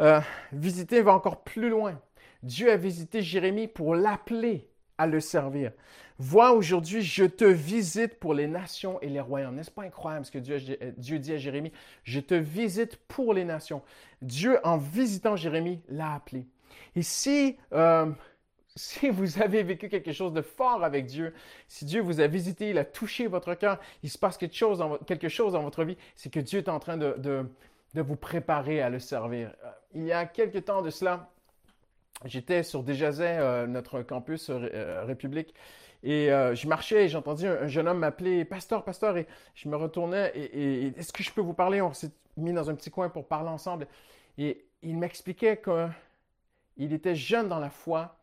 Euh, 0.00 0.20
visiter 0.52 1.02
va 1.02 1.12
encore 1.12 1.42
plus 1.42 1.68
loin. 1.68 2.00
Dieu 2.42 2.70
a 2.70 2.76
visité 2.76 3.22
Jérémie 3.22 3.68
pour 3.68 3.94
l'appeler 3.94 4.69
à 5.00 5.06
le 5.06 5.20
servir. 5.20 5.72
Vois 6.18 6.52
aujourd'hui, 6.52 7.00
je 7.00 7.24
te 7.24 7.46
visite 7.46 8.20
pour 8.20 8.34
les 8.34 8.46
nations 8.46 9.00
et 9.00 9.08
les 9.08 9.20
royaumes. 9.20 9.54
N'est-ce 9.54 9.70
pas 9.70 9.84
incroyable 9.84 10.26
ce 10.26 10.30
que 10.30 10.38
Dieu, 10.38 10.58
Dieu, 10.98 11.18
dit 11.18 11.32
à 11.32 11.38
Jérémie? 11.38 11.72
Je 12.04 12.20
te 12.20 12.34
visite 12.34 12.96
pour 13.08 13.32
les 13.32 13.46
nations. 13.46 13.80
Dieu, 14.20 14.58
en 14.62 14.76
visitant 14.76 15.36
Jérémie, 15.36 15.80
l'a 15.88 16.12
appelé. 16.12 16.46
Et 16.94 17.00
si, 17.00 17.56
euh, 17.72 18.12
si 18.76 19.08
vous 19.08 19.40
avez 19.40 19.62
vécu 19.62 19.88
quelque 19.88 20.12
chose 20.12 20.34
de 20.34 20.42
fort 20.42 20.84
avec 20.84 21.06
Dieu, 21.06 21.32
si 21.66 21.86
Dieu 21.86 22.02
vous 22.02 22.20
a 22.20 22.26
visité, 22.26 22.68
il 22.68 22.76
a 22.76 22.84
touché 22.84 23.26
votre 23.26 23.54
cœur, 23.54 23.80
il 24.02 24.10
se 24.10 24.18
passe 24.18 24.36
quelque 24.36 24.56
chose 24.56 24.80
dans, 24.80 24.98
quelque 24.98 25.30
chose 25.30 25.54
dans 25.54 25.62
votre 25.62 25.84
vie, 25.84 25.96
c'est 26.16 26.30
que 26.30 26.40
Dieu 26.40 26.58
est 26.58 26.68
en 26.68 26.80
train 26.80 26.98
de, 26.98 27.14
de, 27.16 27.50
de 27.94 28.02
vous 28.02 28.16
préparer 28.16 28.82
à 28.82 28.90
le 28.90 28.98
servir. 28.98 29.54
Euh, 29.64 29.70
il 29.94 30.04
y 30.04 30.12
a 30.12 30.26
quelque 30.26 30.58
temps 30.58 30.82
de 30.82 30.90
cela, 30.90 31.30
j'étais 32.24 32.62
sur 32.62 32.82
Desjazais, 32.82 33.38
euh, 33.38 33.66
notre 33.66 34.02
campus 34.02 34.50
euh, 34.50 35.04
République, 35.04 35.54
et 36.02 36.32
euh, 36.32 36.54
je 36.54 36.66
marchais 36.66 37.04
et 37.04 37.08
j'ai 37.08 37.18
entendu 37.18 37.46
un, 37.46 37.66
jeune 37.66 37.86
homme 37.88 37.98
m'appeler 37.98 38.44
Pasteur, 38.44 38.84
Pasteur, 38.84 39.16
et 39.18 39.26
je 39.54 39.68
me 39.68 39.76
retournais 39.76 40.32
et, 40.34 40.86
est-ce 40.98 41.12
que 41.12 41.22
je 41.22 41.30
peux 41.30 41.42
vous 41.42 41.52
parler? 41.52 41.82
On 41.82 41.92
s'est 41.92 42.10
mis 42.36 42.52
dans 42.52 42.70
un 42.70 42.74
petit 42.74 42.90
coin 42.90 43.10
pour 43.10 43.26
parler 43.26 43.50
ensemble. 43.50 43.86
Et 44.38 44.64
il 44.82 44.96
m'expliquait 44.96 45.60
qu'il 45.60 46.92
était 46.92 47.14
jeune 47.14 47.48
dans 47.48 47.58
la 47.58 47.68
foi, 47.68 48.16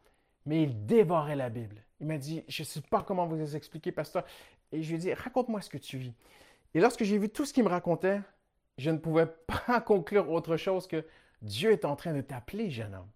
mais 0.46 0.64
il 0.64 0.86
dévorait 0.88 1.36
la 1.36 1.50
Bible. 1.50 1.84
Il 2.00 2.08
m'a 2.08 2.18
dit 2.18 2.44
Je 2.48 2.64
ne 2.64 2.66
sais 2.66 2.82
pas 2.82 3.04
comment 3.04 3.28
vous 3.28 3.56
expliquer, 3.56 3.92
Pasteur. 3.92 4.24
Et 4.72 4.82
je 4.82 4.90
lui 4.90 4.96
ai 4.96 5.00
dit 5.00 5.14
Raconte-moi 5.14 5.62
ce 5.62 5.70
que 5.70 5.78
tu 5.78 5.98
vis. 5.98 6.14
Et 6.74 6.80
lorsque 6.80 7.04
j'ai 7.04 7.18
vu 7.20 7.30
tout 7.30 7.46
ce 7.46 7.54
qu'il 7.54 7.64
me 7.64 7.70
racontait, 7.70 8.22
je 8.80 8.90
ne 8.90 8.98
pouvais 8.98 9.28
pas 9.28 9.82
conclure 9.86 10.32
autre 10.32 10.58
chose 10.58 10.88
que 10.88 11.06
Dieu 11.44 11.72
est 11.72 11.86
en 11.86 11.96
train 11.96 12.14
de 12.14 12.22
t'appeler, 12.22 12.72
jeune 12.72 12.96
homme. 12.96 13.10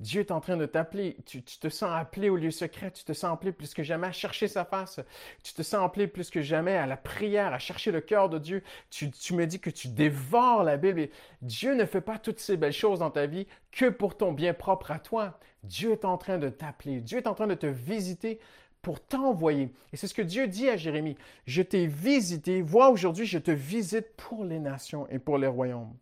Dieu 0.00 0.20
est 0.20 0.30
en 0.30 0.40
train 0.40 0.56
de 0.56 0.66
t'appeler. 0.66 1.16
Tu, 1.24 1.42
te 1.42 1.68
sens 1.68 1.90
appelé 1.92 2.28
au 2.28 2.36
lieu 2.36 2.50
secret. 2.50 2.90
Tu 2.90 3.04
te 3.04 3.12
sens 3.12 3.32
appelé 3.32 3.52
plus 3.52 3.72
que 3.72 3.82
jamais 3.82 4.06
à 4.06 4.12
chercher 4.12 4.46
sa 4.46 4.64
face. 4.64 5.00
Tu 5.42 5.54
te 5.54 5.62
sens 5.62 5.84
appelé 5.84 6.06
plus 6.06 6.30
que 6.30 6.42
jamais 6.42 6.76
à 6.76 6.86
la 6.86 6.96
prière, 6.96 7.52
à 7.52 7.58
chercher 7.58 7.92
le 7.92 8.00
cœur 8.00 8.28
de 8.28 8.38
Dieu. 8.38 8.62
Tu, 8.90 9.10
me 9.32 9.46
dis 9.46 9.58
que 9.58 9.70
tu 9.70 9.88
dévores 9.88 10.64
la 10.64 10.76
Bible. 10.76 11.08
Dieu 11.40 11.74
ne 11.74 11.86
fait 11.86 12.00
pas 12.00 12.18
toutes 12.18 12.40
ces 12.40 12.56
belles 12.56 12.72
choses 12.72 12.98
dans 12.98 13.10
ta 13.10 13.26
vie 13.26 13.46
que 13.72 13.88
pour 13.88 14.16
ton 14.16 14.32
bien 14.32 14.52
propre 14.52 14.90
à 14.90 14.98
toi. 14.98 15.38
Dieu 15.62 15.92
est 15.92 16.04
en 16.04 16.18
train 16.18 16.38
de 16.38 16.48
t'appeler. 16.48 17.00
Dieu 17.00 17.18
est 17.18 17.26
en 17.26 17.34
train 17.34 17.46
de 17.46 17.54
te 17.54 17.66
visiter 17.66 18.38
pour 18.82 19.00
t'envoyer. 19.00 19.72
Et 19.92 19.96
c'est 19.96 20.06
ce 20.06 20.14
que 20.14 20.22
Dieu 20.22 20.46
dit 20.46 20.68
à 20.68 20.76
Jérémie. 20.76 21.16
Je 21.46 21.62
t'ai 21.62 21.86
visité. 21.86 22.60
Vois 22.62 22.90
aujourd'hui, 22.90 23.26
je 23.26 23.38
te 23.38 23.50
visite 23.50 24.14
pour 24.16 24.44
les 24.44 24.60
nations 24.60 25.08
et 25.08 25.18
pour 25.18 25.38
les 25.38 25.48
royaumes. 25.48 25.92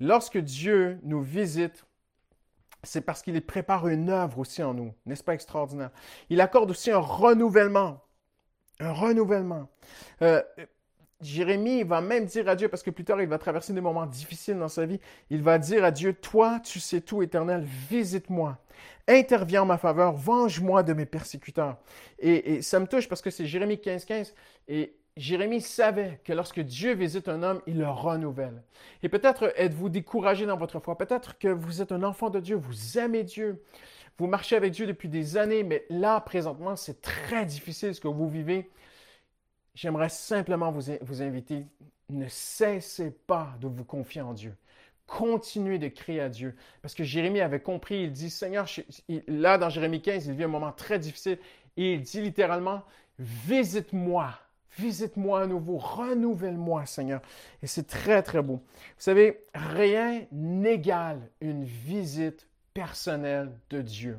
Lorsque 0.00 0.38
Dieu 0.38 0.98
nous 1.04 1.22
visite, 1.22 1.86
c'est 2.82 3.00
parce 3.00 3.22
qu'il 3.22 3.40
prépare 3.44 3.88
une 3.88 4.10
œuvre 4.10 4.38
aussi 4.38 4.62
en 4.62 4.74
nous. 4.74 4.92
N'est-ce 5.06 5.24
pas 5.24 5.34
extraordinaire? 5.34 5.90
Il 6.30 6.40
accorde 6.40 6.70
aussi 6.70 6.90
un 6.90 6.98
renouvellement. 6.98 8.04
Un 8.80 8.92
renouvellement. 8.92 9.68
Euh, 10.22 10.42
Jérémie 11.20 11.82
va 11.82 12.00
même 12.00 12.26
dire 12.26 12.48
à 12.48 12.54
Dieu, 12.54 12.68
parce 12.68 12.82
que 12.84 12.90
plus 12.90 13.04
tard 13.04 13.20
il 13.20 13.28
va 13.28 13.38
traverser 13.38 13.72
des 13.72 13.80
moments 13.80 14.06
difficiles 14.06 14.58
dans 14.58 14.68
sa 14.68 14.86
vie, 14.86 15.00
il 15.30 15.42
va 15.42 15.58
dire 15.58 15.84
à 15.84 15.90
Dieu, 15.90 16.12
toi 16.14 16.60
tu 16.60 16.78
sais 16.78 17.00
tout 17.00 17.22
éternel, 17.22 17.64
visite-moi, 17.64 18.56
interviens 19.08 19.62
en 19.62 19.66
ma 19.66 19.78
faveur, 19.78 20.12
venge-moi 20.12 20.84
de 20.84 20.92
mes 20.92 21.06
persécuteurs. 21.06 21.78
Et, 22.20 22.54
et, 22.54 22.62
ça 22.62 22.78
me 22.78 22.86
touche 22.86 23.08
parce 23.08 23.20
que 23.20 23.30
c'est 23.30 23.46
Jérémie 23.46 23.80
15, 23.80 24.04
15, 24.04 24.34
et 24.68 24.96
Jérémie 25.18 25.60
savait 25.60 26.20
que 26.24 26.32
lorsque 26.32 26.60
Dieu 26.60 26.94
visite 26.94 27.28
un 27.28 27.42
homme, 27.42 27.60
il 27.66 27.78
le 27.78 27.88
renouvelle. 27.88 28.62
Et 29.02 29.08
peut-être 29.08 29.52
êtes-vous 29.56 29.88
découragé 29.88 30.46
dans 30.46 30.56
votre 30.56 30.78
foi, 30.78 30.96
peut-être 30.96 31.38
que 31.38 31.48
vous 31.48 31.82
êtes 31.82 31.92
un 31.92 32.04
enfant 32.04 32.30
de 32.30 32.38
Dieu, 32.40 32.56
vous 32.56 32.98
aimez 32.98 33.24
Dieu, 33.24 33.62
vous 34.16 34.26
marchez 34.26 34.56
avec 34.56 34.72
Dieu 34.72 34.86
depuis 34.86 35.08
des 35.08 35.36
années, 35.36 35.62
mais 35.62 35.84
là, 35.90 36.20
présentement, 36.20 36.76
c'est 36.76 37.00
très 37.00 37.44
difficile 37.44 37.94
ce 37.94 38.00
que 38.00 38.08
vous 38.08 38.28
vivez. 38.28 38.70
J'aimerais 39.74 40.08
simplement 40.08 40.72
vous, 40.72 41.22
inviter, 41.22 41.66
ne 42.10 42.26
cessez 42.28 43.10
pas 43.10 43.54
de 43.60 43.68
vous 43.68 43.84
confier 43.84 44.20
en 44.20 44.34
Dieu. 44.34 44.56
Continuez 45.06 45.78
de 45.78 45.88
crier 45.88 46.20
à 46.20 46.28
Dieu. 46.28 46.54
Parce 46.82 46.94
que 46.94 47.04
Jérémie 47.04 47.40
avait 47.40 47.60
compris, 47.60 48.02
il 48.02 48.12
dit, 48.12 48.30
Seigneur, 48.30 48.66
là 49.26 49.58
dans 49.58 49.68
Jérémie 49.68 50.02
15, 50.02 50.26
il 50.26 50.34
vit 50.34 50.44
un 50.44 50.48
moment 50.48 50.72
très 50.72 50.98
difficile 50.98 51.38
et 51.76 51.94
il 51.94 52.02
dit 52.02 52.20
littéralement, 52.20 52.82
visite-moi 53.18 54.32
Visite-moi 54.78 55.42
à 55.42 55.46
nouveau, 55.46 55.76
renouvelle-moi, 55.76 56.86
Seigneur. 56.86 57.20
Et 57.62 57.66
c'est 57.66 57.86
très, 57.86 58.22
très 58.22 58.42
beau. 58.42 58.56
Vous 58.56 58.94
savez, 59.02 59.44
rien 59.54 60.24
n'égale 60.30 61.30
une 61.40 61.64
visite 61.64 62.48
personnelle 62.74 63.50
de 63.70 63.82
Dieu. 63.82 64.18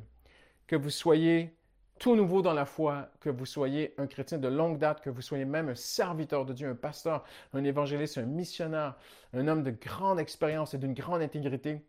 Que 0.67 0.75
vous 0.75 0.89
soyez 0.89 1.55
tout 1.97 2.15
nouveau 2.15 2.41
dans 2.41 2.53
la 2.53 2.65
foi, 2.65 3.09
que 3.19 3.29
vous 3.29 3.45
soyez 3.45 3.93
un 3.97 4.07
chrétien 4.07 4.37
de 4.37 4.47
longue 4.47 4.77
date, 4.77 5.01
que 5.01 5.09
vous 5.09 5.21
soyez 5.21 5.45
même 5.45 5.69
un 5.69 5.75
serviteur 5.75 6.45
de 6.45 6.53
Dieu, 6.53 6.69
un 6.69 6.75
pasteur, 6.75 7.23
un 7.53 7.63
évangéliste, 7.63 8.17
un 8.17 8.25
missionnaire, 8.25 8.95
un 9.33 9.47
homme 9.47 9.63
de 9.63 9.71
grande 9.71 10.19
expérience 10.19 10.73
et 10.73 10.77
d'une 10.77 10.93
grande 10.93 11.21
intégrité, 11.21 11.81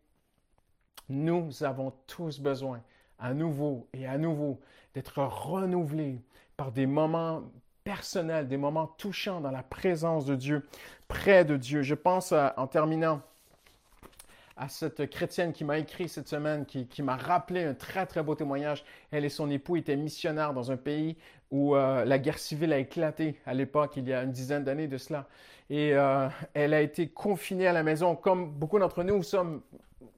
nous 1.09 1.63
avons 1.63 1.93
tous 2.07 2.39
besoin 2.39 2.81
à 3.19 3.33
nouveau 3.33 3.87
et 3.93 4.05
à 4.05 4.17
nouveau 4.17 4.59
d'être 4.93 5.21
renouvelés 5.21 6.21
par 6.57 6.71
des 6.71 6.85
moments 6.85 7.43
personnel, 7.83 8.47
des 8.47 8.57
moments 8.57 8.87
touchants 8.87 9.41
dans 9.41 9.51
la 9.51 9.63
présence 9.63 10.25
de 10.25 10.35
Dieu, 10.35 10.67
près 11.07 11.45
de 11.45 11.57
Dieu. 11.57 11.81
Je 11.81 11.95
pense 11.95 12.33
en 12.33 12.67
terminant 12.67 13.21
à 14.57 14.69
cette 14.69 15.09
chrétienne 15.09 15.53
qui 15.53 15.63
m'a 15.63 15.79
écrit 15.79 16.07
cette 16.07 16.27
semaine, 16.27 16.65
qui, 16.65 17.01
m'a 17.01 17.15
rappelé 17.15 17.63
un 17.63 17.73
très 17.73 18.05
très 18.05 18.21
beau 18.21 18.35
témoignage. 18.35 18.83
Elle 19.11 19.25
et 19.25 19.29
son 19.29 19.49
époux 19.49 19.75
étaient 19.75 19.95
missionnaires 19.95 20.53
dans 20.53 20.71
un 20.71 20.77
pays 20.77 21.17
où 21.49 21.75
euh, 21.75 22.05
la 22.05 22.19
guerre 22.19 22.37
civile 22.37 22.71
a 22.71 22.77
éclaté 22.77 23.39
à 23.45 23.53
l'époque, 23.53 23.93
il 23.97 24.07
y 24.07 24.13
a 24.13 24.23
une 24.23 24.31
dizaine 24.31 24.63
d'années 24.63 24.87
de 24.87 24.97
cela. 24.97 25.27
Et 25.69 25.93
euh, 25.93 26.27
elle 26.53 26.73
a 26.73 26.81
été 26.81 27.07
confinée 27.07 27.65
à 27.65 27.73
la 27.73 27.81
maison, 27.81 28.15
comme 28.15 28.51
beaucoup 28.51 28.77
d'entre 28.77 29.03
nous 29.03 29.23
sommes, 29.23 29.61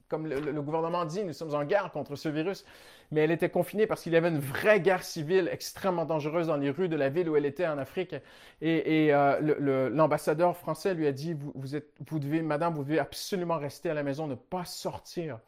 comme 0.08 0.26
le, 0.26 0.62
gouvernement 0.62 1.04
dit, 1.04 1.24
nous 1.24 1.32
sommes 1.32 1.54
en 1.54 1.64
guerre 1.64 1.90
contre 1.90 2.14
ce 2.14 2.28
virus 2.28 2.64
mais 3.10 3.22
elle 3.22 3.30
était 3.30 3.50
confinée 3.50 3.86
parce 3.86 4.02
qu'il 4.02 4.12
y 4.12 4.16
avait 4.16 4.28
une 4.28 4.40
vraie 4.40 4.80
guerre 4.80 5.02
civile 5.02 5.48
extrêmement 5.52 6.04
dangereuse 6.04 6.48
dans 6.48 6.56
les 6.56 6.70
rues 6.70 6.88
de 6.88 6.96
la 6.96 7.08
ville 7.08 7.28
où 7.28 7.36
elle 7.36 7.46
était 7.46 7.66
en 7.66 7.78
Afrique. 7.78 8.14
Et, 8.60 9.14
euh, 9.14 9.90
l'ambassadeur 9.90 10.56
français 10.56 10.94
lui 10.94 11.06
a 11.06 11.12
dit, 11.12 11.34
vous, 11.34 12.18
devez, 12.18 12.42
madame, 12.42 12.74
vous 12.74 12.84
devez 12.84 12.98
absolument 12.98 13.58
rester 13.58 13.90
à 13.90 13.94
la 13.94 14.02
maison, 14.02 14.26
ne 14.26 14.34
pas 14.34 14.64
sortir. 14.64 15.38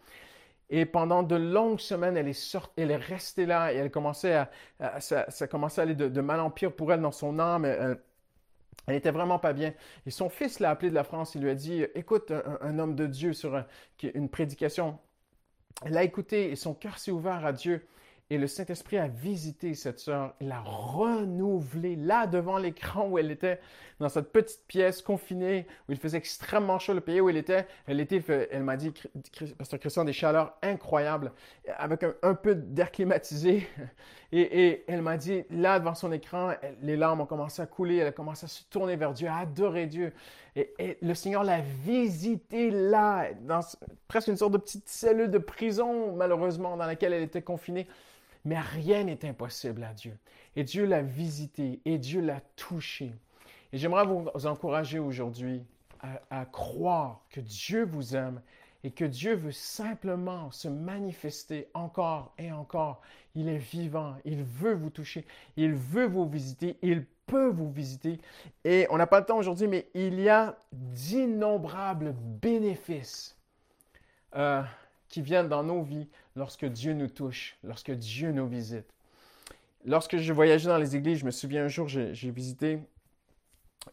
Et 0.68 0.84
pendant 0.84 1.22
de 1.22 1.36
longues 1.36 1.78
semaines, 1.78 2.16
elle 2.16 2.28
est, 2.28 2.56
elle 2.76 2.90
est 2.90 2.96
restée 2.96 3.46
là 3.46 3.72
et 3.72 3.76
elle 3.76 3.90
commençait 3.90 4.34
à, 4.80 5.00
ça, 5.00 5.46
commençait 5.48 5.80
à 5.80 5.84
aller 5.84 5.94
de, 5.94 6.20
mal 6.20 6.40
en 6.40 6.50
pire 6.50 6.72
pour 6.72 6.92
elle 6.92 7.00
dans 7.00 7.12
son 7.12 7.38
âme. 7.38 7.64
Elle, 7.64 7.98
n'était 8.88 9.12
vraiment 9.12 9.38
pas 9.38 9.52
bien. 9.52 9.72
Et 10.06 10.10
son 10.10 10.28
fils 10.28 10.60
l'a 10.60 10.70
appelé 10.70 10.90
de 10.90 10.94
la 10.94 11.04
France. 11.04 11.34
Il 11.34 11.42
lui 11.42 11.50
a 11.50 11.54
dit 11.54 11.84
Écoute, 11.94 12.32
un, 12.60 12.78
homme 12.78 12.96
de 12.96 13.06
Dieu 13.06 13.32
sur 13.32 13.64
une 14.02 14.28
prédication 14.28 14.98
elle 15.84 15.96
a 15.96 16.02
écouté 16.02 16.50
et 16.50 16.56
son 16.56 16.74
cœur 16.74 16.98
s'est 16.98 17.10
ouvert 17.10 17.44
à 17.44 17.52
Dieu. 17.52 17.86
Et 18.28 18.38
le 18.38 18.48
Saint-Esprit 18.48 18.98
a 18.98 19.06
visité 19.06 19.74
cette 19.74 20.00
sœur, 20.00 20.34
il 20.40 20.48
l'a 20.48 20.58
renouvelée 20.60 21.94
là 21.94 22.26
devant 22.26 22.58
l'écran 22.58 23.08
où 23.08 23.18
elle 23.18 23.30
était, 23.30 23.60
dans 24.00 24.08
cette 24.08 24.32
petite 24.32 24.66
pièce 24.66 25.00
confinée, 25.00 25.64
où 25.88 25.92
il 25.92 25.98
faisait 25.98 26.18
extrêmement 26.18 26.80
chaud, 26.80 26.92
le 26.92 27.00
pays 27.00 27.20
où 27.20 27.28
elle 27.28 27.36
était. 27.36 27.68
Elle 27.86 28.00
était, 28.00 28.20
elle 28.50 28.64
m'a 28.64 28.76
dit, 28.76 28.92
Pasteur 29.56 29.78
Christian, 29.78 30.04
des 30.04 30.12
chaleurs 30.12 30.58
incroyables, 30.60 31.30
avec 31.76 32.04
un, 32.22 32.34
peu 32.34 32.56
d'air 32.56 32.90
climatisé. 32.90 33.68
Et, 34.32 34.84
elle 34.88 35.02
m'a 35.02 35.16
dit, 35.16 35.44
là 35.50 35.78
devant 35.78 35.94
son 35.94 36.12
écran, 36.12 36.52
les 36.82 36.96
larmes 36.96 37.20
ont 37.20 37.26
commencé 37.26 37.62
à 37.62 37.66
couler, 37.66 37.96
elle 37.96 38.08
a 38.08 38.12
commencé 38.12 38.44
à 38.44 38.48
se 38.48 38.64
tourner 38.64 38.96
vers 38.96 39.12
Dieu, 39.12 39.28
à 39.28 39.38
adorer 39.38 39.86
Dieu. 39.86 40.12
Et, 40.56 40.98
le 41.00 41.14
Seigneur 41.14 41.44
l'a 41.44 41.60
visité 41.60 42.70
là, 42.70 43.28
dans 43.42 43.60
presque 44.08 44.28
une 44.28 44.36
sorte 44.36 44.52
de 44.52 44.58
petite 44.58 44.88
cellule 44.88 45.30
de 45.30 45.38
prison, 45.38 46.14
malheureusement, 46.14 46.76
dans 46.76 46.86
laquelle 46.86 47.12
elle 47.12 47.22
était 47.22 47.42
confinée. 47.42 47.86
Mais 48.44 48.58
rien 48.60 49.04
n'est 49.04 49.24
impossible 49.24 49.82
à 49.84 49.92
Dieu. 49.92 50.16
Et 50.54 50.64
Dieu 50.64 50.86
l'a 50.86 51.02
visité 51.02 51.80
et 51.84 51.98
Dieu 51.98 52.20
l'a 52.20 52.40
touché. 52.54 53.12
Et 53.72 53.78
j'aimerais 53.78 54.06
vous 54.06 54.46
encourager 54.46 54.98
aujourd'hui 54.98 55.62
à, 56.30 56.44
croire 56.46 57.20
que 57.30 57.40
Dieu 57.40 57.84
vous 57.84 58.16
aime 58.16 58.40
et 58.84 58.90
que 58.90 59.04
Dieu 59.04 59.34
veut 59.34 59.52
simplement 59.52 60.50
se 60.50 60.68
manifester 60.68 61.68
encore 61.74 62.34
et 62.38 62.52
encore. 62.52 63.00
Il 63.34 63.48
est 63.48 63.58
vivant, 63.58 64.16
il 64.24 64.42
veut 64.42 64.74
vous 64.74 64.90
toucher, 64.90 65.26
il 65.56 65.74
veut 65.74 66.06
vous 66.06 66.28
visiter, 66.28 66.76
il 66.82 67.04
peut 67.26 67.48
vous 67.48 67.70
visiter. 67.70 68.20
Et 68.64 68.86
on 68.90 68.96
n'a 68.96 69.06
pas 69.06 69.20
le 69.20 69.26
temps 69.26 69.38
aujourd'hui, 69.38 69.66
mais 69.66 69.88
il 69.94 70.20
y 70.20 70.28
a 70.28 70.56
d'innombrables 70.72 72.14
bénéfices 72.40 73.36
euh, 74.36 74.62
qui 75.08 75.22
viennent 75.22 75.48
dans 75.48 75.62
nos 75.62 75.82
vies 75.82 76.08
lorsque 76.34 76.64
Dieu 76.64 76.92
nous 76.92 77.08
touche, 77.08 77.56
lorsque 77.64 77.90
Dieu 77.90 78.32
nous 78.32 78.46
visite. 78.46 78.86
Lorsque 79.84 80.16
je 80.16 80.32
voyageais 80.32 80.68
dans 80.68 80.78
les 80.78 80.96
églises, 80.96 81.18
je 81.18 81.24
me 81.24 81.30
souviens 81.30 81.64
un 81.64 81.68
jour, 81.68 81.88
j'ai 81.88 82.30
visité 82.30 82.80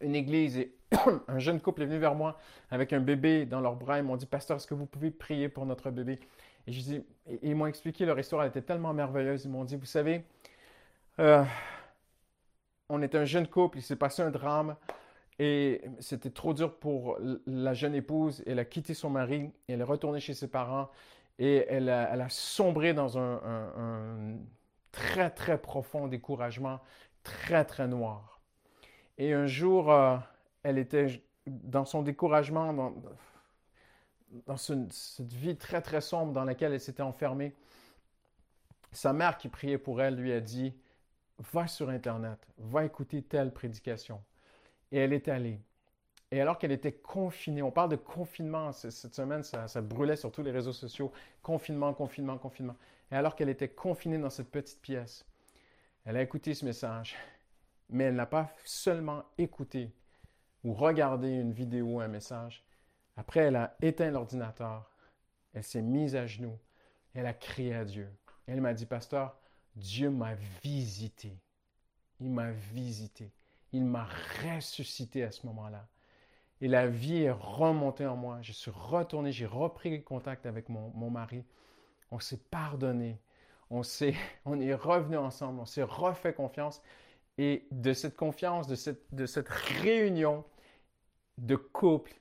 une 0.01 0.15
église 0.15 0.57
et 0.57 0.73
un 1.27 1.39
jeune 1.39 1.59
couple 1.59 1.83
est 1.83 1.85
venu 1.85 1.99
vers 1.99 2.15
moi 2.15 2.37
avec 2.71 2.93
un 2.93 2.99
bébé 2.99 3.45
dans 3.45 3.61
leurs 3.61 3.75
bras. 3.75 3.97
Ils 3.97 4.03
m'ont 4.03 4.17
dit, 4.17 4.25
Pasteur, 4.25 4.57
est-ce 4.57 4.67
que 4.67 4.73
vous 4.73 4.85
pouvez 4.85 5.11
prier 5.11 5.49
pour 5.49 5.65
notre 5.65 5.91
bébé? 5.91 6.19
Et 6.67 6.71
je 6.71 6.81
dis, 6.81 7.05
ils 7.41 7.55
m'ont 7.55 7.67
expliqué 7.67 8.05
leur 8.05 8.17
histoire, 8.19 8.43
elle 8.43 8.49
était 8.49 8.61
tellement 8.61 8.93
merveilleuse. 8.93 9.45
Ils 9.45 9.51
m'ont 9.51 9.65
dit, 9.65 9.75
vous 9.75 9.85
savez, 9.85 10.23
euh, 11.19 11.43
on 12.89 13.01
est 13.01 13.15
un 13.15 13.25
jeune 13.25 13.47
couple, 13.47 13.79
il 13.79 13.81
s'est 13.81 13.95
passé 13.95 14.21
un 14.21 14.31
drame 14.31 14.75
et 15.39 15.81
c'était 15.99 16.29
trop 16.29 16.53
dur 16.53 16.75
pour 16.75 17.17
la 17.45 17.73
jeune 17.73 17.95
épouse. 17.95 18.43
Elle 18.45 18.59
a 18.59 18.65
quitté 18.65 18.93
son 18.93 19.09
mari, 19.09 19.51
elle 19.67 19.81
est 19.81 19.85
retournée 19.85 20.19
chez 20.19 20.33
ses 20.33 20.47
parents 20.47 20.89
et 21.39 21.65
elle 21.67 21.89
a, 21.89 22.29
sombré 22.29 22.93
dans 22.93 23.17
un, 23.17 24.37
très 24.91 25.29
très 25.31 25.57
profond 25.57 26.07
découragement, 26.07 26.79
très 27.23 27.65
très 27.65 27.87
noir. 27.87 28.41
Et 29.17 29.33
un 29.33 29.47
jour, 29.47 29.91
euh, 29.91 30.17
elle 30.63 30.77
était 30.77 31.23
dans 31.45 31.85
son 31.85 32.01
découragement, 32.01 32.73
dans, 34.47 34.57
cette 34.57 35.33
vie 35.33 35.55
très 35.55 35.81
très 35.81 36.01
sombre 36.01 36.33
dans 36.33 36.45
laquelle 36.45 36.73
elle 36.73 36.79
s'était 36.79 37.03
enfermée. 37.03 37.53
Sa 38.91 39.13
mère 39.13 39.37
qui 39.37 39.49
priait 39.49 39.77
pour 39.77 40.01
elle 40.01 40.15
lui 40.15 40.31
a 40.31 40.39
dit 40.39 40.73
va 41.39 41.67
sur 41.67 41.89
Internet, 41.89 42.39
va 42.57 42.85
écouter 42.85 43.21
telle 43.21 43.51
prédication. 43.51 44.21
Et 44.91 44.99
elle 44.99 45.13
est 45.13 45.27
allée. 45.27 45.59
Et 46.31 46.41
alors 46.41 46.57
qu'elle 46.57 46.71
était 46.71 46.93
confinée, 46.93 47.61
on 47.61 47.71
parle 47.71 47.89
de 47.89 47.95
confinement 47.95 48.71
cette 48.71 49.13
semaine, 49.13 49.43
ça, 49.43 49.81
brûlait 49.81 50.15
sur 50.15 50.31
tous 50.31 50.41
les 50.41 50.51
réseaux 50.51 50.73
sociaux, 50.73 51.11
confinement, 51.41 51.93
confinement, 51.93 52.37
confinement. 52.37 52.75
Et 53.11 53.15
alors 53.15 53.35
qu'elle 53.35 53.49
était 53.49 53.69
confinée 53.69 54.17
dans 54.17 54.29
cette 54.29 54.49
petite 54.49 54.81
pièce, 54.81 55.25
elle 56.05 56.17
a 56.17 56.21
écouté 56.21 56.53
ce 56.53 56.65
message, 56.65 57.15
mais 57.89 58.05
elle 58.05 58.15
n'a 58.15 58.25
pas 58.25 58.51
seulement 58.63 59.23
écouté 59.37 59.91
ou 60.63 60.73
regardé 60.73 61.29
une 61.29 61.51
vidéo, 61.51 61.85
ou 61.85 61.99
un 61.99 62.07
message. 62.07 62.63
Après, 63.17 63.41
elle 63.41 63.55
a 63.55 63.75
éteint 63.81 64.11
l'ordinateur, 64.11 64.89
elle 65.53 65.63
s'est 65.63 65.81
mise 65.81 66.15
à 66.15 66.25
genoux, 66.25 66.57
Elle 67.13 67.27
a 67.27 67.33
crié 67.33 67.75
à 67.75 67.85
Dieu. 67.85 68.09
Elle 68.47 68.61
m'a 68.61 68.73
dit, 68.73 68.85
pasteur, 68.85 69.37
Dieu 69.75 70.09
m'a 70.09 70.33
visité. 70.63 71.37
Il 72.19 72.31
m'a 72.31 72.51
visité. 72.51 73.31
Il 73.71 73.85
m'a 73.85 74.07
ressuscité 74.43 75.23
à 75.23 75.31
ce 75.31 75.45
moment-là. 75.47 75.87
Et 76.61 76.67
la 76.67 76.87
vie 76.87 77.23
est 77.23 77.31
remontée 77.31 78.05
en 78.05 78.15
moi. 78.15 78.39
Je 78.41 78.51
suis 78.51 78.71
retourné, 78.71 79.31
j'ai 79.31 79.45
repris 79.45 80.03
contact 80.03 80.45
avec 80.45 80.69
mon, 80.69 80.91
mon 80.95 81.09
mari. 81.09 81.43
On 82.11 82.19
s'est 82.19 82.39
pardonné. 82.49 83.19
On, 83.69 83.81
on 84.45 84.59
est 84.59 84.73
revenu 84.73 85.17
ensemble. 85.17 85.59
On 85.59 85.65
s'est 85.65 85.83
refait 85.83 86.33
confiance. 86.33 86.81
Et 87.37 87.67
de 87.71 87.93
cette 87.93 88.15
confiance, 88.15 88.67
de 88.67 88.75
cette, 88.75 89.13
de 89.13 89.25
cette 89.25 89.49
réunion 89.49 90.45
de 91.37 91.55
couple, 91.55 92.13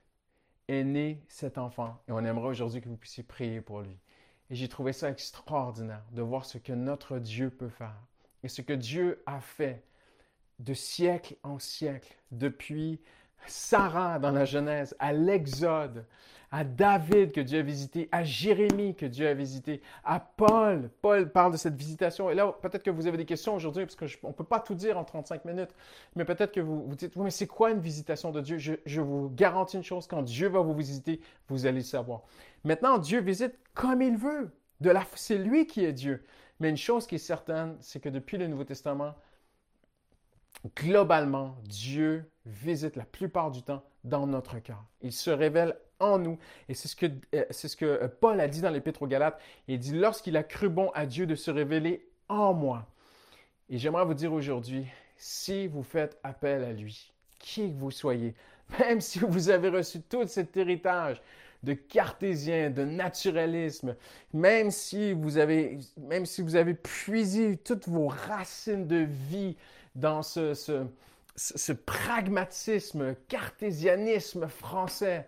est 0.69 0.85
né 0.85 1.23
cet 1.29 1.59
enfant. 1.59 2.03
Et 2.09 2.13
on 2.13 2.25
aimerait 2.25 2.49
aujourd'hui 2.49 2.81
que 2.81 2.89
vous 2.89 2.97
puissiez 2.97 3.23
prier 3.23 3.61
pour 3.61 3.81
lui. 3.81 3.99
Et 4.51 4.55
j'ai 4.55 4.69
trouvé 4.69 4.93
ça 4.93 5.11
extraordinaire 5.11 6.05
de 6.13 6.23
voir 6.23 6.45
ce 6.45 6.59
que 6.59 6.73
notre 6.73 7.19
Dieu 7.19 7.51
peut 7.51 7.69
faire 7.69 7.97
et 8.43 8.49
ce 8.49 8.63
que 8.63 8.73
Dieu 8.73 9.23
a 9.27 9.41
fait 9.41 9.85
de 10.59 10.75
siècle 10.75 11.37
en 11.43 11.59
siècle, 11.59 12.17
depuis 12.31 13.01
Sarah 13.47 14.19
dans 14.19 14.31
la 14.31 14.45
Genèse, 14.45 14.95
à 14.99 15.13
l'Exode, 15.13 16.07
à 16.53 16.65
David 16.65 17.33
que 17.33 17.41
Dieu 17.41 17.61
a 17.61 17.63
visité, 17.63 18.11
à 18.13 18.25
Jérémie 18.25 18.95
que 18.95 19.07
Dieu 19.07 19.27
a 19.27 19.33
visité, 19.33 19.81
à 20.05 20.21
Paul. 20.21 20.91
Paul 21.01 21.33
parle 21.33 21.53
de 21.53 21.57
cette 21.57 21.75
visitation. 21.75 22.31
Et 22.31 22.35
là, 22.35 22.55
peut-être 22.61 22.83
que 22.83 22.91
vous 22.91 23.07
avez 23.07 23.17
des 23.17 23.25
questions 23.25 23.55
aujourd'hui, 23.55 23.87
parce 23.87 23.97
qu'on 23.97 24.29
ne 24.29 24.33
peut 24.35 24.45
pas 24.45 24.61
tout 24.61 24.75
dire 24.75 24.99
en 24.99 25.05
35 25.05 25.47
minutes, 25.47 25.71
mais 26.15 26.27
peut-être 26.27 26.53
que 26.53 26.61
vous 26.61 26.85
vous 26.85 26.95
dites, 26.95 27.17
oui, 27.17 27.25
mais 27.25 27.31
c'est 27.31 27.47
quoi 27.47 27.71
une 27.71 27.81
visitation 27.81 28.31
de 28.31 28.43
Dieu? 28.43 28.59
Je, 28.59 28.75
je, 28.85 29.01
vous 29.01 29.31
garantis 29.31 29.79
une 29.79 29.83
chose, 29.83 30.07
quand 30.07 30.23
Dieu 30.23 30.49
va 30.49 30.61
vous 30.61 30.75
visiter, 30.75 31.21
vous 31.49 31.65
allez 31.65 31.79
le 31.79 31.85
savoir. 31.85 32.21
Maintenant, 32.65 32.99
Dieu 32.99 33.21
visite 33.21 33.59
comme 33.73 34.03
il 34.03 34.17
veut. 34.17 34.53
C'est 35.15 35.39
lui 35.39 35.67
qui 35.67 35.85
est 35.85 35.93
Dieu. 35.93 36.23
Mais 36.61 36.69
une 36.69 36.77
chose 36.77 37.07
qui 37.07 37.15
est 37.15 37.19
certaine, 37.19 37.77
c'est 37.81 37.99
que 37.99 38.11
depuis 38.11 38.37
le 38.37 38.47
Nouveau 38.47 38.65
Testament, 38.65 39.15
globalement, 40.77 41.57
Dieu 41.65 42.31
visite 42.45 42.97
la 42.97 43.05
plupart 43.05 43.51
du 43.51 43.63
temps 43.63 43.83
dans 44.05 44.27
notre 44.27 44.59
cœur. 44.59 44.85
Il 45.01 45.13
se 45.13 45.31
révèle 45.31 45.77
en 46.03 46.19
nous. 46.19 46.39
Et 46.69 46.75
c'est 46.75 46.89
ce 46.89 46.97
que, 46.97 47.07
euh, 47.35 47.45
c'est 47.51 47.69
ce 47.69 47.77
que 47.77 47.87
euh, 47.87 48.09
Paul 48.09 48.41
a 48.41 48.49
dit 48.49 48.61
dans 48.61 48.71
l'Épître 48.71 49.03
aux 49.03 49.07
Galates. 49.07 49.41
Il 49.69 49.79
dit, 49.79 49.93
lorsqu'il 49.93 50.37
a 50.37 50.43
cru 50.43 50.69
bon 50.69 50.91
à 50.95 51.07
Dieu 51.07 51.27
de 51.27 51.35
se 51.35 51.51
révéler 51.51 52.07
en 52.29 52.53
moi. 52.53 52.87
Et 53.71 53.79
j'aimerais 53.79 54.05
vous 54.05 54.15
dire 54.15 54.33
aujourd'hui, 54.33 54.87
si 55.17 55.67
vous 55.67 55.83
faites 55.83 56.19
appel 56.23 56.65
à 56.65 56.73
lui, 56.73 57.13
qui 57.39 57.73
que 57.73 57.79
vous 57.79 57.91
soyez, 57.91 58.35
même 58.79 59.01
si 59.01 59.21
vous 59.21 59.49
avez 59.49 59.69
reçu 59.69 60.03
tout 60.03 60.27
cet 60.27 60.57
héritage 60.57 61.23
de 61.63 61.75
cartésien, 61.75 62.71
de 62.71 62.85
naturalisme, 62.85 63.95
même 64.33 64.71
si 64.73 65.13
vous 65.13 65.39
avez, 65.39 65.79
même 65.97 66.27
si 66.27 66.43
vous 66.43 66.57
avez 66.57 66.75
puisé 66.75 67.57
toutes 67.57 67.89
vos 67.89 68.09
racines 68.09 68.89
de 68.89 69.07
vie 69.29 69.57
dans 69.95 70.23
ce, 70.23 70.55
ce, 70.55 70.85
ce 71.37 71.73
pragmatisme, 71.73 73.15
cartésianisme 73.29 74.49
français, 74.49 75.27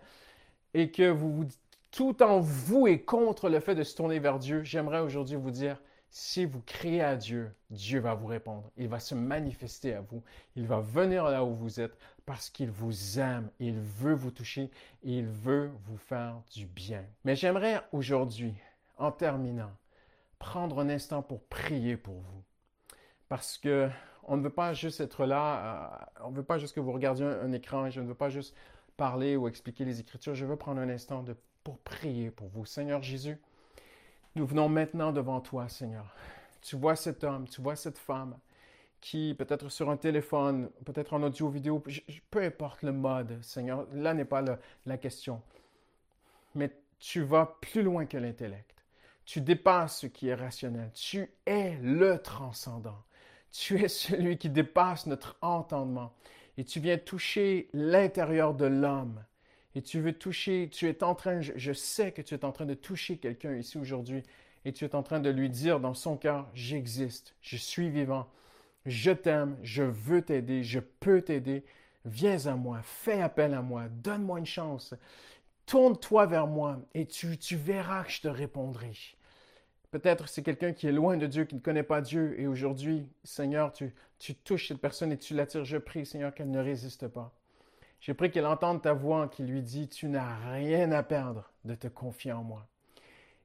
et 0.75 0.91
que 0.91 1.09
vous, 1.09 1.47
tout 1.89 2.21
en 2.21 2.41
vous 2.41 2.85
est 2.85 2.99
contre 2.99 3.47
le 3.47 3.61
fait 3.61 3.75
de 3.75 3.83
se 3.83 3.95
tourner 3.95 4.19
vers 4.19 4.39
Dieu, 4.39 4.61
j'aimerais 4.63 4.99
aujourd'hui 4.99 5.37
vous 5.37 5.49
dire, 5.49 5.81
si 6.09 6.43
vous 6.43 6.61
criez 6.65 7.01
à 7.01 7.15
Dieu, 7.15 7.49
Dieu 7.69 8.01
va 8.01 8.13
vous 8.13 8.27
répondre. 8.27 8.69
Il 8.75 8.89
va 8.89 8.99
se 8.99 9.15
manifester 9.15 9.93
à 9.93 10.01
vous. 10.01 10.21
Il 10.57 10.67
va 10.67 10.81
venir 10.81 11.23
là 11.25 11.45
où 11.45 11.53
vous 11.53 11.79
êtes 11.79 11.97
parce 12.25 12.49
qu'il 12.49 12.71
vous 12.71 13.19
aime. 13.19 13.49
Il 13.59 13.79
veut 13.79 14.13
vous 14.13 14.31
toucher 14.31 14.69
et 15.03 15.19
il 15.19 15.27
veut 15.27 15.71
vous 15.85 15.97
faire 15.97 16.41
du 16.53 16.65
bien. 16.65 17.05
Mais 17.23 17.37
j'aimerais 17.37 17.81
aujourd'hui, 17.93 18.53
en 18.97 19.13
terminant, 19.13 19.71
prendre 20.39 20.79
un 20.79 20.89
instant 20.89 21.21
pour 21.21 21.41
prier 21.43 21.95
pour 21.95 22.15
vous. 22.15 22.43
Parce 23.29 23.57
que 23.57 23.89
on 24.27 24.37
ne 24.37 24.41
veut 24.41 24.49
pas 24.49 24.73
juste 24.73 24.99
être 24.99 25.25
là, 25.25 26.01
euh, 26.19 26.23
on 26.25 26.31
ne 26.31 26.35
veut 26.35 26.43
pas 26.43 26.57
juste 26.57 26.75
que 26.75 26.79
vous 26.79 26.91
regardiez 26.91 27.25
un, 27.25 27.51
écran, 27.51 27.89
je 27.89 28.01
ne 28.01 28.07
veux 28.07 28.15
pas 28.15 28.29
juste 28.29 28.55
parler 28.97 29.35
ou 29.35 29.47
expliquer 29.47 29.85
les 29.85 29.99
Écritures, 29.99 30.35
je 30.35 30.45
veux 30.45 30.55
prendre 30.55 30.81
un 30.81 30.89
instant 30.89 31.23
pour 31.63 31.77
prier 31.79 32.31
pour 32.31 32.47
vous. 32.47 32.65
Seigneur 32.65 33.01
Jésus, 33.03 33.37
nous 34.35 34.45
venons 34.45 34.69
maintenant 34.69 35.11
devant 35.11 35.41
toi, 35.41 35.67
Seigneur. 35.69 36.13
Tu 36.61 36.75
vois 36.75 36.95
cet 36.95 37.23
homme, 37.23 37.47
tu 37.47 37.61
vois 37.61 37.75
cette 37.75 37.97
femme 37.97 38.37
qui, 39.01 39.35
peut-être 39.37 39.69
sur 39.69 39.89
un 39.89 39.97
téléphone, 39.97 40.69
peut-être 40.83 41.13
en 41.13 41.21
audio-vidéo, 41.23 41.83
peu 42.31 42.41
importe 42.41 42.81
le 42.81 42.91
mode, 42.91 43.41
Seigneur, 43.43 43.85
là 43.93 44.13
n'est 44.13 44.25
pas 44.25 44.43
la 44.85 44.97
question. 44.97 45.41
Mais 46.55 46.71
tu 46.99 47.21
vas 47.21 47.57
plus 47.61 47.83
loin 47.83 48.05
que 48.05 48.17
l'intellect. 48.17 48.75
Tu 49.25 49.41
dépasses 49.41 50.01
ce 50.01 50.07
qui 50.07 50.27
est 50.27 50.35
rationnel. 50.35 50.91
Tu 50.93 51.29
es 51.45 51.77
le 51.81 52.19
transcendant. 52.19 53.03
Tu 53.51 53.83
es 53.83 53.87
celui 53.87 54.37
qui 54.37 54.49
dépasse 54.49 55.05
notre 55.05 55.37
entendement. 55.41 56.13
Et 56.57 56.63
tu 56.63 56.79
viens 56.79 56.97
toucher 56.97 57.69
l'intérieur 57.73 58.53
de 58.53 58.65
l'homme. 58.65 59.23
Et 59.75 59.81
tu 59.81 59.99
veux 59.99 60.13
toucher, 60.13 60.69
tu 60.71 60.87
es 60.87 61.03
en 61.03 61.15
train, 61.15 61.41
je, 61.41 61.73
sais 61.73 62.13
que 62.13 62.21
tu 62.21 62.33
es 62.33 62.45
en 62.45 62.53
train 62.53 62.65
de 62.65 62.73
toucher 62.73 63.17
quelqu'un 63.17 63.55
ici 63.55 63.77
aujourd'hui. 63.77 64.23
Et 64.63 64.71
tu 64.71 64.85
es 64.85 64.95
en 64.95 65.03
train 65.03 65.19
de 65.19 65.29
lui 65.29 65.49
dire 65.49 65.79
dans 65.79 65.93
son 65.93 66.17
cœur, 66.17 66.49
j'existe, 66.53 67.35
je 67.41 67.57
suis 67.57 67.89
vivant, 67.89 68.29
je 68.85 69.11
t'aime, 69.11 69.57
je 69.61 69.83
veux 69.83 70.21
t'aider, 70.21 70.63
je 70.63 70.79
peux 70.79 71.21
t'aider. 71.21 71.63
Viens 72.05 72.45
à 72.45 72.55
moi, 72.55 72.79
fais 72.83 73.21
appel 73.21 73.53
à 73.53 73.61
moi, 73.61 73.89
donne-moi 73.89 74.39
une 74.39 74.45
chance. 74.45 74.93
Tourne-toi 75.65 76.25
vers 76.27 76.47
moi 76.47 76.79
et 76.93 77.05
tu, 77.07 77.35
verras 77.55 78.03
que 78.03 78.11
je 78.11 78.21
te 78.21 78.27
répondrai. 78.27 78.93
Peut-être 79.95 80.27
c'est 80.27 80.43
quelqu'un 80.43 80.73
qui 80.73 80.87
est 80.87 80.91
loin 80.91 81.15
de 81.15 81.25
Dieu, 81.25 81.45
qui 81.45 81.55
ne 81.55 81.61
connaît 81.61 81.81
pas 81.81 82.01
Dieu, 82.01 82.37
et 82.37 82.47
aujourd'hui, 82.47 83.07
Seigneur, 83.23 83.71
tu, 83.71 83.93
touches 84.43 84.67
cette 84.67 84.81
personne 84.81 85.13
et 85.13 85.17
tu 85.17 85.33
l'attires. 85.33 85.63
Je 85.63 85.77
prie, 85.77 86.05
Seigneur, 86.05 86.33
qu'elle 86.33 86.51
ne 86.51 86.59
résiste 86.59 87.07
pas. 87.07 87.33
Je 88.01 88.11
prie 88.11 88.29
qu'elle 88.29 88.45
entende 88.45 88.81
ta 88.81 88.91
voix 88.91 89.29
qui 89.29 89.43
lui 89.43 89.61
dit, 89.61 89.87
tu 89.87 90.09
n'as 90.09 90.51
rien 90.51 90.91
à 90.91 91.01
perdre 91.01 91.49
de 91.63 91.75
te 91.75 91.87
confier 91.87 92.33
en 92.33 92.43
moi. 92.43 92.67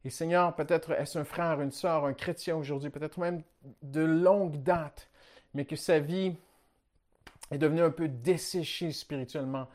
Et 0.04 0.10
Seigneur, 0.10 0.56
peut-être 0.56 0.90
est-ce 0.90 1.20
un 1.20 1.24
frère, 1.24 1.60
une 1.60 1.70
sœur, 1.70 2.04
un 2.04 2.14
chrétien 2.14 2.56
aujourd'hui, 2.56 2.90
peut-être 2.90 3.20
même 3.20 3.44
de 3.82 4.00
longue 4.00 4.60
date, 4.60 5.08
mais 5.54 5.66
que 5.66 5.76
sa 5.76 6.00
vie 6.00 6.34
est 7.52 7.58
devenue 7.58 7.82
un 7.82 7.92
peu 7.92 8.08
desséchée 8.08 8.90
spirituellement 8.90 9.68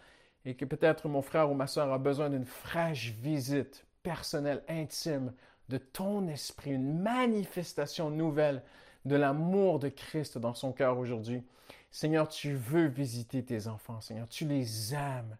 et 0.43 0.55
que 0.55 0.65
peut-être 0.65 1.07
mon 1.07 1.21
frère 1.21 1.49
ou 1.49 1.53
ma 1.53 1.67
sœur 1.67 1.93
a 1.93 1.99
besoin 1.99 2.29
d'une 2.29 2.43
fraîche 2.43 3.11
visite 3.11 3.85
personnelle, 4.03 4.61
intime 4.67 5.31
de 5.69 5.77
ton 5.77 6.27
esprit, 6.27 6.71
une 6.71 6.99
manifestation 6.99 8.09
nouvelle 8.09 8.61
de 9.05 9.15
l'amour 9.15 9.79
de 9.79 9.89
Christ 9.89 10.37
dans 10.37 10.53
son 10.53 10.71
cœur 10.71 10.97
aujourd'hui. 10.97 11.43
Seigneur, 11.91 12.27
tu 12.27 12.53
veux 12.53 12.87
visiter 12.87 13.43
tes 13.43 13.67
enfants, 13.67 14.01
Seigneur, 14.01 14.27
tu 14.27 14.45
les 14.45 14.93
aimes. 14.93 15.37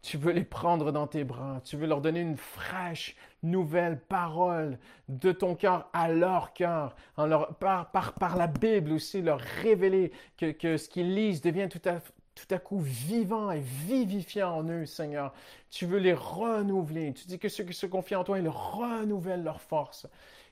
Tu 0.00 0.16
veux 0.16 0.32
les 0.32 0.44
prendre 0.44 0.92
dans 0.92 1.06
tes 1.06 1.24
bras. 1.24 1.60
Tu 1.64 1.76
veux 1.76 1.86
leur 1.86 2.00
donner 2.00 2.20
une 2.20 2.36
fraîche, 2.36 3.16
nouvelle 3.42 4.00
parole 4.00 4.78
de 5.08 5.32
ton 5.32 5.56
cœur 5.56 5.90
à 5.92 6.08
leur 6.08 6.52
cœur. 6.52 6.94
En 7.16 7.26
leur, 7.26 7.56
par, 7.56 7.90
par, 7.90 8.14
par 8.14 8.36
la 8.36 8.46
Bible 8.46 8.92
aussi, 8.92 9.20
leur 9.20 9.40
révéler 9.40 10.12
que, 10.36 10.52
que 10.52 10.76
ce 10.76 10.88
qu'ils 10.88 11.14
lisent 11.14 11.40
devient 11.40 11.68
tout 11.68 11.82
à, 11.84 11.98
tout 12.38 12.54
à 12.54 12.58
coup 12.58 12.78
vivant 12.78 13.50
et 13.50 13.60
vivifiant 13.60 14.56
en 14.56 14.68
eux, 14.68 14.86
Seigneur. 14.86 15.32
Tu 15.70 15.86
veux 15.86 15.98
les 15.98 16.14
renouveler. 16.14 17.12
Tu 17.12 17.26
dis 17.26 17.38
que 17.38 17.48
ceux 17.48 17.64
qui 17.64 17.74
se 17.74 17.86
confient 17.86 18.16
en 18.16 18.24
toi, 18.24 18.38
ils 18.38 18.48
renouvellent 18.48 19.42
leur 19.42 19.60
force. 19.60 20.06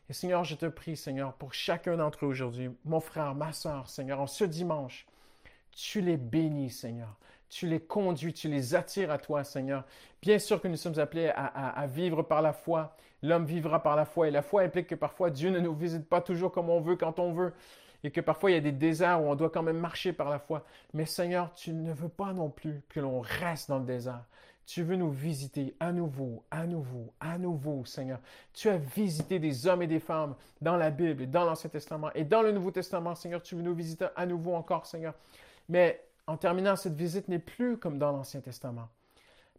Et 0.08 0.12
Seigneur, 0.12 0.44
je 0.44 0.56
te 0.56 0.66
prie, 0.66 0.96
Seigneur, 0.96 1.32
pour 1.34 1.54
chacun 1.54 1.96
d'entre 1.96 2.24
eux 2.24 2.28
aujourd'hui, 2.28 2.70
mon 2.84 3.00
frère, 3.00 3.34
ma 3.34 3.52
soeur, 3.52 3.88
Seigneur, 3.88 4.20
en 4.20 4.26
ce 4.26 4.44
dimanche, 4.44 5.06
tu 5.72 6.00
les 6.00 6.16
bénis, 6.16 6.70
Seigneur. 6.70 7.16
Tu 7.48 7.68
les 7.68 7.80
conduis, 7.80 8.32
tu 8.32 8.48
les 8.48 8.74
attires 8.74 9.12
à 9.12 9.18
toi, 9.18 9.44
Seigneur. 9.44 9.84
Bien 10.20 10.40
sûr 10.40 10.60
que 10.60 10.66
nous 10.66 10.76
sommes 10.76 10.98
appelés 10.98 11.28
à, 11.28 11.46
à 11.46 11.86
vivre 11.86 12.22
par 12.22 12.42
la 12.42 12.52
foi. 12.52 12.96
L'homme 13.22 13.46
vivra 13.46 13.82
par 13.82 13.94
la 13.94 14.04
foi. 14.04 14.26
Et 14.26 14.32
la 14.32 14.42
foi 14.42 14.62
implique 14.62 14.88
que 14.88 14.96
parfois 14.96 15.30
Dieu 15.30 15.50
ne 15.50 15.60
nous 15.60 15.74
visite 15.74 16.08
pas 16.08 16.20
toujours 16.20 16.50
comme 16.50 16.68
on 16.68 16.80
veut, 16.80 16.96
quand 16.96 17.20
on 17.20 17.32
veut 17.32 17.52
et 18.06 18.10
que 18.12 18.20
parfois 18.20 18.50
il 18.50 18.54
y 18.54 18.56
a 18.56 18.60
des 18.60 18.72
déserts 18.72 19.20
où 19.20 19.26
on 19.26 19.34
doit 19.34 19.50
quand 19.50 19.64
même 19.64 19.78
marcher 19.78 20.12
par 20.12 20.30
la 20.30 20.38
foi. 20.38 20.64
Mais 20.94 21.06
Seigneur, 21.06 21.52
tu 21.54 21.72
ne 21.72 21.92
veux 21.92 22.08
pas 22.08 22.32
non 22.32 22.50
plus 22.50 22.82
que 22.88 23.00
l'on 23.00 23.20
reste 23.20 23.68
dans 23.68 23.78
le 23.78 23.84
désert. 23.84 24.24
Tu 24.64 24.82
veux 24.82 24.96
nous 24.96 25.10
visiter 25.10 25.74
à 25.80 25.92
nouveau, 25.92 26.44
à 26.50 26.66
nouveau, 26.66 27.12
à 27.20 27.36
nouveau, 27.38 27.84
Seigneur. 27.84 28.20
Tu 28.52 28.68
as 28.68 28.78
visité 28.78 29.38
des 29.38 29.66
hommes 29.66 29.82
et 29.82 29.86
des 29.86 30.00
femmes 30.00 30.34
dans 30.60 30.76
la 30.76 30.90
Bible, 30.90 31.28
dans 31.28 31.44
l'Ancien 31.44 31.70
Testament 31.70 32.10
et 32.14 32.24
dans 32.24 32.42
le 32.42 32.52
Nouveau 32.52 32.70
Testament, 32.70 33.14
Seigneur. 33.14 33.42
Tu 33.42 33.54
veux 33.54 33.62
nous 33.62 33.74
visiter 33.74 34.06
à 34.16 34.24
nouveau 34.26 34.54
encore, 34.54 34.86
Seigneur. 34.86 35.14
Mais 35.68 36.04
en 36.26 36.36
terminant, 36.36 36.74
cette 36.74 36.94
visite 36.94 37.28
n'est 37.28 37.38
plus 37.38 37.76
comme 37.76 37.98
dans 37.98 38.12
l'Ancien 38.12 38.40
Testament. 38.40 38.88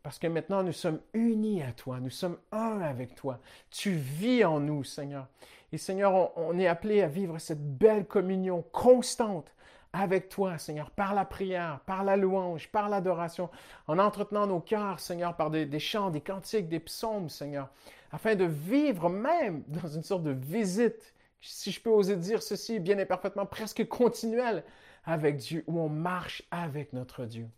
Parce 0.08 0.20
que 0.20 0.28
maintenant, 0.28 0.64
nous 0.64 0.72
sommes 0.72 1.02
unis 1.14 1.62
à 1.62 1.74
toi, 1.74 2.00
nous 2.00 2.10
sommes 2.10 2.38
un 2.54 2.80
avec 2.80 3.14
toi. 3.14 3.42
Tu 3.70 3.92
vis 3.92 4.46
en 4.46 4.62
nous, 4.62 4.86
Seigneur. 4.86 5.28
Et 5.74 5.78
Seigneur, 5.78 6.32
on, 6.38 6.58
est 6.58 6.68
appelé 6.68 7.02
à 7.02 7.10
vivre 7.10 7.40
cette 7.40 7.78
belle 7.78 8.06
communion 8.06 8.62
constante 8.72 9.54
avec 9.92 10.30
toi, 10.30 10.58
Seigneur, 10.60 10.92
par 10.92 11.14
la 11.14 11.26
prière, 11.26 11.82
par 11.86 12.06
la 12.06 12.16
louange, 12.16 12.70
par 12.72 12.88
l'adoration, 12.88 13.50
en 13.88 14.00
entretenant 14.00 14.48
nos 14.48 14.62
cœurs, 14.62 15.02
Seigneur, 15.02 15.36
par 15.36 15.52
des, 15.52 15.66
des, 15.66 15.80
chants, 15.80 16.10
des 16.10 16.22
cantiques, 16.22 16.70
des 16.70 16.80
psaumes, 16.80 17.28
Seigneur, 17.28 17.68
afin 18.14 18.36
de 18.36 18.46
vivre 18.46 19.10
même 19.10 19.66
dans 19.68 19.90
une 19.90 20.04
sorte 20.04 20.24
de 20.24 20.32
visite, 20.32 21.16
si 21.42 21.70
je 21.70 21.82
peux 21.82 21.90
oser 21.90 22.16
dire 22.16 22.42
ceci, 22.42 22.80
bien 22.80 22.98
et 22.98 23.06
parfaitement, 23.06 23.46
presque 23.46 23.86
continuelle 23.90 24.64
avec 25.04 25.36
Dieu, 25.36 25.66
où 25.68 25.82
on 25.82 25.90
marche 25.90 26.44
avec 26.50 26.94
notre 26.94 27.26
Dieu. 27.26 27.50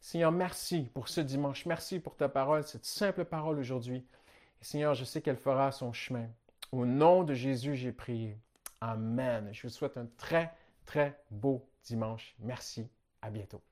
Seigneur, 0.00 0.32
merci 0.32 0.90
pour 0.94 1.08
ce 1.08 1.20
dimanche. 1.20 1.66
Merci 1.66 1.98
pour 1.98 2.16
ta 2.16 2.28
parole, 2.28 2.64
cette 2.64 2.84
simple 2.84 3.24
parole 3.24 3.58
aujourd'hui. 3.58 4.06
Seigneur, 4.60 4.94
je 4.94 5.04
sais 5.04 5.20
qu'elle 5.20 5.36
fera 5.36 5.72
son 5.72 5.92
chemin. 5.92 6.28
Au 6.72 6.84
nom 6.86 7.24
de 7.24 7.34
Jésus, 7.34 7.76
j'ai 7.76 7.92
prié. 7.92 8.38
Amen. 8.80 9.48
Je 9.52 9.62
vous 9.62 9.72
souhaite 9.72 9.96
un 9.96 10.06
très, 10.16 10.52
très 10.84 11.18
beau 11.30 11.68
dimanche. 11.84 12.34
Merci. 12.38 12.88
À 13.22 13.30
bientôt. 13.30 13.62